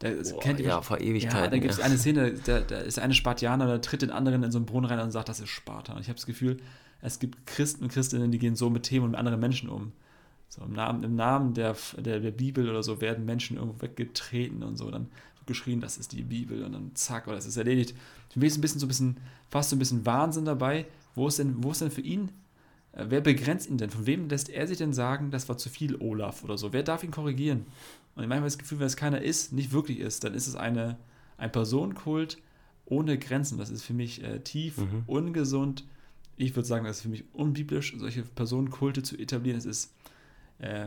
Da 0.00 0.10
Boah, 0.10 0.40
kennt 0.40 0.60
ihr 0.60 0.66
ja, 0.66 0.82
vor 0.82 1.00
Ewigkeiten. 1.00 1.38
Ja, 1.38 1.48
da 1.48 1.56
gibt 1.56 1.72
es 1.72 1.78
ja. 1.78 1.86
eine 1.86 1.96
Szene, 1.96 2.34
da, 2.34 2.60
da, 2.60 2.80
ist 2.80 2.98
eine 2.98 3.14
Spartianer, 3.14 3.66
da 3.66 3.78
tritt 3.78 4.02
den 4.02 4.10
anderen 4.10 4.42
in 4.42 4.52
so 4.52 4.58
einen 4.58 4.66
Brunnen 4.66 4.90
rein 4.90 5.00
und 5.00 5.10
sagt, 5.10 5.30
das 5.30 5.40
ist 5.40 5.48
Sparta. 5.48 5.94
Und 5.94 6.02
ich 6.02 6.08
habe 6.08 6.16
das 6.16 6.26
Gefühl, 6.26 6.58
es 7.00 7.18
gibt 7.18 7.46
Christen 7.46 7.84
und 7.84 7.92
Christinnen, 7.92 8.30
die 8.30 8.38
gehen 8.38 8.56
so 8.56 8.68
mit 8.68 8.82
Themen 8.82 9.06
und 9.06 9.10
mit 9.12 9.18
anderen 9.18 9.40
Menschen 9.40 9.70
um. 9.70 9.92
So 10.50 10.62
im 10.64 10.74
Namen, 10.74 11.02
im 11.02 11.14
Namen 11.14 11.54
der, 11.54 11.74
der, 11.96 12.20
der 12.20 12.30
Bibel 12.30 12.68
oder 12.68 12.82
so 12.82 13.00
werden 13.00 13.24
Menschen 13.24 13.56
irgendwo 13.56 13.80
weggetreten 13.80 14.62
und 14.62 14.76
so. 14.76 14.90
Dann 14.90 15.08
geschrien, 15.46 15.80
das 15.80 15.96
ist 15.96 16.12
die 16.12 16.22
Bibel 16.22 16.62
und 16.62 16.72
dann 16.72 16.90
zack, 16.94 17.26
oder 17.26 17.36
das 17.36 17.46
ist 17.46 17.56
erledigt. 17.56 17.94
Für 18.32 18.38
mich 18.38 18.48
ist 18.48 18.58
ein 18.58 18.62
bisschen 18.62 18.80
so 18.80 18.86
ein 18.86 18.88
bisschen, 18.88 19.16
fast 19.50 19.70
so 19.70 19.76
ein 19.76 19.78
bisschen 19.78 20.06
Wahnsinn 20.06 20.46
dabei. 20.46 20.86
Wo 21.14 21.28
ist 21.28 21.38
denn, 21.38 21.62
wo 21.62 21.70
ist 21.70 21.82
denn 21.82 21.90
für 21.90 22.00
ihn, 22.00 22.30
äh, 22.92 23.04
wer 23.08 23.20
begrenzt 23.20 23.68
ihn 23.68 23.76
denn? 23.76 23.90
Von 23.90 24.06
wem 24.06 24.28
lässt 24.28 24.48
er 24.48 24.66
sich 24.66 24.78
denn 24.78 24.94
sagen, 24.94 25.30
das 25.30 25.48
war 25.50 25.58
zu 25.58 25.68
viel 25.68 25.96
Olaf 25.96 26.42
oder 26.42 26.56
so? 26.56 26.72
Wer 26.72 26.82
darf 26.82 27.04
ihn 27.04 27.10
korrigieren? 27.10 27.66
Und 28.14 28.26
manchmal 28.28 28.42
das 28.42 28.58
Gefühl, 28.58 28.78
wenn 28.78 28.86
es 28.86 28.96
keiner 28.96 29.20
ist, 29.20 29.52
nicht 29.52 29.72
wirklich 29.72 29.98
ist, 29.98 30.24
dann 30.24 30.32
ist 30.32 30.46
es 30.46 30.56
eine, 30.56 30.96
ein 31.36 31.52
Personenkult 31.52 32.38
ohne 32.86 33.18
Grenzen. 33.18 33.58
Das 33.58 33.68
ist 33.68 33.82
für 33.82 33.94
mich 33.94 34.22
äh, 34.22 34.40
tief 34.40 34.78
mhm. 34.78 35.02
ungesund. 35.06 35.84
Ich 36.36 36.56
würde 36.56 36.66
sagen, 36.66 36.86
das 36.86 36.96
ist 36.96 37.02
für 37.02 37.08
mich 37.10 37.24
unbiblisch, 37.34 37.94
solche 37.98 38.22
Personenkulte 38.22 39.02
zu 39.02 39.18
etablieren. 39.18 39.58
Es 39.58 39.66
ist, 39.66 39.92
äh, 40.58 40.86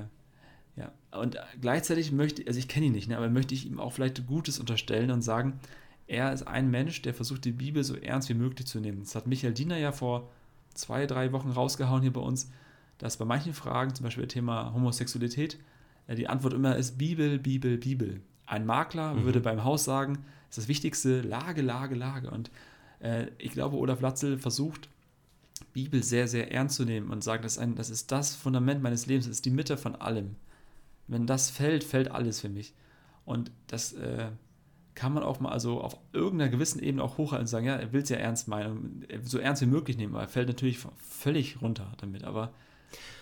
ja, 0.76 0.92
und 1.12 1.38
gleichzeitig 1.62 2.12
möchte, 2.12 2.44
also 2.48 2.58
ich 2.58 2.68
kenne 2.68 2.88
ihn 2.88 2.92
nicht, 2.92 3.08
ne, 3.08 3.18
aber 3.18 3.30
möchte 3.30 3.54
ich 3.54 3.66
ihm 3.66 3.80
auch 3.80 3.94
vielleicht 3.94 4.26
Gutes 4.28 4.60
unterstellen 4.60 5.12
und 5.12 5.22
sagen, 5.22 5.60
er 6.08 6.32
ist 6.34 6.44
ein 6.44 6.70
Mensch, 6.70 7.02
der 7.02 7.14
versucht, 7.14 7.46
die 7.46 7.52
Bibel 7.52 7.84
so 7.84 7.96
ernst 7.96 8.30
wie 8.30 8.36
möglich 8.36 8.68
zu 8.68 8.80
nehmen. 8.80 9.00
Das 9.00 9.16
hat 9.16 9.28
Michael 9.28 9.54
Diener 9.54 9.78
ja 9.78 9.92
vor 9.92 10.30
zwei, 10.74 11.08
drei 11.08 11.32
Wochen 11.32 11.50
rausgehauen 11.50 12.02
hier 12.02 12.14
bei 12.14 12.22
uns, 12.22 12.52
dass 12.98 13.18
bei 13.18 13.26
manchen 13.26 13.54
Fragen, 13.54 13.94
zum 13.94 14.04
Beispiel 14.04 14.28
Thema 14.28 14.74
Homosexualität, 14.74 15.58
die 16.08 16.28
Antwort 16.28 16.54
immer 16.54 16.76
ist 16.76 16.98
Bibel, 16.98 17.40
Bibel, 17.40 17.78
Bibel. 17.78 18.22
Ein 18.46 18.66
Makler 18.66 19.16
mhm. 19.16 19.24
würde 19.24 19.40
beim 19.40 19.64
Haus 19.64 19.84
sagen, 19.84 20.24
ist 20.50 20.58
das 20.58 20.68
Wichtigste 20.68 21.22
Lage, 21.22 21.64
Lage, 21.64 21.96
Lage. 21.96 22.30
Und 22.30 22.52
äh, 23.00 23.28
ich 23.40 23.52
glaube, 23.52 23.78
Olaf 23.78 24.02
Latzel 24.02 24.38
versucht, 24.38 24.90
Bibel 25.74 26.04
sehr, 26.04 26.28
sehr 26.28 26.52
ernst 26.52 26.76
zu 26.76 26.86
nehmen 26.86 27.10
und 27.10 27.24
sagt, 27.24 27.44
das 27.44 27.54
ist, 27.54 27.58
ein, 27.58 27.76
das 27.76 27.90
ist 27.90 28.12
das 28.12 28.36
Fundament 28.36 28.84
meines 28.84 29.08
Lebens, 29.08 29.26
das 29.26 29.38
ist 29.38 29.46
die 29.46 29.50
Mitte 29.50 29.78
von 29.78 29.96
allem. 29.96 30.36
Wenn 31.08 31.26
das 31.26 31.50
fällt, 31.50 31.84
fällt 31.84 32.12
alles 32.12 32.42
für 32.42 32.50
mich. 32.50 32.74
Und 33.26 33.52
das 33.68 33.94
äh, 33.94 34.28
kann 34.96 35.14
man 35.14 35.24
auch 35.24 35.40
mal 35.40 35.52
also 35.52 35.82
auf 35.82 35.98
irgendeiner 36.14 36.50
gewissen 36.50 36.82
Ebene 36.82 37.04
auch 37.04 37.18
hochhalten 37.18 37.44
und 37.44 37.48
sagen, 37.48 37.66
ja, 37.66 37.76
er 37.76 37.92
will 37.94 38.02
es 38.02 38.10
ja 38.10 38.16
ernst 38.18 38.48
meinen, 38.48 39.06
so 39.24 39.38
ernst 39.38 39.62
wie 39.62 39.68
möglich 39.68 39.98
nehmen, 39.98 40.16
aber 40.16 40.24
er 40.24 40.30
fällt 40.30 40.48
natürlich 40.48 40.80
völlig 40.98 41.62
runter 41.62 41.92
damit. 42.00 42.24
Aber 42.24 42.52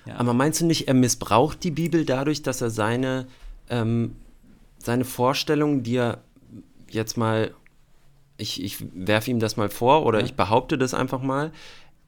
ja. 0.06 0.20
Aber 0.20 0.34
meinst 0.34 0.62
du 0.62 0.66
nicht, 0.66 0.88
er 0.88 0.94
missbraucht 0.94 1.64
die 1.64 1.72
Bibel 1.72 2.06
dadurch, 2.06 2.42
dass 2.42 2.62
er 2.62 2.70
seine, 2.70 3.28
ähm, 3.70 4.16
seine 4.78 5.06
Vorstellungen, 5.06 5.84
die 5.84 5.96
er 5.96 6.22
jetzt 6.90 7.18
mal, 7.18 7.54
ich, 8.38 8.62
ich 8.64 8.86
werfe 8.94 9.32
ihm 9.32 9.40
das 9.40 9.58
mal 9.58 9.70
vor 9.70 10.06
oder 10.06 10.20
ja. 10.20 10.26
ich 10.26 10.36
behaupte 10.36 10.78
das 10.78 10.94
einfach 10.94 11.22
mal. 11.22 11.52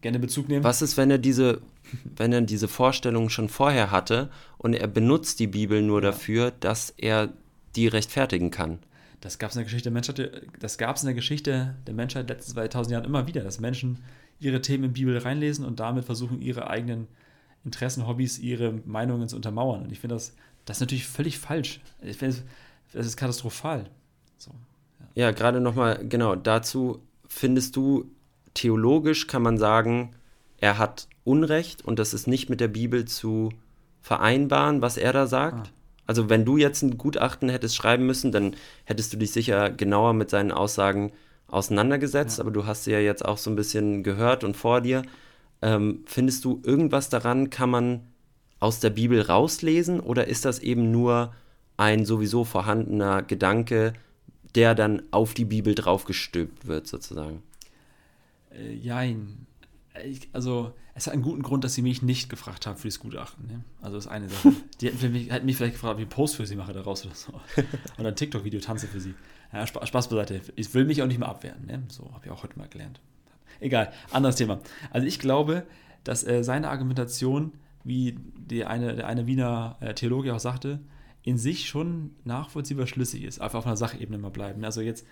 Gerne 0.02 0.20
Bezug 0.20 0.50
nehmen. 0.50 0.64
Was 0.64 0.82
ist, 0.82 0.98
wenn 0.98 1.10
er 1.10 1.18
diese, 1.18 1.62
wenn 2.16 2.34
er 2.34 2.42
diese 2.42 2.68
Vorstellungen 2.68 3.30
schon 3.30 3.50
vorher 3.50 3.92
hatte 3.92 4.30
und 4.58 4.74
er 4.74 4.88
benutzt 4.88 5.40
die 5.40 5.48
Bibel 5.48 5.82
nur 5.82 6.04
ja. 6.04 6.12
dafür, 6.12 6.52
dass 6.52 6.92
er 6.98 7.30
die 7.76 7.88
rechtfertigen 7.88 8.52
kann? 8.52 8.80
Das 9.22 9.40
gab 9.40 9.50
es 9.50 9.56
in 9.56 9.60
der 9.60 9.66
Geschichte 9.66 9.84
der 9.84 9.94
Menschheit, 9.94 10.44
das 10.60 10.78
gab 10.78 10.96
es 10.96 11.04
in 11.04 11.08
der 11.08 11.16
Geschichte 11.16 11.76
der 11.88 11.94
Menschheit 11.94 12.30
letzten 12.30 12.54
2000 12.54 12.92
Jahren 12.92 13.06
immer 13.06 13.28
wieder, 13.28 13.44
dass 13.44 13.60
Menschen 13.60 14.00
ihre 14.40 14.62
Themen 14.62 14.86
in 14.86 14.94
die 14.94 15.02
Bibel 15.06 15.18
reinlesen 15.18 15.66
und 15.66 15.80
damit 15.80 16.06
versuchen, 16.06 16.42
ihre 16.42 16.70
eigenen 16.70 17.08
Interessen, 17.64 18.08
Hobbys, 18.08 18.38
ihre 18.38 18.74
Meinungen 18.86 19.28
zu 19.28 19.36
untermauern. 19.36 19.84
Und 19.84 19.92
ich 19.92 20.00
finde 20.00 20.16
das, 20.16 20.36
das 20.66 20.78
ist 20.78 20.82
natürlich 20.82 21.08
völlig 21.08 21.40
falsch. 21.40 21.80
Ich 22.02 22.18
finde, 22.18 22.38
das 22.94 23.06
ist 23.06 23.18
katastrophal. 23.18 23.90
So, 24.38 24.52
ja, 25.16 25.28
ja 25.28 25.32
gerade 25.32 25.60
nochmal, 25.60 26.06
genau, 26.08 26.36
dazu 26.36 27.02
findest 27.28 27.76
du, 27.76 28.12
theologisch 28.54 29.28
kann 29.28 29.42
man 29.42 29.58
sagen, 29.58 30.16
er 30.58 30.78
hat 30.78 31.08
Unrecht 31.24 31.84
und 31.84 32.00
das 32.00 32.14
ist 32.14 32.28
nicht 32.28 32.50
mit 32.50 32.62
der 32.62 32.68
Bibel 32.68 33.06
zu 33.06 33.52
vereinbaren, 34.02 34.82
was 34.82 34.98
er 34.98 35.14
da 35.14 35.28
sagt. 35.28 35.68
Ah. 35.68 35.75
Also 36.08 36.30
wenn 36.30 36.46
du 36.46 36.58
jetzt 36.58 36.82
ein 36.82 36.98
Gutachten 36.98 37.50
hättest 37.50 37.76
schreiben 37.76 38.06
müssen, 38.06 38.32
dann 38.32 38.56
hättest 38.84 39.14
du 39.14 39.18
dich 39.18 39.32
sicher 39.32 39.70
genauer 39.70 40.14
mit 40.14 40.30
seinen 40.30 40.52
Aussagen 40.52 41.12
auseinandergesetzt, 41.48 42.38
ja. 42.38 42.44
aber 42.44 42.52
du 42.52 42.66
hast 42.66 42.84
sie 42.84 42.92
ja 42.92 43.00
jetzt 43.00 43.26
auch 43.26 43.38
so 43.38 43.50
ein 43.50 43.56
bisschen 43.56 44.04
gehört 44.04 44.44
und 44.44 44.56
vor 44.58 44.82
dir. 44.82 45.04
Ähm, 45.62 46.04
findest 46.06 46.46
du 46.46 46.62
irgendwas 46.64 47.10
daran, 47.10 47.50
kann 47.50 47.70
man 47.70 48.02
aus 48.60 48.80
der 48.80 48.90
Bibel 48.90 49.22
rauslesen 49.22 50.00
oder 50.00 50.28
ist 50.28 50.46
das 50.46 50.60
eben 50.60 50.92
nur 50.92 51.34
ein 51.78 52.06
sowieso 52.06 52.44
vorhandener 52.44 53.22
Gedanke, 53.22 53.94
der 54.56 54.76
dann 54.76 55.04
auf 55.12 55.34
die 55.34 55.46
Bibel 55.46 55.76
draufgestülpt 55.76 56.68
wird, 56.68 56.88
sozusagen? 56.88 57.44
Äh, 58.52 58.74
jein. 58.74 59.46
Ich, 60.04 60.30
also, 60.34 60.74
es 60.94 61.08
hat 61.08 61.14
einen 61.14 61.24
guten 61.24 61.42
Grund, 61.42 61.64
dass 61.64 61.74
sie 61.74 61.82
mich 61.82 62.02
nicht 62.02 62.30
gefragt 62.30 62.68
haben 62.68 62.78
für 62.78 62.88
das 62.88 63.00
Gutachten. 63.00 63.48
Ne? 63.48 63.64
Also, 63.82 63.98
das 63.98 64.06
ist 64.06 64.12
eine 64.12 64.30
Sache. 64.30 64.54
Die 64.82 64.88
hätten 64.88 65.12
mich, 65.12 65.32
hätten 65.32 65.46
mich 65.46 65.58
vielleicht 65.58 65.76
gefragt, 65.76 65.94
ob 65.94 66.00
ich 66.00 66.06
einen 66.06 66.10
Post 66.10 66.36
für 66.36 66.46
sie 66.46 66.56
mache 66.56 66.74
daraus 66.74 67.06
oder 67.06 67.16
so. 67.16 67.34
Oder 67.98 68.10
ein 68.10 68.16
TikTok-Video 68.16 68.60
tanze 68.60 68.88
für 68.88 69.00
sie. 69.00 69.14
Ja, 69.54 69.66
Spaß 69.66 70.10
beiseite. 70.10 70.42
Ich 70.56 70.74
will 70.74 70.86
mich 70.86 71.02
auch 71.02 71.08
nicht 71.08 71.20
mehr 71.20 71.30
abwehren. 71.30 71.66
Ne? 71.66 71.84
So 71.88 72.12
habe 72.14 72.26
ich 72.26 72.32
auch 72.32 72.44
heute 72.44 72.60
mal 72.60 72.68
gelernt. 72.68 73.00
Egal, 73.60 73.94
anderes 74.12 74.36
Thema. 74.36 74.60
Also 74.92 75.08
ich 75.08 75.20
glaube, 75.20 75.66
dass 76.04 76.26
äh, 76.26 76.44
seine 76.44 76.70
Argumentation, 76.70 77.54
wie 77.84 78.18
die 78.38 78.66
eine, 78.66 78.96
der 78.96 79.08
eine 79.08 79.28
Wiener 79.28 79.78
äh, 79.80 79.94
Theologe 79.94 80.34
auch 80.34 80.40
sagte, 80.40 80.80
in 81.24 81.38
sich 81.38 81.68
schon 81.68 82.12
nachvollziehbar 82.24 82.86
schlüssig 82.86 83.24
ist. 83.24 83.40
Einfach 83.42 83.60
auf 83.60 83.66
einer 83.66 83.78
Sachebene 83.78 84.18
mal 84.18 84.30
bleiben. 84.30 84.64
Also 84.64 84.82
jetzt 84.82 85.06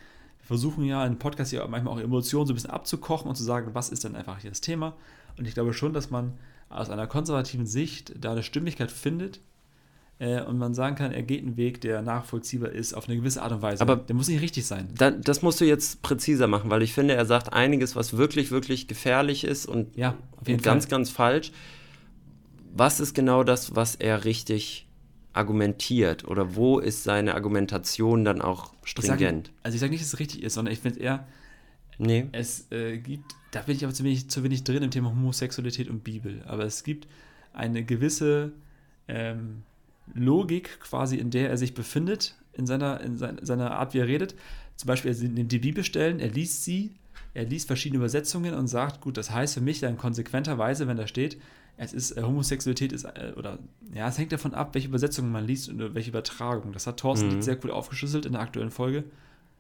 wir 0.44 0.48
versuchen 0.48 0.84
ja 0.86 1.06
in 1.06 1.18
Podcast 1.18 1.52
ja 1.52 1.66
manchmal 1.68 1.94
auch 1.94 2.00
Emotionen 2.00 2.48
so 2.48 2.54
ein 2.54 2.56
bisschen 2.56 2.72
abzukochen 2.72 3.30
und 3.30 3.36
zu 3.36 3.44
sagen, 3.44 3.70
was 3.74 3.90
ist 3.90 4.04
denn 4.04 4.16
einfach 4.16 4.40
hier 4.40 4.52
das 4.52 4.62
Thema. 4.62 4.96
Und 5.38 5.48
ich 5.48 5.54
glaube 5.54 5.74
schon, 5.74 5.94
dass 5.94 6.10
man 6.10 6.34
aus 6.70 6.90
einer 6.90 7.08
konservativen 7.08 7.66
Sicht 7.66 8.14
da 8.20 8.32
eine 8.32 8.44
Stimmigkeit 8.44 8.92
findet, 8.92 9.40
äh, 10.20 10.42
und 10.42 10.58
man 10.58 10.74
sagen 10.74 10.96
kann, 10.96 11.12
er 11.12 11.24
geht 11.24 11.44
einen 11.44 11.58
Weg, 11.58 11.82
der 11.82 12.02
nachvollziehbar 12.02 12.70
ist 12.70 12.94
auf 12.94 13.08
eine 13.08 13.18
gewisse 13.18 13.42
Art 13.42 13.52
und 13.52 13.62
Weise. 13.62 13.82
Aber 13.82 13.96
der 13.96 14.16
muss 14.16 14.28
nicht 14.28 14.42
richtig 14.42 14.66
sein. 14.66 14.88
Da, 14.96 15.12
das 15.12 15.42
musst 15.42 15.60
du 15.60 15.66
jetzt 15.66 16.02
präziser 16.02 16.48
machen, 16.48 16.70
weil 16.70 16.82
ich 16.82 16.94
finde, 16.94 17.16
er 17.16 17.26
sagt 17.26 17.52
einiges, 17.52 17.96
was 17.96 18.16
wirklich, 18.16 18.52
wirklich 18.52 18.88
gefährlich 18.88 19.44
ist 19.44 19.66
und, 19.66 19.96
Ja, 19.98 20.16
und 20.48 20.64
ganz, 20.64 20.88
ganz 20.88 21.10
falsch. 21.10 21.52
Was 22.76 23.00
ist 23.00 23.14
genau 23.14 23.44
das, 23.44 23.76
was 23.76 23.96
er 23.96 24.24
richtig 24.26 24.83
argumentiert? 25.34 26.26
Oder 26.28 26.56
wo 26.56 26.80
ist 26.80 27.04
seine 27.04 27.36
Argumentation 27.36 28.24
dann 28.24 28.42
auch 28.42 28.74
Ich 28.86 28.94
sag, 28.94 29.16
stringent? 29.18 29.52
also 29.64 29.76
ich 29.76 29.80
sage 29.82 29.92
nicht, 29.92 30.02
dass 30.02 30.14
es 30.14 30.20
richtig 30.20 30.44
ist, 30.44 30.54
sondern 30.54 30.74
ich 30.74 30.80
finde 30.80 31.00
eher, 31.00 31.28
Nee. 32.00 32.28
es 32.32 32.72
äh, 32.72 32.98
gibt, 32.98 33.36
da 33.52 33.62
bin 33.62 33.76
ich 33.76 33.84
aber 33.84 33.94
zu 33.94 34.04
wenig, 34.04 34.30
zu 34.30 34.44
wenig 34.44 34.64
drin 34.64 34.82
im 34.84 34.90
Thema 34.92 35.10
Homosexualität 35.10 35.90
und 35.90 36.04
Bibel, 36.04 36.42
aber 36.48 36.64
es 36.66 36.84
gibt 36.84 37.08
eine 37.54 37.84
gewisse 37.84 38.52
ähm, 39.08 39.62
Logik 40.14 40.80
quasi, 40.80 41.18
in 41.18 41.30
der 41.30 41.50
er 41.50 41.58
sich 41.58 41.74
befindet, 41.76 42.36
in 42.54 42.66
seiner, 42.66 43.00
in 43.02 43.18
sein, 43.18 43.38
seiner 43.42 43.72
Art, 43.72 43.94
wie 43.94 44.00
er 44.00 44.08
redet. 44.08 44.36
Zum 44.76 44.88
Beispiel, 44.88 45.12
er 45.12 45.30
nimmt 45.30 45.52
die 45.52 45.60
Bibelstellen, 45.60 46.20
er 46.20 46.30
liest 46.30 46.64
sie, 46.64 46.92
er 47.36 47.46
liest 47.46 47.68
verschiedene 47.68 47.98
Übersetzungen 48.00 48.54
und 48.56 48.68
sagt, 48.68 49.02
gut, 49.02 49.18
das 49.18 49.30
heißt 49.32 49.54
für 49.54 49.62
mich 49.62 49.80
dann 49.80 49.98
konsequenterweise, 49.98 50.88
wenn 50.88 50.98
da 50.98 51.06
steht, 51.08 51.38
es 51.78 51.94
ist, 51.94 52.12
äh, 52.12 52.22
Homosexualität 52.22 52.92
ist, 52.92 53.06
äh, 53.06 53.34
oder, 53.36 53.60
ja, 53.94 54.08
es 54.08 54.18
hängt 54.18 54.32
davon 54.32 54.54
ab, 54.54 54.74
welche 54.74 54.88
Übersetzungen 54.88 55.32
man 55.32 55.46
liest 55.46 55.70
und 55.70 55.80
äh, 55.82 55.94
welche 55.94 56.10
Übertragung. 56.10 56.72
Das 56.72 56.88
hat 56.88 57.00
Thorsten 57.00 57.36
Mhm. 57.36 57.42
Sehr 57.42 57.58
cool 57.64 57.72
aufgeschlüsselt 57.72 58.26
in 58.26 58.34
der 58.34 58.42
aktuellen 58.42 58.72
Folge 58.72 59.06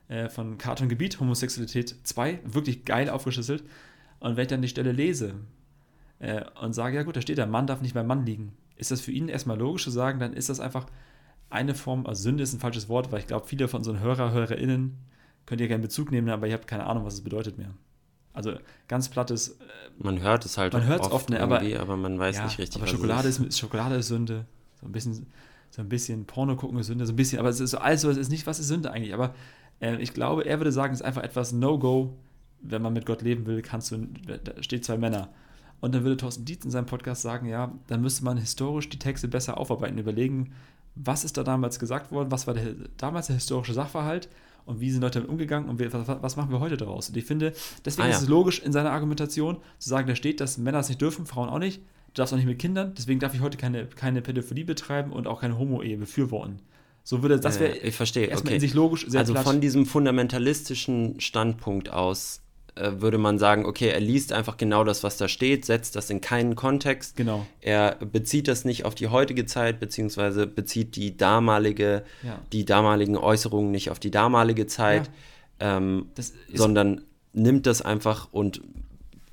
äh, 0.07 0.29
von 0.29 0.57
Karton 0.57 0.89
Gebiet, 0.89 1.19
Homosexualität 1.19 1.95
2, 2.03 2.39
wirklich 2.45 2.85
geil 2.85 3.09
aufgeschlüsselt. 3.09 3.63
Und 4.19 4.37
wenn 4.37 4.43
ich 4.43 4.49
dann 4.49 4.61
die 4.61 4.67
Stelle 4.67 4.91
lese 4.91 5.33
äh, 6.19 6.43
und 6.61 6.73
sage, 6.73 6.95
ja 6.95 7.03
gut, 7.03 7.15
da 7.15 7.21
steht 7.21 7.37
da, 7.37 7.45
Mann 7.45 7.67
darf 7.67 7.81
nicht 7.81 7.93
beim 7.93 8.07
Mann 8.07 8.25
liegen, 8.25 8.53
ist 8.75 8.91
das 8.91 9.01
für 9.01 9.11
ihn 9.11 9.27
erstmal 9.27 9.57
logisch 9.57 9.83
zu 9.83 9.91
sagen, 9.91 10.19
dann 10.19 10.33
ist 10.33 10.49
das 10.49 10.59
einfach 10.59 10.85
eine 11.49 11.75
Form, 11.75 12.05
also 12.05 12.23
Sünde 12.23 12.43
ist 12.43 12.53
ein 12.53 12.59
falsches 12.59 12.89
Wort, 12.89 13.11
weil 13.11 13.19
ich 13.19 13.27
glaube, 13.27 13.47
viele 13.47 13.67
von 13.67 13.79
unseren 13.79 13.99
Hörer, 13.99 14.31
HörerInnen, 14.31 14.97
könnt 15.45 15.61
ihr 15.61 15.67
gerne 15.67 15.83
Bezug 15.83 16.11
nehmen, 16.11 16.29
aber 16.29 16.47
ihr 16.47 16.53
habt 16.53 16.67
keine 16.67 16.85
Ahnung, 16.85 17.05
was 17.05 17.15
es 17.15 17.21
bedeutet 17.21 17.57
mehr. 17.57 17.73
Also 18.33 18.53
ganz 18.87 19.09
plattes, 19.09 19.49
äh, 19.49 19.53
Man 19.99 20.21
hört 20.21 20.43
es 20.45 20.57
halt 20.57 20.73
Man 20.73 20.83
auch 20.83 20.87
hört's 20.87 21.11
oft, 21.11 21.29
ne, 21.29 21.39
aber- 21.39 21.61
aber, 21.79 21.97
man 21.97 22.17
weiß 22.19 22.37
ja, 22.37 22.45
nicht 22.45 22.57
richtig, 22.57 22.77
aber 22.77 22.85
was 22.85 22.91
Schokolade 22.91 23.27
ist, 23.27 23.39
ist 23.39 23.59
Schokolade 23.59 23.95
ist 23.95 24.07
Sünde, 24.07 24.45
so 24.81 24.87
ein 24.87 24.91
bisschen, 24.91 25.27
so 25.69 25.81
ein 25.81 25.89
bisschen 25.89 26.25
Porno 26.25 26.55
gucken 26.55 26.77
ist 26.79 26.87
Sünde, 26.87 27.05
so 27.05 27.13
ein 27.13 27.15
bisschen, 27.15 27.39
aber 27.39 27.49
es 27.49 27.59
ist 27.59 27.71
so 27.71 27.77
alles, 27.77 28.01
so, 28.01 28.09
es 28.09 28.17
ist 28.17 28.29
nicht, 28.29 28.47
was 28.47 28.59
ist 28.59 28.67
Sünde 28.67 28.91
eigentlich, 28.91 29.13
aber 29.13 29.35
äh, 29.81 29.97
ich 29.97 30.13
glaube, 30.13 30.45
er 30.45 30.59
würde 30.59 30.71
sagen, 30.71 30.93
es 30.93 31.01
ist 31.01 31.05
einfach 31.05 31.21
etwas 31.23 31.51
No-Go, 31.51 32.13
wenn 32.61 32.81
man 32.81 32.93
mit 32.93 33.05
Gott 33.05 33.21
leben 33.21 33.45
will, 33.45 33.61
kannst 33.61 33.91
du, 33.91 33.97
da 34.43 34.63
steht 34.63 34.83
zwei 34.85 34.97
Männer. 34.97 35.29
Und 35.81 35.93
dann 35.93 36.03
würde 36.03 36.15
Thorsten 36.17 36.45
Dietz 36.45 36.63
in 36.63 36.71
seinem 36.71 36.85
Podcast 36.85 37.21
sagen, 37.21 37.45
ja, 37.47 37.71
dann 37.87 38.01
müsste 38.01 38.23
man 38.23 38.37
historisch 38.37 38.87
die 38.89 38.97
Texte 38.99 39.27
besser 39.27 39.57
aufarbeiten, 39.57 39.97
überlegen, 39.97 40.53
was 40.95 41.25
ist 41.25 41.35
da 41.37 41.43
damals 41.43 41.77
gesagt 41.77 42.11
worden, 42.11 42.31
was 42.31 42.47
war 42.47 42.53
der, 42.53 42.73
damals 42.97 43.27
der 43.27 43.35
historische 43.35 43.73
Sachverhalt 43.73 44.29
und 44.65 44.79
wie 44.79 44.91
sind 44.91 45.01
Leute 45.01 45.19
damit 45.19 45.29
umgegangen 45.29 45.69
und 45.69 45.79
wir, 45.79 45.91
was, 45.93 46.35
machen 46.35 46.51
wir 46.51 46.59
heute 46.59 46.77
daraus? 46.77 47.09
Und 47.09 47.17
ich 47.17 47.25
finde, 47.25 47.53
deswegen 47.85 48.07
Ah, 48.07 48.09
ja. 48.11 48.15
ist 48.17 48.23
es 48.23 48.29
logisch 48.29 48.59
in 48.59 48.71
seiner 48.71 48.91
Argumentation 48.91 49.57
zu 49.79 49.89
sagen, 49.89 50.07
da 50.07 50.15
steht, 50.15 50.39
dass 50.39 50.57
Männer 50.57 50.79
es 50.79 50.89
nicht 50.89 51.01
dürfen, 51.01 51.25
Frauen 51.25 51.49
auch 51.49 51.59
nicht. 51.59 51.81
Du 52.07 52.19
darfst 52.21 52.33
auch 52.33 52.37
nicht 52.37 52.45
mit 52.45 52.59
Kindern, 52.59 52.93
deswegen 52.95 53.19
darf 53.19 53.33
ich 53.33 53.41
heute 53.41 53.57
keine, 53.57 53.87
keine 53.87 54.21
Pädophilie 54.21 54.65
betreiben 54.65 55.11
und 55.11 55.27
auch 55.27 55.41
keine 55.41 55.57
Homo-Ehe 55.57 55.97
befürworten. 55.97 56.59
So 57.03 57.21
würde 57.21 57.39
das 57.39 57.59
wäre 57.59 57.75
ich 57.77 57.95
verstehe, 57.95 58.27
erstmal 58.27 58.51
okay. 58.51 58.55
in 58.55 58.61
sich 58.61 58.73
logisch 58.73 59.05
sehr 59.07 59.19
also 59.19 59.33
platt. 59.33 59.43
von 59.43 59.59
diesem 59.59 59.85
fundamentalistischen 59.85 61.19
Standpunkt 61.19 61.89
aus 61.89 62.42
würde 62.75 63.17
man 63.17 63.37
sagen, 63.37 63.65
okay, 63.65 63.89
er 63.89 63.99
liest 63.99 64.33
einfach 64.33 64.57
genau 64.57 64.83
das, 64.83 65.03
was 65.03 65.17
da 65.17 65.27
steht, 65.27 65.65
setzt 65.65 65.95
das 65.95 66.09
in 66.09 66.21
keinen 66.21 66.55
Kontext. 66.55 67.15
Genau. 67.15 67.45
Er 67.61 67.95
bezieht 67.97 68.47
das 68.47 68.65
nicht 68.65 68.85
auf 68.85 68.95
die 68.95 69.07
heutige 69.09 69.45
Zeit, 69.45 69.79
beziehungsweise 69.79 70.47
bezieht 70.47 70.95
die 70.95 71.15
damalige, 71.15 72.03
Ja. 72.23 72.39
die 72.51 72.65
damaligen 72.65 73.15
Äußerungen 73.17 73.69
nicht 73.71 73.91
auf 73.91 73.99
die 73.99 74.11
damalige 74.11 74.65
Zeit, 74.67 75.09
ähm, 75.59 76.07
Das 76.15 76.29
ist- 76.29 76.35
sondern 76.57 77.01
nimmt 77.33 77.67
das 77.67 77.81
einfach 77.81 78.27
und 78.31 78.61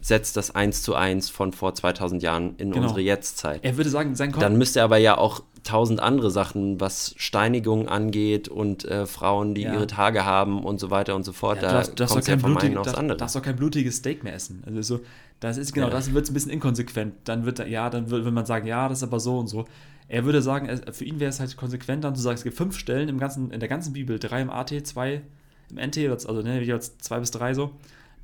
setzt 0.02 0.36
das 0.38 0.54
eins 0.54 0.82
zu 0.82 0.94
eins 0.94 1.28
von 1.28 1.52
vor 1.52 1.74
2000 1.74 2.22
Jahren 2.22 2.54
in 2.56 2.70
Genau. 2.72 2.84
unsere 2.84 3.00
Jetztzeit. 3.02 3.60
Er 3.62 3.76
würde 3.76 3.90
sagen, 3.90 4.14
sein 4.16 4.32
Kon 4.32 4.40
Dann 4.40 4.56
müsste 4.56 4.78
er 4.80 4.84
aber 4.86 4.96
ja 4.96 5.18
auch 5.18 5.42
tausend 5.70 6.00
andere 6.00 6.30
Sachen, 6.30 6.80
was 6.80 7.14
Steinigung 7.16 7.88
angeht 7.88 8.48
und 8.48 8.84
äh, 8.84 9.06
Frauen, 9.06 9.54
die 9.54 9.62
Ja. 9.62 9.74
ihre 9.74 9.86
Tage 9.86 10.24
haben 10.24 10.64
und 10.64 10.78
so 10.80 10.90
weiter 10.90 11.14
und 11.14 11.24
so 11.24 11.32
fort. 11.32 11.56
Ja, 11.56 11.62
da 11.68 11.72
darfst, 11.74 11.98
darfst 12.00 12.14
kommt 12.14 12.26
ja 12.26 12.32
kein, 12.34 12.40
vom 12.40 12.56
einen 12.56 12.76
aufs 12.78 12.94
andere. 12.94 13.16
darfst 13.16 13.36
doch 13.36 13.42
kein 13.42 13.56
blutiges 13.56 13.96
Steak 13.96 14.24
mehr 14.24 14.34
essen. 14.34 14.62
Also 14.66 14.82
so, 14.82 15.00
das 15.40 15.56
ist 15.56 15.72
genau, 15.72 15.86
Ja. 15.86 15.92
das 15.92 16.12
wird 16.12 16.28
ein 16.28 16.34
bisschen 16.34 16.50
inkonsequent. 16.52 17.14
Dann 17.24 17.44
wird 17.46 17.58
ja, 17.68 17.88
dann 17.90 18.10
will 18.10 18.22
man 18.30 18.46
sagen, 18.46 18.66
ja, 18.66 18.88
das 18.88 18.98
ist 18.98 19.04
aber 19.04 19.20
so 19.20 19.38
und 19.38 19.46
so. 19.48 19.64
Er 20.08 20.24
würde 20.24 20.42
sagen, 20.42 20.68
für 20.92 21.04
ihn 21.04 21.20
wäre 21.20 21.30
es 21.30 21.38
halt 21.38 21.56
konsequent, 21.56 22.02
dann 22.02 22.16
zu 22.16 22.22
sagen, 22.22 22.34
es 22.36 22.42
gibt 22.42 22.56
fünf 22.56 22.76
Stellen 22.76 23.08
im 23.08 23.18
ganzen, 23.18 23.50
in 23.52 23.60
der 23.60 23.68
ganzen 23.68 23.92
Bibel, 23.92 24.18
drei 24.18 24.42
im 24.42 24.50
AT, 24.50 24.72
zwei 24.84 25.22
im 25.70 25.76
NT, 25.78 25.98
also 26.08 26.42
ne, 26.42 26.60
jeweils 26.62 26.98
zwei 26.98 27.20
bis 27.20 27.30
drei 27.30 27.54
so. 27.54 27.70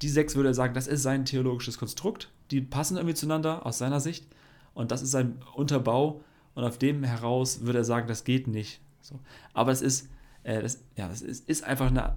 Die 0.03 0.09
sechs 0.09 0.35
würde 0.35 0.51
er 0.51 0.55
sagen, 0.55 0.75
das 0.75 0.89
ist 0.89 1.03
sein 1.03 1.25
theologisches 1.25 1.79
Konstrukt. 1.79 2.29
Die 2.51 2.61
passen 2.61 2.97
irgendwie 2.97 3.15
zueinander 3.15 3.65
aus 3.65 3.79
seiner 3.79 4.01
Sicht. 4.01 4.27
Und 4.75 4.91
das 4.91 5.01
ist 5.01 5.13
sein 5.13 5.37
Unterbau. 5.55 6.21
Und 6.57 6.65
auf 6.65 6.79
dem 6.79 7.05
heraus 7.05 7.61
würde 7.61 7.79
er 7.79 7.85
sagen, 7.85 8.09
das 8.09 8.25
geht 8.25 8.49
nicht. 8.49 8.81
So. 9.03 9.21
Aber 9.53 9.71
es 9.73 9.83
ist, 9.83 10.09
äh, 10.43 10.63
das, 10.63 10.81
ja, 10.97 11.07
das 11.07 11.21
ist, 11.21 11.47
ist 11.49 11.63
einfach 11.65 11.89
eine, 11.89 12.17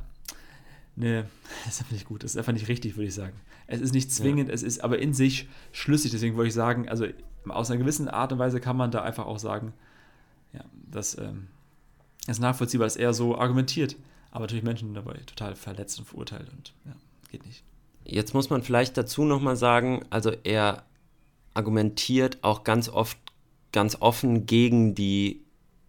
eine, 0.95 1.27
das 1.65 1.75
ist 1.75 1.81
einfach 1.81 1.91
nicht 1.91 2.07
gut, 2.07 2.23
das 2.23 2.31
ist 2.31 2.37
einfach 2.37 2.53
nicht 2.53 2.69
richtig, 2.69 2.95
würde 2.95 3.09
ich 3.09 3.13
sagen. 3.13 3.33
Es 3.67 3.81
ist 3.81 3.93
nicht 3.93 4.11
zwingend, 4.11 4.49
es 4.49 4.63
ist 4.63 4.81
aber 4.81 4.97
in 4.99 5.13
sich 5.13 5.49
schlüssig. 5.73 6.11
Deswegen 6.11 6.37
wollte 6.37 6.47
ich 6.47 6.53
sagen, 6.53 6.87
also 6.87 7.05
aus 7.49 7.69
einer 7.69 7.79
gewissen 7.79 8.07
Art 8.07 8.31
und 8.31 8.39
Weise 8.39 8.61
kann 8.61 8.77
man 8.77 8.91
da 8.91 9.01
einfach 9.01 9.25
auch 9.25 9.39
sagen, 9.39 9.73
ja, 10.53 10.63
das 10.89 11.17
ähm, 11.17 11.47
ist 12.25 12.39
nachvollziehbar, 12.39 12.87
dass 12.87 12.95
er 12.95 13.13
so 13.13 13.37
argumentiert. 13.37 13.97
Aber 14.31 14.41
natürlich 14.41 14.63
Menschen 14.63 14.93
dabei 14.93 15.15
total 15.25 15.55
verletzt 15.55 15.99
und 15.99 16.05
verurteilt 16.05 16.47
und 16.55 16.73
ja, 16.85 16.93
geht 17.29 17.45
nicht. 17.45 17.63
Jetzt 18.05 18.33
muss 18.33 18.49
man 18.49 18.63
vielleicht 18.63 18.95
dazu 18.95 19.25
nochmal 19.25 19.57
sagen, 19.57 20.05
also 20.09 20.31
er 20.43 20.83
argumentiert 21.53 22.37
auch 22.41 22.63
ganz 22.63 22.87
oft 22.87 23.17
ganz 23.71 23.97
offen 23.99 24.45
gegen 24.45 24.95
die 24.95 25.41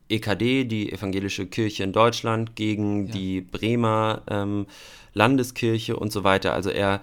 EKD, 0.09 0.64
die 0.64 0.93
Evangelische 0.93 1.47
Kirche 1.47 1.85
in 1.85 1.93
Deutschland, 1.93 2.57
gegen 2.57 3.07
Ja. 3.07 3.12
die 3.12 3.41
Bremer 3.41 4.22
ähm, 4.28 4.66
Landeskirche 5.14 5.97
und 5.97 6.12
so 6.12 6.24
weiter. 6.24 6.53
Also 6.53 6.70
er 6.70 7.01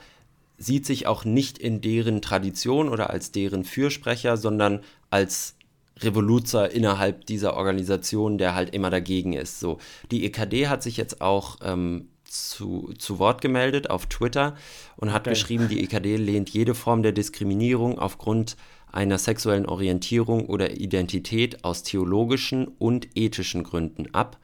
sieht 0.58 0.86
sich 0.86 1.08
auch 1.08 1.24
nicht 1.24 1.58
in 1.58 1.82
deren 1.82 2.22
Tradition 2.22 2.90
oder 2.90 3.10
als 3.12 3.32
deren 3.32 3.64
Fürsprecher, 3.64 4.38
sondern 4.38 4.82
als 5.10 5.56
Revoluzer 6.00 6.70
innerhalb 6.72 7.26
dieser 7.26 7.56
Organisation, 7.56 8.38
der 8.38 8.56
halt 8.56 8.74
immer 8.74 8.90
dagegen 8.90 9.34
ist. 9.34 9.60
So, 9.60 9.80
die 10.12 10.26
EKD 10.26 10.68
hat 10.68 10.84
sich 10.84 10.98
jetzt 10.98 11.22
auch 11.22 11.58
ähm, 11.64 12.10
zu, 12.24 12.94
zu 12.98 13.20
Wort 13.20 13.42
gemeldet 13.42 13.90
auf 13.90 14.06
Twitter 14.08 14.56
und 14.98 15.12
hat 15.14 15.24
Geil. 15.24 15.34
geschrieben, 15.34 15.70
die 15.70 15.82
EKD 15.84 16.18
lehnt 16.18 16.50
jede 16.50 16.76
Form 16.76 17.04
der 17.04 17.14
Diskriminierung 17.14 18.00
aufgrund 18.00 18.58
einer 18.98 19.18
sexuellen 19.20 19.68
Orientierung 19.68 20.48
oder 20.48 20.78
Identität 20.78 21.64
aus 21.64 21.84
theologischen 21.84 22.68
und 22.68 23.08
ethischen 23.16 23.64
Gründen 23.64 24.08
ab. 24.14 24.38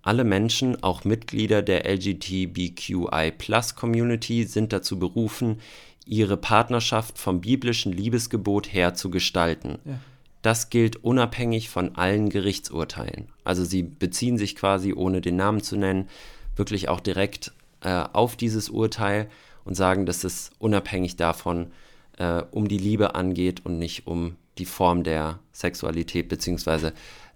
Alle 0.00 0.24
Menschen, 0.24 0.82
auch 0.82 1.04
Mitglieder 1.04 1.60
der 1.60 1.84
LGBTQI-Plus-Community, 1.84 4.44
sind 4.44 4.72
dazu 4.72 4.98
berufen, 4.98 5.60
ihre 6.06 6.38
Partnerschaft 6.38 7.18
vom 7.18 7.42
biblischen 7.42 7.92
Liebesgebot 7.92 8.72
her 8.72 8.94
zu 8.94 9.10
gestalten. 9.10 9.76
Ja. 9.84 10.00
Das 10.40 10.70
gilt 10.70 11.04
unabhängig 11.04 11.68
von 11.68 11.96
allen 11.96 12.30
Gerichtsurteilen. 12.30 13.28
Also 13.44 13.62
sie 13.62 13.82
beziehen 13.82 14.38
sich 14.38 14.56
quasi, 14.56 14.94
ohne 14.94 15.20
den 15.20 15.36
Namen 15.36 15.62
zu 15.62 15.76
nennen, 15.76 16.08
wirklich 16.56 16.88
auch 16.88 17.00
direkt 17.00 17.52
äh, 17.82 18.04
auf 18.14 18.36
dieses 18.36 18.70
Urteil 18.70 19.28
und 19.66 19.74
sagen, 19.74 20.06
dass 20.06 20.24
es 20.24 20.50
unabhängig 20.58 21.16
davon 21.16 21.72
äh, 22.18 22.42
um 22.50 22.68
die 22.68 22.78
Liebe 22.78 23.14
angeht 23.14 23.64
und 23.64 23.78
nicht 23.78 24.06
um 24.06 24.36
die 24.58 24.66
Form 24.66 25.04
der 25.04 25.38
Sexualität, 25.52 26.28
beziehungsweise 26.28 26.92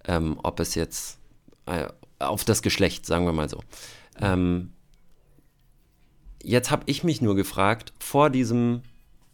ähm, 0.06 0.38
ob 0.42 0.60
es 0.60 0.74
jetzt 0.74 1.18
äh, 1.66 1.86
auf 2.18 2.44
das 2.44 2.62
Geschlecht, 2.62 3.06
sagen 3.06 3.24
wir 3.24 3.32
mal 3.32 3.48
so. 3.48 3.60
Ähm, 4.20 4.72
jetzt 6.42 6.70
habe 6.70 6.82
ich 6.86 7.04
mich 7.04 7.22
nur 7.22 7.36
gefragt, 7.36 7.92
vor 7.98 8.30
diesem 8.30 8.82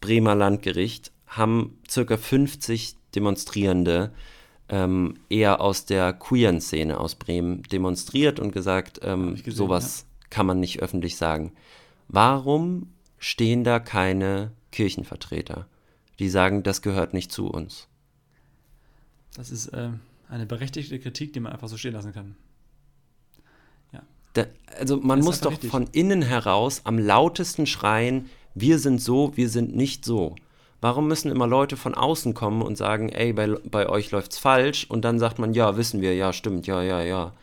Bremer 0.01 0.35
Landgericht 0.35 1.11
haben 1.27 1.77
circa 1.89 2.17
50 2.17 2.95
Demonstrierende 3.15 4.11
ähm, 4.69 5.15
eher 5.29 5.61
aus 5.61 5.85
der 5.85 6.13
queeren 6.13 6.61
Szene 6.61 6.99
aus 6.99 7.15
Bremen 7.15 7.63
demonstriert 7.63 8.39
und 8.39 8.51
gesagt, 8.51 8.99
ähm, 9.03 9.35
gesehen, 9.35 9.53
sowas 9.53 10.05
kann 10.29 10.45
man 10.45 10.59
nicht 10.59 10.79
öffentlich 10.79 11.17
sagen. 11.17 11.53
Warum 12.07 12.93
stehen 13.17 13.63
da 13.63 13.79
keine 13.79 14.51
Kirchenvertreter, 14.71 15.67
die 16.19 16.29
sagen, 16.29 16.63
das 16.63 16.81
gehört 16.81 17.13
nicht 17.13 17.31
zu 17.31 17.47
uns? 17.47 17.87
Das 19.35 19.51
ist 19.51 19.71
ähm, 19.73 19.99
eine 20.27 20.45
berechtigte 20.45 20.99
Kritik, 20.99 21.33
die 21.33 21.39
man 21.39 21.53
einfach 21.53 21.67
so 21.67 21.77
stehen 21.77 21.93
lassen 21.93 22.13
kann. 22.13 22.35
Da, 24.33 24.45
also 24.79 24.97
man 24.97 25.19
muss 25.19 25.41
doch 25.41 25.51
richtig. 25.51 25.71
von 25.71 25.87
innen 25.91 26.21
heraus 26.21 26.81
am 26.83 26.99
lautesten 26.99 27.65
schreien, 27.65 28.29
wir 28.53 28.79
sind 28.79 29.01
so, 29.01 29.35
wir 29.35 29.49
sind 29.49 29.75
nicht 29.75 30.05
so. 30.05 30.35
Warum 30.81 31.07
müssen 31.07 31.31
immer 31.31 31.47
Leute 31.47 31.75
von 31.75 31.93
außen 31.93 32.33
kommen 32.33 32.61
und 32.61 32.77
sagen, 32.77 33.09
ey, 33.09 33.33
bei, 33.33 33.47
bei 33.47 33.89
euch 33.89 34.11
läuft's 34.11 34.37
falsch 34.37 34.85
und 34.85 35.03
dann 35.03 35.19
sagt 35.19 35.39
man, 35.39 35.53
ja, 35.53 35.77
wissen 35.77 36.01
wir, 36.01 36.15
ja, 36.15 36.31
stimmt, 36.31 36.67
ja, 36.67 36.81
ja, 36.81 37.01
ja. 37.01 37.33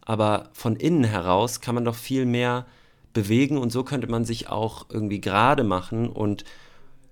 Aber 0.00 0.48
von 0.52 0.76
innen 0.76 1.04
heraus 1.04 1.60
kann 1.60 1.74
man 1.74 1.84
doch 1.84 1.96
viel 1.96 2.24
mehr 2.24 2.66
bewegen 3.12 3.58
und 3.58 3.70
so 3.70 3.84
könnte 3.84 4.06
man 4.06 4.24
sich 4.24 4.48
auch 4.48 4.86
irgendwie 4.90 5.20
gerade 5.20 5.64
machen 5.64 6.08
und, 6.08 6.44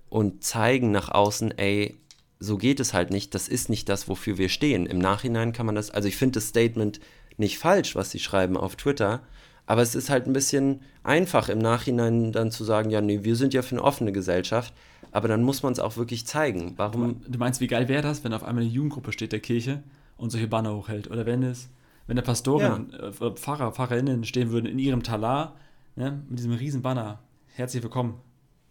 und 0.09 0.43
zeigen 0.43 0.91
nach 0.91 1.09
außen, 1.09 1.57
ey, 1.57 1.95
so 2.39 2.57
geht 2.57 2.79
es 2.79 2.93
halt 2.93 3.09
nicht, 3.09 3.33
das 3.33 3.47
ist 3.47 3.69
nicht 3.69 3.89
das, 3.89 4.07
wofür 4.07 4.37
wir 4.37 4.49
stehen. 4.49 4.85
Im 4.85 4.99
Nachhinein 4.99 5.53
kann 5.53 5.65
man 5.65 5.75
das, 5.75 5.89
also 5.89 6.07
ich 6.07 6.17
finde 6.17 6.35
das 6.35 6.47
Statement 6.47 6.99
nicht 7.37 7.57
falsch, 7.57 7.95
was 7.95 8.11
sie 8.11 8.19
schreiben 8.19 8.57
auf 8.57 8.75
Twitter, 8.75 9.21
aber 9.65 9.81
es 9.81 9.95
ist 9.95 10.09
halt 10.09 10.27
ein 10.27 10.33
bisschen 10.33 10.81
einfach 11.03 11.49
im 11.49 11.59
Nachhinein 11.59 12.31
dann 12.31 12.51
zu 12.51 12.63
sagen, 12.63 12.89
ja, 12.89 13.01
nee, 13.01 13.23
wir 13.23 13.35
sind 13.35 13.53
ja 13.53 13.61
für 13.61 13.75
eine 13.75 13.83
offene 13.83 14.11
Gesellschaft, 14.11 14.73
aber 15.11 15.27
dann 15.27 15.43
muss 15.43 15.63
man 15.63 15.73
es 15.73 15.79
auch 15.79 15.97
wirklich 15.97 16.25
zeigen. 16.25 16.73
Warum? 16.77 17.21
Du 17.27 17.37
meinst, 17.37 17.59
wie 17.59 17.67
geil 17.67 17.87
wäre 17.87 18.01
das, 18.01 18.23
wenn 18.23 18.33
auf 18.33 18.43
einmal 18.43 18.63
eine 18.63 18.71
Jugendgruppe 18.71 19.11
steht 19.11 19.31
der 19.31 19.39
Kirche 19.39 19.83
und 20.15 20.29
solche 20.29 20.47
Banner 20.47 20.75
hochhält? 20.75 21.09
Oder 21.09 21.25
wenn 21.25 21.43
es, 21.43 21.69
wenn 22.07 22.15
der 22.15 22.23
Pastorin, 22.23 22.91
ja. 22.91 23.07
äh, 23.07 23.31
Pfarrer, 23.35 23.71
Pfarrerinnen 23.71 24.23
stehen 24.23 24.51
würden 24.51 24.67
in 24.67 24.79
ihrem 24.79 25.03
Talar, 25.03 25.55
ne, 25.95 26.23
mit 26.29 26.39
diesem 26.39 26.53
riesen 26.53 26.81
Banner. 26.81 27.19
Herzlich 27.47 27.83
willkommen, 27.83 28.21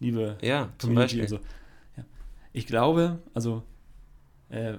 liebe 0.01 0.37
ja, 0.43 0.71
zum 0.79 0.95
Beispiel. 0.95 1.23
und 1.23 1.29
so. 1.29 1.37
Ja. 1.97 2.05
Ich 2.53 2.67
glaube, 2.67 3.19
also, 3.35 3.63
äh, 4.51 4.75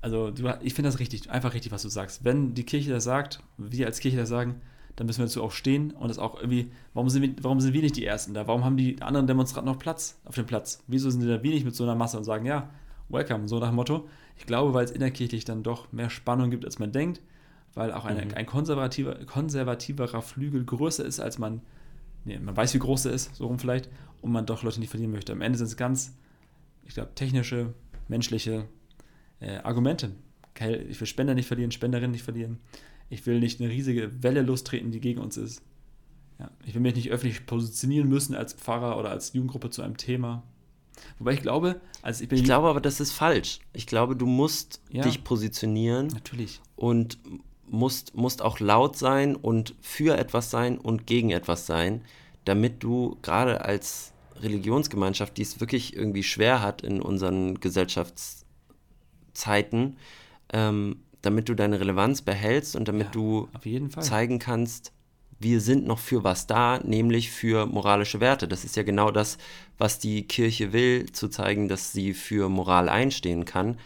also 0.00 0.30
du, 0.30 0.48
ich 0.62 0.74
finde 0.74 0.90
das 0.90 0.98
richtig, 0.98 1.30
einfach 1.30 1.54
richtig, 1.54 1.72
was 1.72 1.82
du 1.82 1.88
sagst. 1.88 2.24
Wenn 2.24 2.54
die 2.54 2.64
Kirche 2.64 2.90
das 2.90 3.04
sagt, 3.04 3.40
wir 3.56 3.86
als 3.86 4.00
Kirche 4.00 4.16
das 4.16 4.28
sagen, 4.28 4.60
dann 4.96 5.06
müssen 5.06 5.18
wir 5.18 5.26
dazu 5.26 5.42
auch 5.42 5.52
stehen 5.52 5.90
und 5.92 6.08
das 6.08 6.18
auch 6.18 6.36
irgendwie, 6.36 6.70
warum 6.92 7.08
sind, 7.08 7.22
wir, 7.22 7.34
warum 7.42 7.60
sind 7.60 7.72
wir 7.72 7.82
nicht 7.82 7.96
die 7.96 8.06
Ersten 8.06 8.34
da? 8.34 8.46
Warum 8.46 8.64
haben 8.64 8.76
die 8.76 9.00
anderen 9.02 9.26
Demonstranten 9.26 9.72
noch 9.72 9.78
Platz 9.78 10.18
auf 10.24 10.34
dem 10.34 10.46
Platz? 10.46 10.82
Wieso 10.86 11.10
sind 11.10 11.20
die 11.20 11.26
da 11.26 11.42
wenig 11.42 11.64
mit 11.64 11.74
so 11.74 11.84
einer 11.84 11.96
Masse 11.96 12.16
und 12.16 12.24
sagen, 12.24 12.46
ja, 12.46 12.70
welcome, 13.08 13.48
so 13.48 13.58
nach 13.58 13.68
dem 13.68 13.76
Motto? 13.76 14.08
Ich 14.36 14.46
glaube, 14.46 14.72
weil 14.74 14.84
es 14.84 14.90
innerkirchlich 14.90 15.44
dann 15.44 15.62
doch 15.62 15.90
mehr 15.92 16.10
Spannung 16.10 16.50
gibt, 16.50 16.64
als 16.64 16.78
man 16.78 16.92
denkt, 16.92 17.20
weil 17.74 17.92
auch 17.92 18.04
eine, 18.04 18.24
mhm. 18.24 18.34
ein 18.34 18.46
konservativer, 18.46 19.16
konservativerer 19.26 20.22
Flügel 20.22 20.64
größer 20.64 21.04
ist, 21.04 21.18
als 21.18 21.38
man, 21.38 21.60
nee, 22.24 22.38
man 22.38 22.56
weiß, 22.56 22.74
wie 22.74 22.78
groß 22.78 23.06
er 23.06 23.12
ist, 23.12 23.34
so 23.34 23.46
rum 23.46 23.58
vielleicht, 23.58 23.88
und 24.20 24.32
man 24.32 24.46
doch 24.46 24.62
Leute 24.62 24.80
nicht 24.80 24.90
verlieren 24.90 25.12
möchte. 25.12 25.32
Am 25.32 25.40
Ende 25.40 25.58
sind 25.58 25.66
es 25.66 25.76
ganz, 25.76 26.16
ich 26.84 26.94
glaube, 26.94 27.14
technische, 27.14 27.74
menschliche 28.08 28.68
äh, 29.40 29.58
Argumente. 29.58 30.12
Ich 30.88 31.00
will 31.00 31.06
Spender 31.06 31.34
nicht 31.34 31.48
verlieren, 31.48 31.72
Spenderinnen 31.72 32.12
nicht 32.12 32.22
verlieren 32.22 32.60
ich 33.08 33.26
will 33.26 33.40
nicht 33.40 33.60
eine 33.60 33.70
riesige 33.70 34.22
Welle 34.22 34.42
lostreten, 34.42 34.90
die 34.90 35.00
gegen 35.00 35.20
uns 35.20 35.36
ist. 35.36 35.62
Ja, 36.38 36.50
ich 36.66 36.74
will 36.74 36.80
mich 36.80 36.96
nicht 36.96 37.10
öffentlich 37.10 37.46
positionieren 37.46 38.08
müssen 38.08 38.34
als 38.34 38.52
Pfarrer 38.54 38.98
oder 38.98 39.10
als 39.10 39.32
Jugendgruppe 39.32 39.70
zu 39.70 39.82
einem 39.82 39.96
Thema. 39.96 40.42
Wobei 41.18 41.34
ich 41.34 41.42
glaube, 41.42 41.80
also 42.02 42.22
ich 42.22 42.28
bin. 42.28 42.38
Ich 42.38 42.44
glaube 42.44 42.68
aber, 42.68 42.80
das 42.80 43.00
ist 43.00 43.12
falsch. 43.12 43.60
Ich 43.72 43.86
glaube, 43.86 44.16
du 44.16 44.26
musst 44.26 44.80
ja, 44.90 45.02
dich 45.02 45.22
positionieren. 45.22 46.08
Natürlich. 46.08 46.60
Und 46.76 47.18
musst, 47.74 48.14
musst 48.14 48.42
auch 48.42 48.60
laut 48.60 48.96
sein 48.96 49.36
und 49.36 49.74
für 49.80 50.16
etwas 50.16 50.50
sein 50.50 50.78
und 50.78 51.06
gegen 51.06 51.30
etwas 51.30 51.66
sein, 51.66 52.02
damit 52.44 52.82
du 52.82 53.16
gerade 53.22 53.64
als 53.64 54.12
Religionsgemeinschaft, 54.40 55.36
die 55.36 55.42
es 55.42 55.60
wirklich 55.60 55.96
irgendwie 55.96 56.22
schwer 56.22 56.62
hat 56.62 56.82
in 56.82 57.00
unseren 57.00 57.60
Gesellschaftszeiten, 57.60 59.96
ähm, 60.52 60.96
damit 61.22 61.48
du 61.48 61.54
deine 61.54 61.80
Relevanz 61.80 62.22
behältst 62.22 62.76
und 62.76 62.88
damit 62.88 63.06
ja, 63.06 63.12
du 63.12 63.48
zeigen 64.00 64.38
kannst, 64.38 64.92
wir 65.38 65.60
sind 65.60 65.86
noch 65.86 65.98
für 65.98 66.24
was 66.24 66.46
da, 66.46 66.78
nämlich 66.78 67.30
für 67.30 67.66
moralische 67.66 68.20
Werte. 68.20 68.48
Das 68.48 68.64
ist 68.64 68.76
ja 68.76 68.82
genau 68.82 69.10
das, 69.10 69.36
was 69.78 69.98
die 69.98 70.26
Kirche 70.26 70.72
will, 70.72 71.12
zu 71.12 71.28
zeigen, 71.28 71.68
dass 71.68 71.92
sie 71.92 72.14
für 72.14 72.48
Moral 72.48 72.88
einstehen 72.88 73.44
kann. 73.44 73.78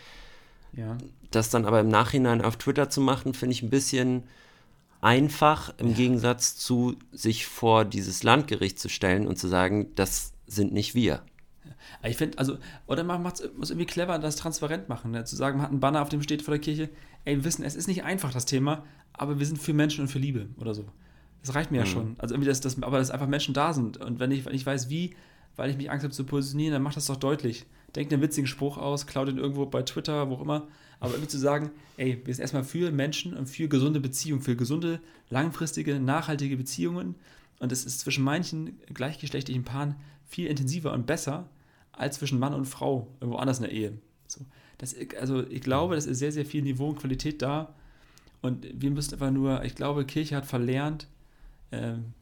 Ja. 0.79 0.97
Das 1.31 1.51
dann 1.51 1.65
aber 1.65 1.81
im 1.81 1.89
Nachhinein 1.89 2.41
auf 2.41 2.57
Twitter 2.57 2.89
zu 2.89 3.01
machen, 3.01 3.35
finde 3.35 3.53
ich 3.53 3.63
ein 3.63 3.71
bisschen 3.71 4.23
einfach 5.01 5.75
im 5.79 5.91
ja. 5.91 5.97
Gegensatz 5.97 6.57
zu 6.57 6.97
sich 7.13 7.47
vor 7.47 7.85
dieses 7.85 8.23
Landgericht 8.23 8.79
zu 8.79 8.89
stellen 8.89 9.27
und 9.27 9.39
zu 9.39 9.49
sagen, 9.49 9.89
das 9.97 10.33
sind 10.47 10.73
nicht 10.73 10.95
wir. 10.95 11.23
Ich 12.03 12.17
finde, 12.17 12.39
also, 12.39 12.59
oder 12.87 13.05
man 13.05 13.23
muss 13.23 13.41
irgendwie 13.41 13.87
clever 13.87 14.19
das 14.19 14.37
transparent 14.37 14.89
machen, 14.89 15.11
ne? 15.11 15.25
zu 15.25 15.37
sagen, 15.37 15.59
man 15.59 15.65
hat 15.65 15.71
einen 15.71 15.81
Banner, 15.81 16.03
auf 16.03 16.09
dem 16.09 16.23
steht 16.23 16.43
vor 16.43 16.53
der 16.53 16.61
Kirche, 16.61 16.91
ey, 17.25 17.37
wir 17.37 17.45
wissen, 17.45 17.65
es 17.65 17.75
ist 17.75 17.89
nicht 17.89 18.05
einfach 18.05 18.33
das 18.33 18.47
Thema, 18.47 18.85
aber 19.13 19.39
wir 19.39 19.47
sind 19.47 19.59
für 19.59 19.73
Menschen 19.73 20.03
und 20.03 20.09
für 20.09 20.19
Liebe 20.19 20.49
oder 20.59 20.75
so. 20.75 20.87
Das 21.43 21.55
reicht 21.55 21.71
mir 21.71 21.79
mhm. 21.79 21.85
ja 21.85 21.91
schon. 21.91 22.17
Also 22.19 22.35
irgendwie, 22.35 22.49
dass, 22.49 22.61
dass, 22.61 22.83
aber 22.83 22.99
dass 22.99 23.11
einfach 23.11 23.27
Menschen 23.27 23.55
da 23.55 23.73
sind. 23.73 23.97
Und 23.99 24.21
wenn 24.21 24.31
ich, 24.31 24.45
wenn 24.45 24.55
ich 24.55 24.65
weiß, 24.65 24.91
wie, 24.91 25.15
weil 25.59 25.71
ich 25.71 25.77
mich 25.77 25.91
Angst 25.91 26.05
habe 26.05 26.15
zu 26.15 26.25
positionieren, 26.25 26.73
dann 26.73 26.83
macht 26.83 26.97
das 26.97 27.07
doch 27.07 27.17
deutlich. 27.17 27.67
Denkt 27.97 28.13
einen 28.13 28.23
witzigen 28.23 28.47
Spruch 28.47 28.79
aus, 28.79 29.09
klaut 29.09 29.29
ihn 29.29 29.39
irgendwo 29.39 29.67
bei 29.67 29.83
Twitter, 29.83 30.31
wo 30.31 30.35
auch 30.35 30.41
immer. 30.41 30.69
Aber 31.01 31.13
irgendwie 31.13 31.29
zu 31.29 31.39
sagen, 31.39 31.71
ey, 31.97 32.23
wir 32.25 32.33
sind 32.33 32.43
erstmal 32.43 32.63
für 32.63 32.93
Menschen 32.93 33.35
und 33.35 33.47
für 33.47 33.69
gesunde 33.69 33.99
Beziehungen, 33.99 34.41
für 34.41 34.55
gesunde, 34.55 35.01
langfristige, 35.31 35.99
nachhaltige 35.99 36.57
Beziehungen. 36.57 37.17
Und 37.59 37.73
es 37.73 37.85
ist 37.85 37.99
zwischen 38.01 38.23
manchen 38.23 38.79
gleichgeschlechtlichen 38.95 39.65
Paaren 39.65 39.97
viel 40.29 40.47
intensiver 40.47 40.93
und 40.93 41.07
besser 41.07 41.49
als 41.91 42.19
zwischen 42.19 42.39
Mann 42.39 42.55
und 42.55 42.67
Frau 42.67 43.09
irgendwo 43.21 43.39
anders 43.39 43.59
in 43.59 43.65
der 43.65 43.73
Ehe. 43.73 43.99
So. 44.29 44.43
Das, 44.79 44.95
also 45.21 45.45
ich 45.49 45.63
glaube, 45.63 45.97
das 45.97 46.07
ist 46.07 46.21
sehr, 46.21 46.31
sehr 46.31 46.47
viel 46.47 46.63
Niveau 46.63 46.91
und 46.91 47.01
Qualität 47.01 47.43
da. 47.43 47.75
Und 48.43 48.65
wir 48.81 48.93
müssen 48.93 49.15
einfach 49.15 49.33
nur, 49.33 49.65
ich 49.65 49.75
glaube, 49.75 50.05
Kirche 50.05 50.37
hat 50.37 50.47
verlernt, 50.47 51.09
ähm, 51.73 52.15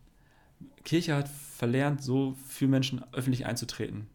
Kirche 0.84 1.14
hat 1.14 1.28
verlernt, 1.28 2.02
so 2.02 2.36
für 2.46 2.68
Menschen 2.68 3.02
öffentlich 3.12 3.46
einzutreten. 3.46 4.07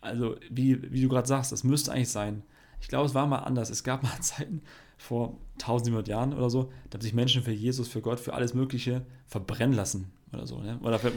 Also, 0.00 0.36
wie, 0.48 0.90
wie 0.92 1.02
du 1.02 1.08
gerade 1.08 1.28
sagst, 1.28 1.52
das 1.52 1.64
müsste 1.64 1.92
eigentlich 1.92 2.08
sein. 2.08 2.42
Ich 2.80 2.88
glaube, 2.88 3.06
es 3.06 3.14
war 3.14 3.26
mal 3.26 3.40
anders. 3.40 3.68
Es 3.68 3.84
gab 3.84 4.02
mal 4.02 4.16
Zeiten 4.20 4.62
vor 4.96 5.38
1700 5.54 6.08
Jahren 6.08 6.34
oder 6.34 6.50
so, 6.50 6.70
da 6.88 6.96
haben 6.96 7.02
sich 7.02 7.14
Menschen 7.14 7.42
für 7.42 7.52
Jesus, 7.52 7.88
für 7.88 8.00
Gott, 8.00 8.20
für 8.20 8.34
alles 8.34 8.54
Mögliche 8.54 9.04
verbrennen 9.26 9.74
lassen 9.74 10.10
oder 10.32 10.46
so. 10.46 10.60
Ne? 10.60 10.78
Oder 10.82 10.98
für, 10.98 11.08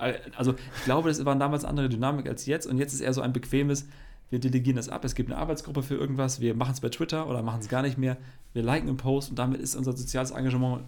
äh, 0.00 0.20
also, 0.36 0.54
ich 0.54 0.84
glaube, 0.84 1.08
das 1.08 1.24
war 1.24 1.36
damals 1.36 1.64
andere 1.64 1.88
Dynamik 1.88 2.28
als 2.28 2.46
jetzt. 2.46 2.66
Und 2.66 2.78
jetzt 2.78 2.92
ist 2.92 3.00
eher 3.00 3.12
so 3.12 3.20
ein 3.20 3.32
bequemes, 3.32 3.86
wir 4.30 4.38
delegieren 4.38 4.76
das 4.76 4.88
ab, 4.88 5.04
es 5.04 5.14
gibt 5.14 5.30
eine 5.30 5.40
Arbeitsgruppe 5.40 5.82
für 5.82 5.94
irgendwas, 5.94 6.40
wir 6.40 6.54
machen 6.54 6.72
es 6.72 6.80
bei 6.80 6.90
Twitter 6.90 7.28
oder 7.28 7.42
machen 7.42 7.60
es 7.60 7.68
gar 7.68 7.82
nicht 7.82 7.96
mehr, 7.96 8.18
wir 8.52 8.62
liken 8.62 8.88
einen 8.88 8.98
Post 8.98 9.30
und 9.30 9.38
damit 9.38 9.60
ist 9.60 9.74
unser 9.74 9.96
soziales 9.96 10.32
Engagement 10.32 10.84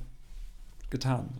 getan. 0.90 1.30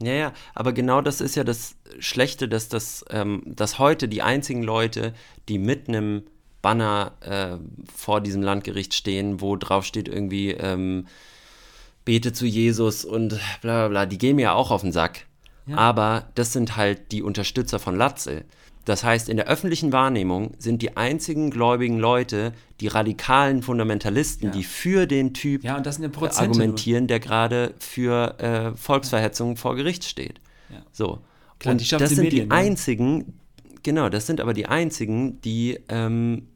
Ja, 0.00 0.12
ja, 0.12 0.32
aber 0.54 0.72
genau 0.72 1.00
das 1.00 1.20
ist 1.20 1.34
ja 1.34 1.42
das 1.42 1.74
Schlechte, 1.98 2.48
dass, 2.48 2.68
das, 2.68 3.04
ähm, 3.10 3.42
dass 3.46 3.78
heute 3.78 4.06
die 4.08 4.22
einzigen 4.22 4.62
Leute, 4.62 5.12
die 5.48 5.58
mit 5.58 5.88
einem 5.88 6.22
Banner 6.62 7.12
äh, 7.20 7.56
vor 7.92 8.20
diesem 8.20 8.42
Landgericht 8.42 8.94
stehen, 8.94 9.40
wo 9.40 9.56
drauf 9.56 9.84
steht 9.84 10.08
irgendwie, 10.08 10.52
ähm, 10.52 11.06
bete 12.04 12.32
zu 12.32 12.46
Jesus 12.46 13.04
und 13.04 13.40
bla 13.60 13.88
bla 13.88 13.88
bla, 13.88 14.06
die 14.06 14.18
gehen 14.18 14.36
mir 14.36 14.42
ja 14.42 14.52
auch 14.52 14.70
auf 14.70 14.82
den 14.82 14.92
Sack. 14.92 15.26
Ja. 15.66 15.76
Aber 15.76 16.28
das 16.34 16.52
sind 16.52 16.76
halt 16.76 17.12
die 17.12 17.22
Unterstützer 17.22 17.78
von 17.78 17.96
Latzel. 17.96 18.44
Das 18.88 19.04
heißt, 19.04 19.28
in 19.28 19.36
der 19.36 19.48
öffentlichen 19.48 19.92
Wahrnehmung 19.92 20.52
sind 20.58 20.80
die 20.80 20.96
einzigen 20.96 21.50
gläubigen 21.50 21.98
Leute 21.98 22.52
die 22.80 22.86
radikalen 22.88 23.62
Fundamentalisten, 23.62 24.48
ja. 24.48 24.50
die 24.54 24.64
für 24.64 25.06
den 25.06 25.34
Typ 25.34 25.62
ja, 25.62 25.76
argumentieren, 25.76 27.06
der 27.06 27.20
gerade 27.20 27.74
für 27.78 28.38
äh, 28.40 28.76
Volksverhetzung 28.76 29.50
ja. 29.50 29.56
vor 29.56 29.76
Gericht 29.76 30.04
steht. 30.04 30.40
So. 30.92 31.20
Klar, 31.58 31.72
und 31.72 31.92
das 31.92 32.10
sind 32.10 32.22
Medien, 32.22 32.48
die 32.48 32.54
einzigen, 32.54 33.34
genau, 33.82 34.08
das 34.08 34.26
sind 34.26 34.40
aber 34.40 34.54
die 34.54 34.66
einzigen, 34.66 35.40
die 35.42 35.80
ähm, 35.88 36.48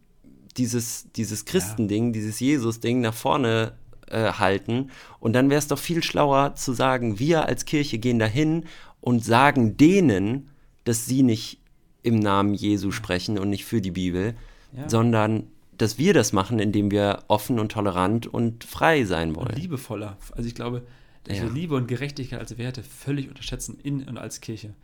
dieses, 0.56 1.10
dieses 1.12 1.44
Christending, 1.44 2.12
dieses 2.12 2.40
Jesus-Ding 2.40 3.00
nach 3.00 3.14
vorne 3.14 3.72
äh, 4.06 4.32
halten. 4.32 4.90
Und 5.20 5.34
dann 5.34 5.50
wäre 5.50 5.58
es 5.58 5.68
doch 5.68 5.78
viel 5.78 6.02
schlauer 6.02 6.54
zu 6.54 6.72
sagen, 6.72 7.18
wir 7.18 7.46
als 7.46 7.64
Kirche 7.66 7.98
gehen 7.98 8.18
dahin 8.18 8.64
und 9.00 9.24
sagen 9.24 9.76
denen, 9.76 10.48
dass 10.84 11.06
sie 11.06 11.22
nicht 11.22 11.61
im 12.02 12.18
Namen 12.18 12.54
Jesu 12.54 12.90
sprechen 12.90 13.38
und 13.38 13.50
nicht 13.50 13.64
für 13.64 13.80
die 13.80 13.90
Bibel, 13.90 14.34
ja. 14.76 14.88
sondern 14.88 15.44
dass 15.78 15.98
wir 15.98 16.14
das 16.14 16.32
machen, 16.32 16.58
indem 16.58 16.90
wir 16.90 17.24
offen 17.28 17.58
und 17.58 17.72
tolerant 17.72 18.26
und 18.26 18.64
frei 18.64 19.04
sein 19.04 19.34
wollen. 19.34 19.48
Und 19.48 19.58
liebevoller. 19.58 20.16
Also 20.32 20.46
ich 20.46 20.54
glaube, 20.54 20.82
dass 21.24 21.38
ja. 21.38 21.44
wir 21.44 21.50
Liebe 21.50 21.74
und 21.74 21.88
Gerechtigkeit 21.88 22.38
als 22.38 22.56
Werte 22.58 22.82
völlig 22.82 23.28
unterschätzen 23.28 23.78
in 23.82 24.06
und 24.08 24.18
als 24.18 24.40
Kirche. 24.40 24.74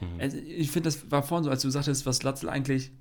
Mhm. 0.00 0.20
Also 0.20 0.36
ich 0.38 0.70
finde, 0.70 0.88
das 0.88 1.10
war 1.10 1.22
vorhin 1.22 1.44
so, 1.44 1.50
als 1.50 1.62
du 1.62 1.70
sagtest, 1.70 2.06
was 2.06 2.22
Latzel 2.22 2.48
eigentlich 2.48 2.92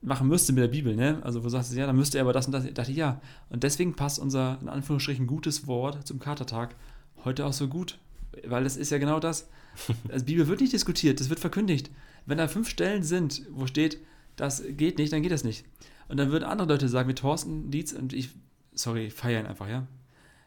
machen 0.00 0.28
müsste 0.28 0.52
mit 0.52 0.62
der 0.62 0.68
Bibel, 0.68 0.94
ne? 0.94 1.18
Also 1.22 1.40
wo 1.40 1.44
du 1.44 1.50
sagst, 1.50 1.74
ja, 1.74 1.86
dann 1.86 1.96
müsste 1.96 2.18
er 2.18 2.22
aber 2.22 2.32
das 2.32 2.46
und 2.46 2.52
das. 2.52 2.64
Ich 2.64 2.74
dachte, 2.74 2.92
ja. 2.92 3.20
Und 3.50 3.64
deswegen 3.64 3.94
passt 3.94 4.18
unser, 4.18 4.58
in 4.60 4.68
Anführungsstrichen, 4.68 5.26
gutes 5.26 5.66
Wort 5.66 6.06
zum 6.06 6.18
Katertag 6.20 6.76
heute 7.24 7.46
auch 7.46 7.52
so 7.52 7.68
gut. 7.68 7.98
Weil 8.46 8.64
das 8.64 8.76
ist 8.76 8.90
ja 8.90 8.98
genau 8.98 9.20
das. 9.20 9.48
Also 10.08 10.24
Bibel 10.24 10.48
wird 10.48 10.60
nicht 10.60 10.72
diskutiert, 10.72 11.20
das 11.20 11.30
wird 11.30 11.38
verkündigt. 11.38 11.90
Wenn 12.28 12.36
da 12.36 12.46
fünf 12.46 12.68
Stellen 12.68 13.02
sind, 13.02 13.46
wo 13.50 13.66
steht, 13.66 13.98
das 14.36 14.62
geht 14.76 14.98
nicht, 14.98 15.14
dann 15.14 15.22
geht 15.22 15.32
das 15.32 15.44
nicht. 15.44 15.64
Und 16.08 16.18
dann 16.18 16.30
würden 16.30 16.44
andere 16.44 16.68
Leute 16.68 16.86
sagen, 16.86 17.08
wie 17.08 17.14
Thorsten 17.14 17.70
Dietz 17.70 17.92
und 17.92 18.12
ich, 18.12 18.28
sorry, 18.74 19.08
feiern 19.08 19.46
einfach, 19.46 19.66
ja. 19.66 19.86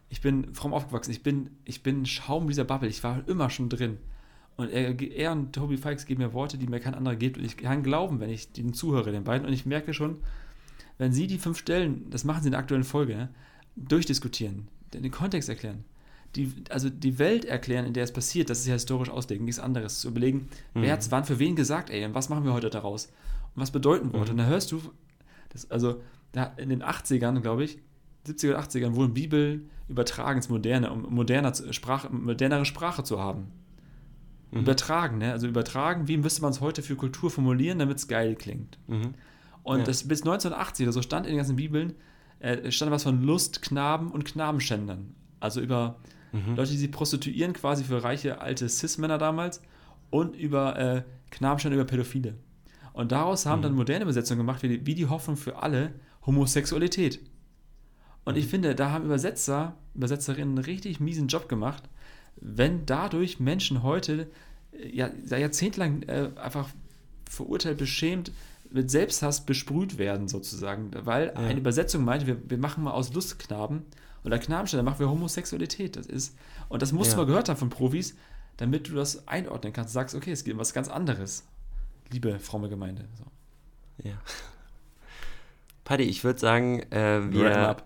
Ich 0.07 0.21
bin 0.21 0.53
fromm 0.53 0.75
aufgewachsen, 0.75 1.09
ich 1.09 1.23
bin, 1.23 1.49
ich 1.65 1.81
bin 1.81 2.05
Schaum 2.05 2.47
dieser 2.47 2.65
Bubble, 2.65 2.87
ich 2.87 3.03
war 3.03 3.27
immer 3.27 3.49
schon 3.49 3.67
drin. 3.67 3.97
Und 4.57 4.69
er, 4.69 5.01
er 5.01 5.31
und 5.31 5.53
Toby 5.53 5.77
Fikes 5.77 6.05
geben 6.05 6.21
mir 6.21 6.33
Worte, 6.33 6.59
die 6.59 6.67
mir 6.67 6.79
kein 6.79 6.93
anderer 6.93 7.15
gibt. 7.15 7.39
Und 7.39 7.45
ich 7.45 7.57
kann 7.57 7.81
glauben, 7.81 8.19
wenn 8.19 8.29
ich 8.29 8.51
den 8.51 8.73
zuhöre, 8.73 9.11
den 9.11 9.23
beiden. 9.23 9.47
Und 9.47 9.53
ich 9.53 9.65
merke 9.65 9.95
schon, 9.95 10.17
wenn 10.99 11.13
sie 11.13 11.25
die 11.25 11.39
fünf 11.39 11.57
Stellen, 11.57 12.11
das 12.11 12.25
machen 12.25 12.43
sie 12.43 12.49
in 12.49 12.51
der 12.51 12.59
aktuellen 12.59 12.83
Folge, 12.83 13.15
ne, 13.15 13.29
durchdiskutieren, 13.75 14.67
den 14.93 15.09
Kontext 15.09 15.49
erklären, 15.49 15.83
die, 16.35 16.53
also 16.69 16.89
die 16.89 17.19
Welt 17.19 17.45
erklären, 17.45 17.85
in 17.85 17.93
der 17.93 18.03
es 18.03 18.13
passiert, 18.13 18.49
das 18.49 18.59
ist 18.59 18.67
ja 18.67 18.73
historisch 18.73 19.09
auslegen, 19.09 19.45
nichts 19.45 19.59
anderes. 19.59 19.99
Zu 19.99 20.09
überlegen, 20.09 20.49
mhm. 20.73 20.83
wer 20.83 20.93
hat 20.93 21.01
es 21.01 21.11
wann 21.11 21.25
für 21.25 21.39
wen 21.39 21.55
gesagt, 21.55 21.89
ey, 21.89 22.05
und 22.05 22.13
was 22.13 22.29
machen 22.29 22.45
wir 22.45 22.53
heute 22.53 22.69
daraus? 22.69 23.07
Und 23.55 23.61
was 23.61 23.71
bedeuten 23.71 24.13
Worte? 24.13 24.33
Mhm. 24.33 24.39
Und 24.39 24.45
da 24.45 24.49
hörst 24.49 24.71
du, 24.71 24.81
das, 25.49 25.69
also 25.69 26.01
da 26.31 26.45
in 26.57 26.69
den 26.69 26.83
80ern, 26.83 27.41
glaube 27.41 27.63
ich, 27.65 27.79
70er, 28.27 28.55
80ern 28.55 28.95
wurden 28.95 29.13
Bibeln 29.13 29.69
übertragen 29.87 30.37
ins 30.37 30.49
Moderne, 30.49 30.91
um 30.91 31.13
moderner 31.13 31.53
Sprache, 31.73 32.09
modernere 32.09 32.65
Sprache 32.65 33.03
zu 33.03 33.19
haben. 33.19 33.47
Mhm. 34.51 34.59
Übertragen, 34.59 35.17
ne? 35.17 35.31
Also 35.31 35.47
übertragen, 35.47 36.07
wie 36.07 36.17
müsste 36.17 36.41
man 36.41 36.51
es 36.51 36.61
heute 36.61 36.81
für 36.81 36.95
Kultur 36.95 37.29
formulieren, 37.29 37.79
damit 37.79 37.97
es 37.97 38.07
geil 38.07 38.35
klingt. 38.35 38.77
Mhm. 38.87 39.15
Und 39.63 39.79
ja. 39.79 39.85
das 39.85 40.07
bis 40.07 40.21
1980 40.21 40.85
oder 40.85 40.93
so 40.93 41.01
stand 41.01 41.25
in 41.25 41.33
den 41.33 41.37
ganzen 41.37 41.55
Bibeln, 41.55 41.95
äh, 42.39 42.71
stand 42.71 42.91
was 42.91 43.03
von 43.03 43.21
Lust, 43.21 43.61
Knaben 43.61 44.11
und 44.11 44.25
Knabenschändern. 44.25 45.13
Also 45.39 45.61
über 45.61 45.97
mhm. 46.31 46.55
Leute, 46.55 46.71
die 46.71 46.77
sich 46.77 46.91
prostituieren, 46.91 47.53
quasi 47.53 47.83
für 47.83 48.03
reiche 48.03 48.41
alte 48.41 48.67
Cis-Männer 48.69 49.17
damals 49.17 49.61
und 50.09 50.35
über 50.35 50.77
äh, 50.77 51.03
Knabenschänder, 51.31 51.75
über 51.75 51.85
Pädophile. 51.85 52.35
Und 52.93 53.11
daraus 53.11 53.45
haben 53.45 53.59
mhm. 53.59 53.63
dann 53.63 53.75
moderne 53.75 54.03
Übersetzungen 54.03 54.39
gemacht, 54.39 54.63
wie 54.63 54.67
die, 54.67 54.85
wie 54.85 54.95
die 54.95 55.07
Hoffnung 55.07 55.37
für 55.37 55.61
alle, 55.61 55.93
Homosexualität. 56.25 57.19
Und 58.25 58.37
ich 58.37 58.45
mhm. 58.45 58.49
finde, 58.49 58.75
da 58.75 58.91
haben 58.91 59.05
Übersetzer, 59.05 59.75
Übersetzerinnen 59.95 60.57
einen 60.57 60.65
richtig 60.65 60.99
miesen 60.99 61.27
Job 61.27 61.49
gemacht, 61.49 61.83
wenn 62.35 62.85
dadurch 62.85 63.39
Menschen 63.39 63.83
heute 63.83 64.27
äh, 64.71 64.89
ja, 64.95 65.09
jahrzehntelang 65.29 66.03
äh, 66.03 66.29
einfach 66.35 66.69
verurteilt, 67.29 67.77
beschämt, 67.77 68.31
mit 68.69 68.89
Selbsthass 68.89 69.45
besprüht 69.45 69.97
werden, 69.97 70.27
sozusagen. 70.27 70.91
Weil 70.93 71.27
ja. 71.27 71.33
eine 71.33 71.59
Übersetzung 71.59 72.05
meinte, 72.05 72.27
wir, 72.27 72.37
wir 72.49 72.57
machen 72.57 72.83
mal 72.83 72.91
aus 72.91 73.13
Lustknaben 73.13 73.83
oder 74.23 74.39
Knabenstelle, 74.39 74.83
machen 74.83 74.99
wir 74.99 75.09
Homosexualität. 75.09 75.95
Das 75.95 76.05
ist, 76.05 76.35
und 76.69 76.81
das 76.81 76.91
musst 76.91 77.11
ja. 77.11 77.15
du 77.15 77.21
mal 77.21 77.27
gehört 77.27 77.49
haben 77.49 77.57
von 77.57 77.69
Profis, 77.69 78.15
damit 78.57 78.89
du 78.89 78.95
das 78.95 79.27
einordnen 79.27 79.73
kannst. 79.73 79.91
Du 79.91 79.93
sagst, 79.93 80.15
okay, 80.15 80.31
es 80.31 80.43
geht 80.43 80.53
um 80.53 80.59
was 80.59 80.73
ganz 80.73 80.87
anderes. 80.87 81.45
Liebe 82.11 82.39
fromme 82.39 82.69
Gemeinde. 82.69 83.05
So. 83.17 83.25
Ja. 84.09 84.15
Paddy, 85.83 86.03
ich 86.03 86.23
würde 86.23 86.39
sagen, 86.39 86.79
äh, 86.91 87.31
wir, 87.31 87.77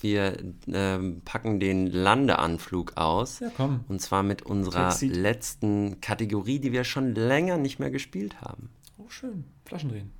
wir 0.00 0.36
ähm, 0.68 1.20
packen 1.24 1.60
den 1.60 1.86
Landeanflug 1.86 2.96
aus. 2.96 3.40
Ja, 3.40 3.50
komm. 3.56 3.84
Und 3.88 4.00
zwar 4.00 4.22
mit 4.22 4.42
unserer 4.42 4.88
Taxi. 4.88 5.08
letzten 5.08 6.00
Kategorie, 6.00 6.58
die 6.58 6.72
wir 6.72 6.84
schon 6.84 7.14
länger 7.14 7.58
nicht 7.58 7.78
mehr 7.78 7.90
gespielt 7.90 8.40
haben. 8.40 8.70
Oh, 8.98 9.08
schön. 9.08 9.44
Flaschen 9.64 9.90
drehen. 9.90 10.12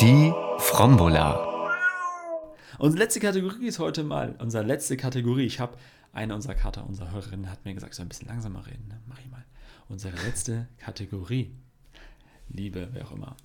Die 0.00 0.32
Frombola. 0.58 1.53
Unsere 2.78 3.02
letzte 3.02 3.20
Kategorie 3.20 3.66
ist 3.66 3.78
heute 3.78 4.04
mal 4.04 4.34
unsere 4.38 4.64
letzte 4.64 4.96
Kategorie. 4.96 5.44
Ich 5.44 5.60
habe 5.60 5.76
eine 6.12 6.34
unserer 6.34 6.54
Kater, 6.54 6.86
unserer 6.86 7.12
Hörerin, 7.12 7.50
hat 7.50 7.64
mir 7.64 7.74
gesagt, 7.74 7.94
soll 7.94 8.06
ein 8.06 8.08
bisschen 8.08 8.28
langsamer 8.28 8.66
reden. 8.66 8.86
Ne? 8.88 9.00
Mach 9.06 9.18
ich 9.18 9.30
mal. 9.30 9.44
Unsere 9.88 10.16
letzte 10.24 10.68
Kategorie, 10.78 11.52
liebe, 12.48 12.88
wer 12.92 13.04
auch 13.04 13.12
immer, 13.12 13.36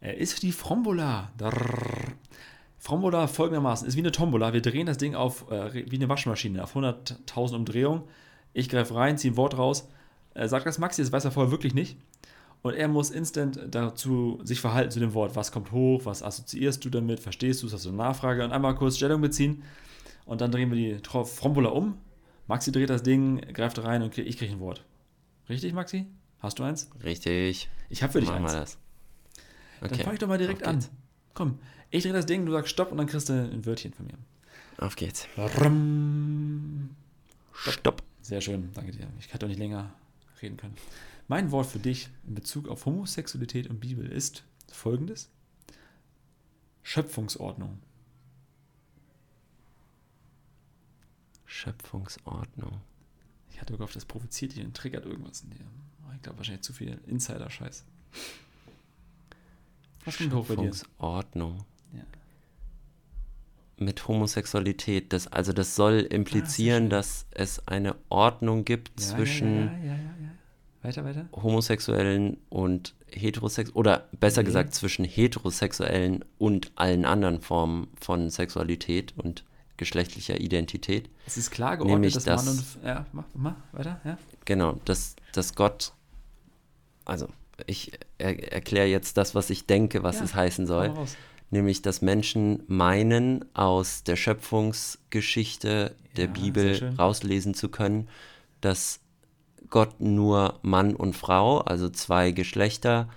ist 0.00 0.42
die 0.42 0.52
Frombola. 0.52 1.32
Frombola 2.78 3.26
folgendermaßen, 3.26 3.86
ist 3.86 3.96
wie 3.96 4.00
eine 4.00 4.12
Tombola. 4.12 4.52
Wir 4.52 4.62
drehen 4.62 4.86
das 4.86 4.96
Ding 4.96 5.14
auf, 5.14 5.50
äh, 5.50 5.90
wie 5.90 5.96
eine 5.96 6.08
Waschmaschine, 6.08 6.62
auf 6.62 6.74
100.000 6.74 7.56
Umdrehungen. 7.56 8.04
Ich 8.54 8.68
greife 8.68 8.94
rein, 8.94 9.18
ziehe 9.18 9.34
ein 9.34 9.36
Wort 9.36 9.58
raus, 9.58 9.88
äh, 10.34 10.48
sagt 10.48 10.66
das 10.66 10.78
Maxi, 10.78 11.02
das 11.02 11.12
weiß 11.12 11.26
er 11.26 11.30
vorher 11.30 11.50
wirklich 11.50 11.74
nicht. 11.74 11.98
Und 12.62 12.74
er 12.74 12.88
muss 12.88 13.10
instant 13.10 13.60
dazu 13.70 14.38
sich 14.42 14.60
verhalten 14.60 14.90
zu 14.90 15.00
dem 15.00 15.14
Wort. 15.14 15.34
Was 15.34 15.50
kommt 15.50 15.72
hoch? 15.72 16.02
Was 16.04 16.22
assoziierst 16.22 16.84
du 16.84 16.90
damit? 16.90 17.20
Verstehst 17.20 17.62
du 17.62 17.66
es? 17.66 17.72
Hast 17.72 17.86
du 17.86 17.88
eine 17.88 17.98
Nachfrage? 17.98 18.44
Und 18.44 18.52
einmal 18.52 18.74
kurz 18.74 18.96
Stellung 18.96 19.20
beziehen. 19.22 19.62
Und 20.26 20.40
dann 20.40 20.52
drehen 20.52 20.70
wir 20.70 20.76
die 20.76 21.08
Frombola 21.08 21.70
um. 21.70 21.96
Maxi 22.46 22.70
dreht 22.72 22.90
das 22.90 23.02
Ding, 23.02 23.40
greift 23.52 23.82
rein 23.82 24.02
und 24.02 24.16
ich 24.18 24.36
kriege 24.36 24.52
ein 24.52 24.60
Wort. 24.60 24.84
Richtig, 25.48 25.72
Maxi? 25.72 26.06
Hast 26.40 26.58
du 26.58 26.64
eins? 26.64 26.90
Richtig. 27.02 27.70
Ich 27.88 28.02
habe 28.02 28.12
für 28.12 28.20
dich 28.20 28.28
Machen 28.28 28.44
eins. 28.44 28.52
Wir 28.52 28.60
das. 28.60 28.78
Okay. 29.80 29.88
Dann 29.88 30.00
fange 30.00 30.14
ich 30.14 30.18
doch 30.20 30.28
mal 30.28 30.38
direkt 30.38 30.66
an. 30.66 30.84
Komm, 31.32 31.58
ich 31.90 32.02
drehe 32.02 32.12
das 32.12 32.26
Ding, 32.26 32.44
du 32.44 32.52
sagst 32.52 32.70
Stopp 32.70 32.90
und 32.90 32.98
dann 32.98 33.06
kriegst 33.06 33.28
du 33.28 33.32
ein 33.32 33.64
Wörtchen 33.64 33.92
von 33.92 34.06
mir. 34.06 34.18
Auf 34.78 34.96
geht's. 34.96 35.26
Stopp. 35.32 35.72
Stopp. 37.54 38.02
Sehr 38.20 38.40
schön, 38.40 38.70
danke 38.74 38.92
dir. 38.92 39.06
Ich 39.18 39.28
hätte 39.28 39.40
doch 39.40 39.48
nicht 39.48 39.58
länger 39.58 39.92
reden 40.42 40.56
können. 40.56 40.76
Mein 41.28 41.50
Wort 41.52 41.66
für 41.66 41.78
dich 41.78 42.08
in 42.26 42.34
Bezug 42.34 42.68
auf 42.68 42.86
Homosexualität 42.86 43.68
und 43.68 43.80
Bibel 43.80 44.10
ist 44.10 44.44
folgendes: 44.68 45.30
Schöpfungsordnung. 46.82 47.78
Schöpfungsordnung. 51.46 52.80
Ich 53.52 53.60
hatte 53.60 53.76
gehofft, 53.76 53.96
das 53.96 54.06
provoziert 54.06 54.54
dich 54.54 54.64
und 54.64 54.76
triggert 54.76 55.04
irgendwas 55.04 55.42
in 55.42 55.50
dir. 55.50 55.64
Ich 56.16 56.22
glaube 56.22 56.38
wahrscheinlich 56.38 56.62
zu 56.62 56.72
viel 56.72 56.98
Insider-Scheiß. 57.06 57.84
Was 60.04 60.16
kommt 60.16 60.32
hoch 60.32 60.46
bei 60.46 60.56
dir? 60.56 60.72
Schöpfungsordnung. 60.72 61.64
Ja. 61.92 62.02
Mit 63.76 64.08
Homosexualität. 64.08 65.12
Das, 65.12 65.26
also 65.28 65.52
das 65.52 65.76
soll 65.76 66.00
implizieren, 66.00 66.86
ah, 66.86 66.88
das 66.88 67.26
dass 67.30 67.58
es 67.58 67.68
eine 67.68 67.96
Ordnung 68.08 68.64
gibt 68.64 69.00
ja, 69.00 69.06
zwischen 69.06 69.84
ja, 69.84 69.98
weiter, 70.82 71.04
weiter. 71.04 71.28
Homosexuellen 71.32 72.38
und 72.48 72.94
Heterosexuellen, 73.10 73.76
oder 73.76 74.08
besser 74.18 74.42
nee. 74.42 74.46
gesagt 74.46 74.74
zwischen 74.74 75.04
Heterosexuellen 75.04 76.24
und 76.38 76.72
allen 76.76 77.04
anderen 77.04 77.40
Formen 77.40 77.88
von 78.00 78.30
Sexualität 78.30 79.14
und 79.16 79.44
geschlechtlicher 79.76 80.38
Identität. 80.38 81.08
Es 81.26 81.36
ist 81.36 81.50
klar 81.50 81.76
geordnet, 81.76 81.94
Nämlich, 81.94 82.14
dass, 82.14 82.24
dass 82.24 82.44
Mann 82.44 82.54
und. 82.54 82.84
Ja, 82.84 83.06
mach, 83.12 83.24
mach 83.34 83.54
weiter, 83.72 84.00
ja. 84.04 84.18
Genau, 84.44 84.78
dass, 84.84 85.16
dass 85.32 85.54
Gott. 85.54 85.92
Also, 87.04 87.28
ich 87.66 87.92
er, 88.18 88.52
erkläre 88.52 88.86
jetzt 88.86 89.16
das, 89.16 89.34
was 89.34 89.50
ich 89.50 89.66
denke, 89.66 90.02
was 90.02 90.18
ja, 90.18 90.24
es 90.24 90.34
heißen 90.34 90.66
soll. 90.66 90.92
Nämlich, 91.52 91.82
dass 91.82 92.00
Menschen 92.00 92.62
meinen, 92.68 93.44
aus 93.54 94.04
der 94.04 94.14
Schöpfungsgeschichte 94.16 95.96
der 96.16 96.26
ja, 96.26 96.30
Bibel 96.30 96.94
rauslesen 96.96 97.54
zu 97.54 97.70
können, 97.70 98.08
dass 98.60 99.00
Gott 99.70 100.00
nur 100.00 100.58
Mann 100.62 100.94
und 100.94 101.14
Frau, 101.14 101.58
also 101.58 101.88
zwei 101.88 102.32
Geschlechter, 102.32 103.08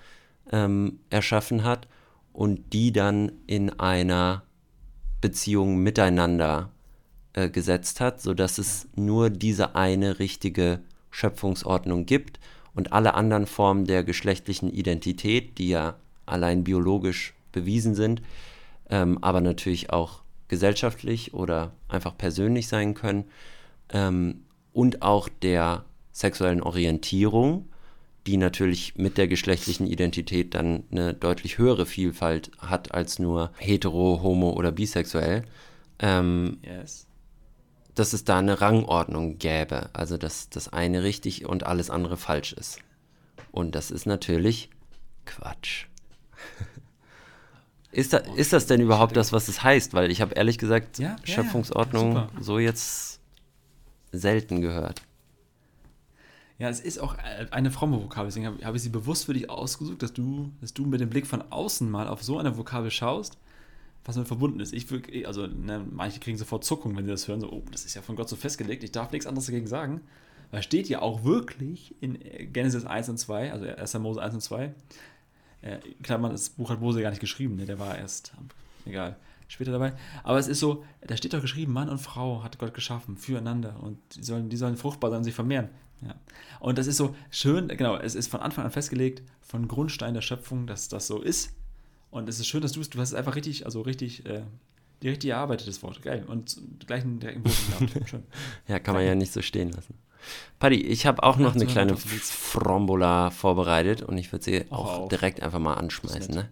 ähm, 0.52 1.00
erschaffen 1.10 1.64
hat 1.64 1.88
und 2.32 2.74
die 2.74 2.92
dann 2.92 3.32
in 3.48 3.80
einer 3.80 4.44
Beziehung 5.22 5.78
miteinander 5.78 6.70
äh, 7.34 7.50
gesetzt 7.50 8.00
hat, 8.00 8.22
sodass 8.22 8.58
es 8.58 8.88
nur 8.96 9.30
diese 9.30 9.76
eine 9.76 10.20
richtige 10.20 10.80
Schöpfungsordnung 11.10 12.06
gibt 12.06 12.40
und 12.76 12.94
alle 12.94 13.14
anderen 13.14 13.48
Formen 13.48 13.86
der 13.86 14.04
geschlechtlichen 14.04 14.70
Identität, 14.70 15.58
die 15.58 15.70
ja 15.70 15.96
allein 16.26 16.64
biologisch 16.64 17.34
bewiesen 17.52 17.96
sind, 17.96 18.22
ähm, 18.90 19.18
aber 19.22 19.42
natürlich 19.42 19.92
auch 19.92 20.22
gesellschaftlich 20.48 21.34
oder 21.34 21.72
einfach 21.88 22.18
persönlich 22.18 22.68
sein 22.68 22.94
können 22.94 23.26
ähm, 23.90 24.44
und 24.72 25.02
auch 25.02 25.30
der 25.30 25.86
sexuellen 26.14 26.62
Orientierung, 26.62 27.68
die 28.26 28.38
natürlich 28.38 28.96
mit 28.96 29.18
der 29.18 29.28
geschlechtlichen 29.28 29.88
Identität 29.88 30.54
dann 30.54 30.84
eine 30.92 31.14
deutlich 31.14 31.58
höhere 31.58 31.86
Vielfalt 31.86 32.52
hat 32.60 32.94
als 32.94 33.20
nur 33.20 33.52
hetero, 33.58 34.22
homo 34.24 34.52
oder 34.52 34.72
bisexuell. 34.72 35.44
Ähm, 36.00 36.60
yes. 36.64 37.08
Dass 37.96 38.14
es 38.14 38.24
da 38.24 38.40
eine 38.40 38.62
Rangordnung 38.62 39.38
gäbe, 39.40 39.90
also 39.94 40.18
dass 40.18 40.50
das 40.50 40.72
eine 40.72 41.04
richtig 41.04 41.46
und 41.46 41.66
alles 41.66 41.90
andere 41.90 42.16
falsch 42.16 42.54
ist. 42.54 42.80
Und 43.52 43.76
das 43.76 43.92
ist 43.92 44.06
natürlich 44.06 44.70
Quatsch. 45.26 45.88
ist, 47.92 48.14
da, 48.14 48.18
ist 48.18 48.54
das 48.54 48.66
denn 48.68 48.82
überhaupt 48.82 49.16
das, 49.16 49.34
was 49.34 49.48
es 49.48 49.64
heißt? 49.64 49.94
Weil 49.94 50.12
ich 50.12 50.22
habe 50.22 50.34
ehrlich 50.34 50.58
gesagt 50.58 50.98
ja, 50.98 51.18
Schöpfungsordnung 51.24 52.16
ja, 52.16 52.30
so 52.40 52.58
jetzt 52.58 53.20
selten 54.12 54.62
gehört. 54.62 55.02
Ja, 56.60 56.70
es 56.70 56.80
ist 56.80 57.00
auch 57.00 57.18
äh, 57.18 57.48
eine 57.52 57.72
fromme 57.72 58.02
Vokabel, 58.02 58.28
deswegen 58.28 58.46
habe 58.46 58.64
hab 58.64 58.76
ich 58.76 58.82
sie 58.84 58.90
bewusst 58.90 59.26
für 59.26 59.34
dich 59.34 59.50
ausgesucht, 59.50 60.04
dass 60.04 60.14
du, 60.14 60.52
dass 60.62 60.74
du 60.74 60.86
mit 60.86 61.02
dem 61.02 61.10
Blick 61.10 61.26
von 61.26 61.42
außen 61.42 61.90
mal 61.90 62.08
auf 62.08 62.24
so 62.24 62.38
eine 62.38 62.58
Vokabel 62.58 62.92
schaust, 62.92 63.38
was 64.06 64.16
damit 64.16 64.28
verbunden 64.28 64.60
ist. 64.60 64.74
Ich 64.74 64.90
wirklich, 64.92 65.28
also 65.28 65.48
ne, 65.48 65.86
manche 65.90 66.20
kriegen 66.20 66.38
sofort 66.38 66.64
Zuckung, 66.64 66.96
wenn 66.96 67.06
sie 67.06 67.12
das 67.12 67.28
hören, 67.28 67.42
so, 67.42 67.52
oh, 67.52 67.64
das 67.72 67.86
ist 67.86 67.96
ja 67.96 68.02
von 68.02 68.16
Gott 68.16 68.30
so 68.30 68.36
festgelegt, 68.36 68.84
ich 68.84 68.92
darf 68.92 69.12
nichts 69.12 69.26
anderes 69.26 69.48
dagegen 69.48 69.68
sagen. 69.68 70.02
Da 70.52 70.62
steht 70.62 70.88
ja 70.88 71.02
auch 71.02 71.24
wirklich 71.24 71.96
in 72.02 72.22
äh, 72.22 72.46
Genesis 72.46 72.86
1 72.86 73.10
und 73.10 73.18
2, 73.18 73.52
also 73.52 73.66
1. 73.66 73.94
Mose 73.96 74.22
1 74.22 74.36
und 74.36 74.42
2, 74.42 74.74
äh, 75.64 75.78
klar, 76.04 76.20
man, 76.20 76.32
das 76.32 76.50
Buch 76.50 76.70
hat 76.70 76.82
Mose 76.82 77.02
gar 77.02 77.10
nicht 77.10 77.22
geschrieben, 77.22 77.56
ne, 77.56 77.66
der 77.66 77.80
war 77.80 77.98
erst, 77.98 78.34
egal, 78.86 79.18
später 79.48 79.72
dabei. 79.72 79.94
Aber 80.24 80.38
es 80.38 80.48
ist 80.48 80.60
so, 80.60 80.84
da 81.02 81.18
steht 81.18 81.34
doch 81.34 81.42
geschrieben, 81.42 81.74
Mann 81.74 81.90
und 81.90 82.00
Frau 82.00 82.44
hat 82.44 82.60
Gott 82.60 82.74
geschaffen, 82.74 83.18
füreinander. 83.18 83.82
Und 83.82 83.98
die 84.16 84.24
sollen, 84.24 84.50
die 84.50 84.58
sollen 84.58 84.78
fruchtbar 84.78 85.10
sein, 85.10 85.24
sich 85.24 85.34
vermehren. 85.34 85.70
Ja. 86.08 86.16
Und 86.60 86.78
das 86.78 86.88
ist 86.88 86.98
so 86.98 87.16
schön, 87.30 87.68
genau, 87.70 87.98
es 87.98 88.16
ist 88.16 88.28
von 88.28 88.40
Anfang 88.40 88.66
an 88.66 88.72
festgelegt, 88.72 89.24
von 89.42 89.68
Grundstein 89.68 90.14
der 90.14 90.22
Schöpfung, 90.22 90.68
dass 90.68 90.88
das 90.88 91.08
so 91.08 91.22
ist. 91.22 91.54
Und 92.10 92.30
es 92.30 92.40
ist 92.40 92.48
schön, 92.48 92.62
dass 92.62 92.74
du 92.74 92.82
es, 92.82 92.90
du 92.90 93.00
hast 93.00 93.10
es 93.10 93.16
einfach 93.16 93.36
richtig, 93.36 93.66
also 93.66 93.82
richtig, 93.82 94.26
äh, 94.26 94.44
die 95.02 95.10
richtig 95.10 95.32
erarbeitet, 95.32 95.68
das 95.68 95.84
Wort. 95.84 96.02
Geil. 96.02 96.24
Und 96.28 96.62
gleich 96.86 97.04
einen 97.04 97.20
direkten 97.20 97.44
Boden 97.44 97.92
gehabt. 97.92 98.10
Schön. 98.10 98.24
Ja, 98.68 98.80
kann 98.80 98.96
man 98.96 99.06
ja 99.06 99.16
nicht 99.16 99.34
so 99.34 99.42
stehen 99.42 99.72
lassen. 99.72 99.96
Paddy, 100.60 100.78
ich 100.78 101.06
habe 101.06 101.22
auch 101.24 101.38
noch 101.38 101.56
eine 101.56 101.66
kleine 101.66 101.98
Frombola 101.98 103.30
vorbereitet 103.30 104.02
und 104.02 104.18
ich 104.18 104.32
würde 104.32 104.46
sie 104.46 104.72
Auch 104.72 105.10
direkt 105.10 105.42
einfach 105.42 105.60
mal 105.60 105.74
anschmeißen. 105.74 106.34
Ne? 106.34 106.50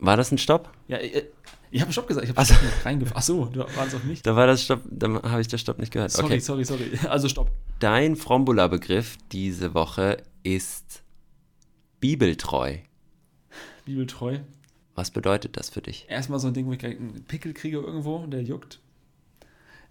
War 0.00 0.16
das 0.16 0.32
ein 0.32 0.38
Stopp? 0.38 0.70
Ja, 0.88 0.96
äh, 0.98 1.24
ich 1.70 1.80
habe 1.82 1.92
Stopp 1.92 2.08
gesagt, 2.08 2.24
ich 2.24 2.30
habe 2.30 2.38
Also- 2.38 2.54
Stopp 2.54 2.64
nicht 2.64 2.84
reingefahren. 2.84 3.16
Achso, 3.18 3.44
du 3.46 3.60
warst 3.60 3.94
auf 3.94 4.02
mich. 4.04 4.22
Da 4.22 4.34
war 4.34 4.46
das 4.46 4.64
Stopp, 4.64 4.82
dann 4.90 5.22
habe 5.22 5.40
ich 5.40 5.48
das 5.48 5.60
Stopp 5.60 5.78
nicht 5.78 5.92
gehört. 5.92 6.10
Sorry, 6.10 6.26
Okay. 6.26 6.40
sorry, 6.40 6.64
sorry. 6.64 6.90
Also 7.08 7.28
Stopp. 7.28 7.50
Dein 7.78 8.16
Frombola-Begriff 8.16 9.18
diese 9.30 9.74
Woche 9.74 10.18
ist 10.42 11.02
bibeltreu. 12.00 12.78
Bibeltreu. 13.84 14.38
Was 14.94 15.10
bedeutet 15.10 15.56
das 15.56 15.70
für 15.70 15.80
dich? 15.80 16.06
Erstmal 16.08 16.38
so 16.40 16.48
ein 16.48 16.54
Ding, 16.54 16.66
wo 16.66 16.72
ich 16.72 16.84
einen 16.84 17.24
Pickel 17.24 17.54
kriege 17.54 17.78
irgendwo, 17.78 18.26
der 18.26 18.42
juckt. 18.42 18.80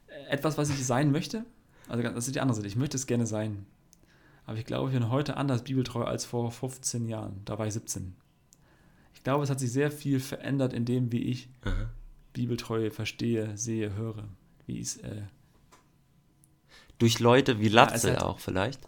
Äh, 0.07 0.31
Etwas, 0.33 0.57
was 0.57 0.69
ich 0.69 0.85
sein 0.85 1.11
möchte. 1.11 1.45
Also 1.87 2.03
das 2.03 2.27
ist 2.27 2.35
die 2.35 2.41
andere 2.41 2.55
Seite. 2.55 2.67
Ich 2.67 2.75
möchte 2.75 2.97
es 2.97 3.07
gerne 3.07 3.25
sein. 3.25 3.65
Aber 4.45 4.57
ich 4.57 4.65
glaube, 4.65 4.89
ich 4.91 4.97
bin 4.99 5.09
heute 5.09 5.37
anders 5.37 5.63
bibeltreu 5.63 6.03
als 6.03 6.25
vor 6.25 6.51
15 6.51 7.07
Jahren. 7.07 7.41
Da 7.45 7.57
war 7.57 7.65
ich 7.67 7.73
17. 7.73 8.15
Ich 9.19 9.23
glaube, 9.25 9.43
es 9.43 9.49
hat 9.49 9.59
sich 9.59 9.71
sehr 9.73 9.91
viel 9.91 10.21
verändert 10.21 10.71
in 10.71 10.85
dem, 10.85 11.11
wie 11.11 11.21
ich 11.23 11.49
Aha. 11.65 11.89
Bibeltreue 12.31 12.89
verstehe, 12.89 13.57
sehe, 13.57 13.93
höre. 13.93 14.23
Wie 14.65 14.79
es, 14.79 14.95
äh, 14.97 15.23
Durch 16.99 17.19
Leute 17.19 17.59
wie 17.59 17.67
Latzel 17.67 18.13
hat- 18.15 18.23
auch 18.23 18.39
vielleicht? 18.39 18.79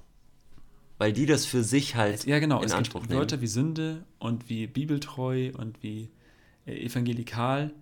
Weil 0.98 1.12
die 1.12 1.26
das 1.26 1.46
für 1.46 1.64
sich 1.64 1.96
halt 1.98 2.26
ja 2.26 2.40
genau, 2.40 2.60
in 2.60 2.66
es 2.68 2.72
Anspruch 2.72 3.02
gibt 3.02 3.10
nehmen. 3.10 3.20
Wörter 3.20 3.42
wie 3.42 3.48
Sünde 3.48 4.06
und 4.20 4.50
wie 4.50 4.68
bibeltreu 4.68 5.52
und 5.58 5.84
wie 5.84 6.10
äh, 6.66 6.86
evangelikal, 6.86 7.74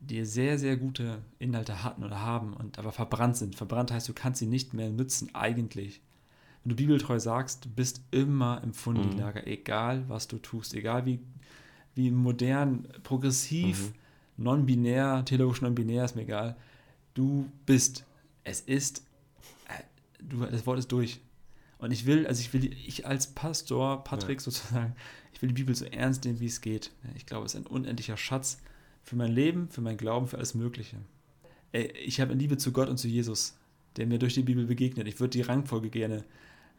die 0.00 0.24
sehr, 0.24 0.58
sehr 0.58 0.76
gute 0.76 1.22
Inhalte 1.38 1.84
hatten 1.84 2.02
oder 2.02 2.20
haben 2.20 2.52
und 2.52 2.78
aber 2.80 2.90
verbrannt 2.92 3.36
sind. 3.36 3.54
Verbrannt 3.54 3.92
heißt, 3.92 4.08
du 4.08 4.12
kannst 4.12 4.40
sie 4.40 4.46
nicht 4.46 4.74
mehr 4.74 4.90
nutzen 4.90 5.34
eigentlich. 5.36 6.00
Wenn 6.64 6.70
du 6.70 6.76
bibeltreu 6.76 7.20
sagst, 7.20 7.64
du 7.66 7.68
bist 7.68 8.00
immer 8.10 8.60
im 8.64 8.72
Fundilager, 8.74 9.46
egal 9.46 10.04
was 10.08 10.26
du 10.26 10.38
tust, 10.38 10.74
egal 10.74 11.06
wie, 11.06 11.20
wie 11.96 12.10
modern, 12.10 12.86
progressiv, 13.02 13.92
non-binär, 14.36 15.24
theologisch 15.24 15.62
non-binär, 15.62 16.04
ist 16.04 16.14
mir 16.14 16.22
egal. 16.22 16.56
Du 17.14 17.50
bist. 17.64 18.04
Es 18.44 18.60
ist, 18.60 19.02
äh, 19.68 19.82
du, 20.22 20.44
das 20.44 20.66
Wort 20.66 20.78
ist 20.78 20.92
durch. 20.92 21.20
Und 21.78 21.90
ich 21.90 22.06
will, 22.06 22.26
also 22.26 22.40
ich 22.40 22.52
will, 22.52 22.72
ich 22.72 23.06
als 23.06 23.28
Pastor, 23.28 24.04
Patrick 24.04 24.40
sozusagen, 24.40 24.94
ich 25.32 25.42
will 25.42 25.48
die 25.48 25.54
Bibel 25.54 25.74
so 25.74 25.84
ernst 25.86 26.24
nehmen, 26.24 26.40
wie 26.40 26.46
es 26.46 26.60
geht. 26.60 26.92
Ich 27.14 27.26
glaube, 27.26 27.46
es 27.46 27.54
ist 27.54 27.60
ein 27.60 27.66
unendlicher 27.66 28.16
Schatz 28.16 28.58
für 29.02 29.16
mein 29.16 29.32
Leben, 29.32 29.68
für 29.68 29.80
mein 29.80 29.96
Glauben, 29.96 30.26
für 30.26 30.36
alles 30.36 30.54
Mögliche. 30.54 30.96
Ey, 31.72 31.92
Ich 32.04 32.20
habe 32.20 32.32
eine 32.32 32.40
Liebe 32.40 32.56
zu 32.56 32.72
Gott 32.72 32.88
und 32.88 32.98
zu 32.98 33.08
Jesus, 33.08 33.58
der 33.96 34.06
mir 34.06 34.18
durch 34.18 34.34
die 34.34 34.42
Bibel 34.42 34.66
begegnet. 34.66 35.08
Ich 35.08 35.20
würde 35.20 35.30
die 35.30 35.42
Rangfolge 35.42 35.90
gerne 35.90 36.24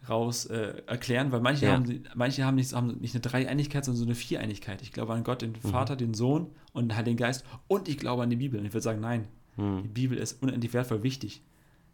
raus 0.07 0.45
äh, 0.45 0.81
erklären, 0.87 1.31
weil 1.31 1.41
manche, 1.41 1.65
Ja. 1.65 1.73
haben, 1.73 2.03
manche 2.15 2.43
haben, 2.45 2.55
nicht, 2.55 2.73
haben 2.73 2.97
nicht 2.99 3.13
eine 3.15 3.21
Dreieinigkeit, 3.21 3.83
sondern 3.85 3.99
so 3.99 4.05
eine 4.05 4.15
Viereinigkeit. 4.15 4.81
Ich 4.81 4.93
glaube 4.93 5.13
an 5.13 5.23
Gott, 5.23 5.41
den 5.41 5.51
Mhm. 5.51 5.69
Vater, 5.69 5.95
den 5.95 6.13
Sohn 6.13 6.47
und 6.73 6.89
den 6.89 6.95
Heiligen 6.97 7.17
Geist 7.17 7.43
und 7.67 7.87
ich 7.89 7.97
glaube 7.97 8.23
an 8.23 8.29
die 8.29 8.35
Bibel. 8.37 8.59
Und 8.59 8.65
ich 8.65 8.73
würde 8.73 8.83
sagen, 8.83 9.01
nein, 9.01 9.27
Hm. 9.57 9.81
die 9.83 9.89
Bibel 9.89 10.17
ist 10.17 10.41
unendlich 10.41 10.73
wertvoll, 10.73 11.03
wichtig. 11.03 11.41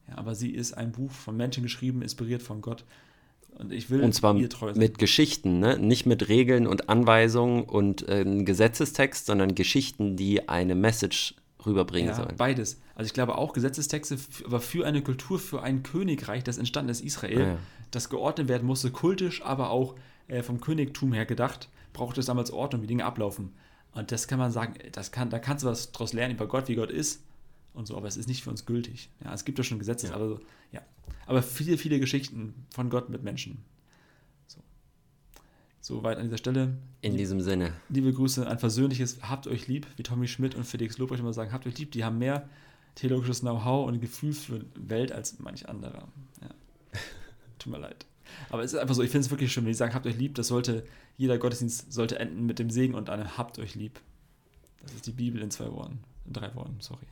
Ja, 0.10 0.18
aber 0.18 0.36
sie 0.36 0.50
ist 0.52 0.74
ein 0.74 0.92
Buch 0.92 1.12
von 1.12 1.38
Menschen 1.38 1.64
geschrieben, 1.64 2.02
inspiriert 2.02 2.42
von 2.44 2.62
Gott. 2.62 2.84
Und 3.58 3.72
ich 3.72 3.90
will 3.90 4.02
Und 4.02 4.14
zwar 4.14 4.34
mit 4.34 4.98
Geschichten, 4.98 5.60
ne? 5.60 5.78
nicht 5.80 6.06
mit 6.06 6.28
Regeln 6.28 6.68
und 6.68 6.90
Anweisungen 6.90 7.64
und 7.64 8.08
äh, 8.10 8.26
Gesetzestext, 8.44 9.28
sondern 9.28 9.56
Geschichten, 9.56 10.18
die 10.18 10.50
eine 10.50 10.76
Message 10.76 11.36
rüberbringen 11.66 12.10
ja, 12.10 12.16
sollen. 12.16 12.36
beides. 12.36 12.82
Also 12.96 13.06
ich 13.08 13.14
glaube 13.14 13.38
auch 13.38 13.54
Gesetzestexte, 13.54 14.18
aber 14.46 14.60
für 14.60 14.86
eine 14.86 15.02
Kultur, 15.02 15.40
für 15.40 15.62
ein 15.64 15.84
Königreich, 15.84 16.44
das 16.44 16.58
entstanden 16.58 16.90
ist, 16.90 17.02
Israel, 17.02 17.42
Ah, 17.42 17.48
ja. 17.48 17.58
Das 17.96 18.10
geordnet 18.10 18.48
werden 18.48 18.66
musste, 18.68 18.92
kultisch, 18.92 19.44
aber 19.44 19.70
auch 19.70 19.96
äh, 20.28 20.42
vom 20.44 20.62
Königtum 20.62 21.14
her 21.14 21.26
gedacht, 21.26 21.70
braucht 21.94 22.18
es 22.18 22.26
damals 22.26 22.52
Ordnung, 22.52 22.82
wie 22.82 22.88
Dinge 22.88 23.06
ablaufen. 23.06 23.54
Und 23.94 24.12
das 24.12 24.28
kann 24.28 24.40
man 24.40 24.52
sagen, 24.52 24.74
das 24.92 25.12
kann, 25.12 25.30
da 25.30 25.40
kannst 25.40 25.64
du 25.64 25.68
was 25.68 25.92
draus 25.92 26.14
lernen 26.14 26.36
über 26.36 26.48
Gott, 26.48 26.68
wie 26.68 26.76
Gott 26.76 26.90
ist 26.90 27.22
und 27.74 27.86
so, 27.88 27.96
aber 27.96 28.08
es 28.08 28.18
ist 28.18 28.28
nicht 28.28 28.44
für 28.44 28.50
uns 28.50 28.66
gültig. 28.66 29.10
Ja, 29.24 29.34
es 29.34 29.46
gibt 29.46 29.58
ja 29.58 29.64
schon 29.64 29.80
Gesetze, 29.80 30.08
Ja. 30.08 30.16
aber 30.16 30.28
so, 30.30 30.40
ja. 30.72 30.82
Aber 31.26 31.42
viele, 31.44 31.78
viele 31.78 32.00
Geschichten 32.00 32.54
von 32.74 32.90
Gott 32.90 33.10
mit 33.10 33.24
Menschen. 33.24 33.64
So. 34.48 34.60
Soweit 35.82 36.18
an 36.18 36.26
dieser 36.26 36.38
Stelle. 36.38 36.78
In 37.02 37.18
diesem 37.18 37.42
Sinne. 37.42 37.74
Liebe 37.90 38.12
Grüße, 38.14 38.48
ein 38.48 38.60
versöhnliches 38.60 39.20
Habt 39.22 39.48
euch 39.48 39.68
lieb, 39.68 39.88
wie 39.98 40.04
Tommy 40.04 40.28
Schmidt 40.28 40.56
und 40.56 40.66
Felix 40.66 40.98
Lobrecht 40.98 41.22
immer 41.22 41.34
sagen, 41.34 41.52
habt 41.52 41.68
euch 41.68 41.78
lieb, 41.78 41.92
die 41.92 42.04
haben 42.04 42.18
mehr 42.18 42.50
theologisches 42.96 43.42
Know-how 43.42 43.88
und 43.88 44.00
Gefühl 44.00 44.34
für 44.34 44.66
Welt 44.76 45.12
als 45.12 45.40
manch 45.40 45.68
anderer. 45.70 46.08
Ja. 46.42 46.50
Tut 47.64 47.72
mir 47.72 47.80
leid. 47.80 48.06
Aber 48.50 48.64
es 48.64 48.74
ist 48.74 48.80
einfach 48.80 48.96
so, 48.96 49.04
ich 49.04 49.10
finde 49.10 49.26
es 49.26 49.32
wirklich 49.32 49.54
schön, 49.54 49.64
wenn 49.64 49.72
die 49.72 49.78
sagen, 49.78 49.94
habt 49.94 50.06
euch 50.06 50.18
lieb, 50.18 50.36
das 50.36 50.48
sollte, 50.48 50.86
jeder 51.18 51.38
Gottesdienst 51.38 51.94
sollte 51.94 52.20
enden 52.20 52.46
mit 52.46 52.60
dem 52.60 52.70
Segen 52.70 52.94
und 52.94 53.10
einem 53.10 53.38
habt 53.38 53.58
euch 53.58 53.76
lieb. 53.76 54.02
Das 54.82 54.94
ist 54.94 55.08
die 55.08 55.12
Bibel 55.12 55.42
in 55.42 55.50
zwei 55.50 55.72
Worten, 55.72 56.00
in 56.26 56.34
drei 56.34 56.54
Worten, 56.56 56.76
sorry. 56.80 57.06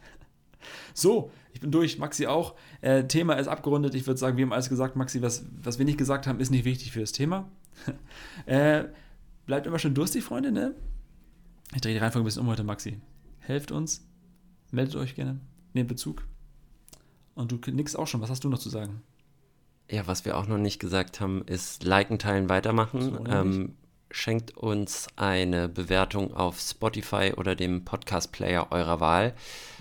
So, 0.93 1.31
ich 1.53 1.61
bin 1.61 1.71
durch, 1.71 1.97
Maxi 1.97 2.27
auch. 2.27 2.55
Äh, 2.81 3.05
Thema 3.05 3.33
ist 3.35 3.47
abgerundet. 3.47 3.95
Ich 3.95 4.05
würde 4.05 4.19
sagen, 4.19 4.37
wir 4.37 4.45
haben 4.45 4.53
alles 4.53 4.69
gesagt. 4.69 4.95
Maxi, 4.95 5.21
was, 5.21 5.45
was 5.63 5.79
wir 5.79 5.85
nicht 5.85 5.97
gesagt 5.97 6.27
haben, 6.27 6.39
ist 6.39 6.51
nicht 6.51 6.65
wichtig 6.65 6.91
für 6.91 6.99
das 6.99 7.13
Thema. 7.13 7.49
äh, 8.45 8.83
bleibt 9.45 9.65
immer 9.65 9.79
schön 9.79 9.95
durstig, 9.95 10.23
Freunde, 10.23 10.51
ne? 10.51 10.75
Ich 11.73 11.81
drehe 11.81 11.93
die 11.93 11.99
Reihenfolge 11.99 12.23
ein 12.23 12.27
bisschen 12.27 12.43
um 12.43 12.47
heute, 12.49 12.63
Maxi. 12.63 12.99
Helft 13.39 13.71
uns, 13.71 14.05
meldet 14.69 14.95
euch 14.97 15.15
gerne, 15.15 15.39
nehmt 15.73 15.87
Bezug. 15.87 16.27
Und 17.33 17.51
du 17.51 17.71
nix 17.71 17.95
auch 17.95 18.07
schon. 18.07 18.21
Was 18.21 18.29
hast 18.29 18.43
du 18.43 18.49
noch 18.49 18.59
zu 18.59 18.69
sagen? 18.69 19.01
Ja, 19.91 20.07
was 20.07 20.23
wir 20.23 20.37
auch 20.37 20.47
noch 20.47 20.57
nicht 20.57 20.79
gesagt 20.79 21.19
haben, 21.19 21.43
ist 21.45 21.83
liken, 21.83 22.17
teilen, 22.17 22.47
weitermachen. 22.47 23.01
So, 23.01 23.25
ähm, 23.25 23.75
schenkt 24.09 24.55
uns 24.55 25.07
eine 25.17 25.67
Bewertung 25.67 26.33
auf 26.33 26.59
Spotify 26.61 27.33
oder 27.35 27.55
dem 27.55 27.83
Podcast-Player 27.83 28.67
eurer 28.71 29.01
Wahl. 29.01 29.33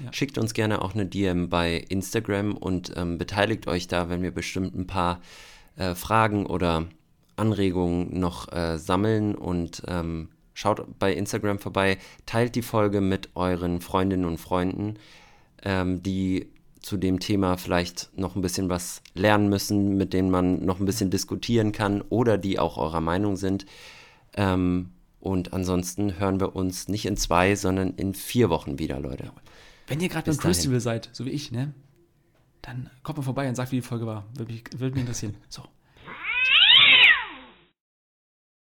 Ja. 0.03 0.13
Schickt 0.13 0.37
uns 0.37 0.53
gerne 0.53 0.83
auch 0.83 0.95
eine 0.95 1.07
DM 1.07 1.49
bei 1.49 1.77
Instagram 1.89 2.57
und 2.57 2.93
ähm, 2.97 3.19
beteiligt 3.19 3.69
euch 3.69 3.87
da, 3.87 4.09
wenn 4.09 4.23
wir 4.23 4.33
bestimmt 4.33 4.75
ein 4.75 4.89
paar 4.89 5.21
äh, 5.77 5.95
Fragen 5.95 6.47
oder 6.47 6.87
Anregungen 7.37 8.19
noch 8.19 8.53
äh, 8.53 8.79
sammeln 8.79 9.37
und 9.37 9.83
ähm, 9.87 10.31
schaut 10.55 10.99
bei 10.99 11.13
Instagram 11.13 11.61
vorbei, 11.61 11.99
teilt 12.27 12.57
die 12.57 12.63
Folge 12.63 13.01
mit 13.01 13.31
euren 13.37 13.81
Freundinnen 13.81 14.25
und 14.25 14.39
Freunden, 14.39 14.99
ähm, 15.63 16.03
die 16.03 16.49
zu 16.81 16.97
dem 16.97 17.21
Thema 17.21 17.57
vielleicht 17.57 18.11
noch 18.17 18.37
ein 18.37 18.43
bisschen 18.43 18.69
was 18.69 19.03
lernen 19.15 19.49
müssen, 19.49 19.97
mit 19.97 20.13
denen 20.13 20.31
man 20.31 20.65
noch 20.65 20.81
ein 20.81 20.87
bisschen 20.87 21.11
diskutieren 21.11 21.73
kann 21.73 22.03
oder 22.03 22.39
die 22.39 22.59
auch 22.59 22.79
eurer 22.79 23.01
Meinung 23.01 23.37
sind. 23.37 23.67
Ähm, 24.35 24.91
und 25.21 25.53
ansonsten 25.53 26.19
hören 26.19 26.41
wir 26.41 26.57
uns 26.57 26.89
nicht 26.89 27.05
in 27.05 27.17
zwei, 27.17 27.55
sondern 27.55 27.91
in 27.95 28.15
vier 28.15 28.49
Wochen 28.49 28.79
wieder, 28.79 28.99
Leute. 28.99 29.31
Wenn 29.87 30.01
ihr 30.01 30.09
gerade 30.09 30.31
beim 30.31 30.37
dahin. 30.37 30.55
Festival 30.55 30.81
seid, 30.81 31.11
so 31.13 31.27
wie 31.27 31.31
ich, 31.31 31.53
ne? 31.53 31.75
Dann 32.63 32.91
kommt 33.03 33.19
mal 33.19 33.25
vorbei 33.25 33.49
und 33.49 33.55
sagt, 33.55 33.73
wie 33.73 33.77
die 33.77 33.83
Folge 33.83 34.07
war. 34.07 34.27
Würde 34.35 34.53
mich, 34.53 34.65
würde 34.77 34.95
mich 34.95 35.03
interessieren. 35.03 35.35
So. 35.49 35.63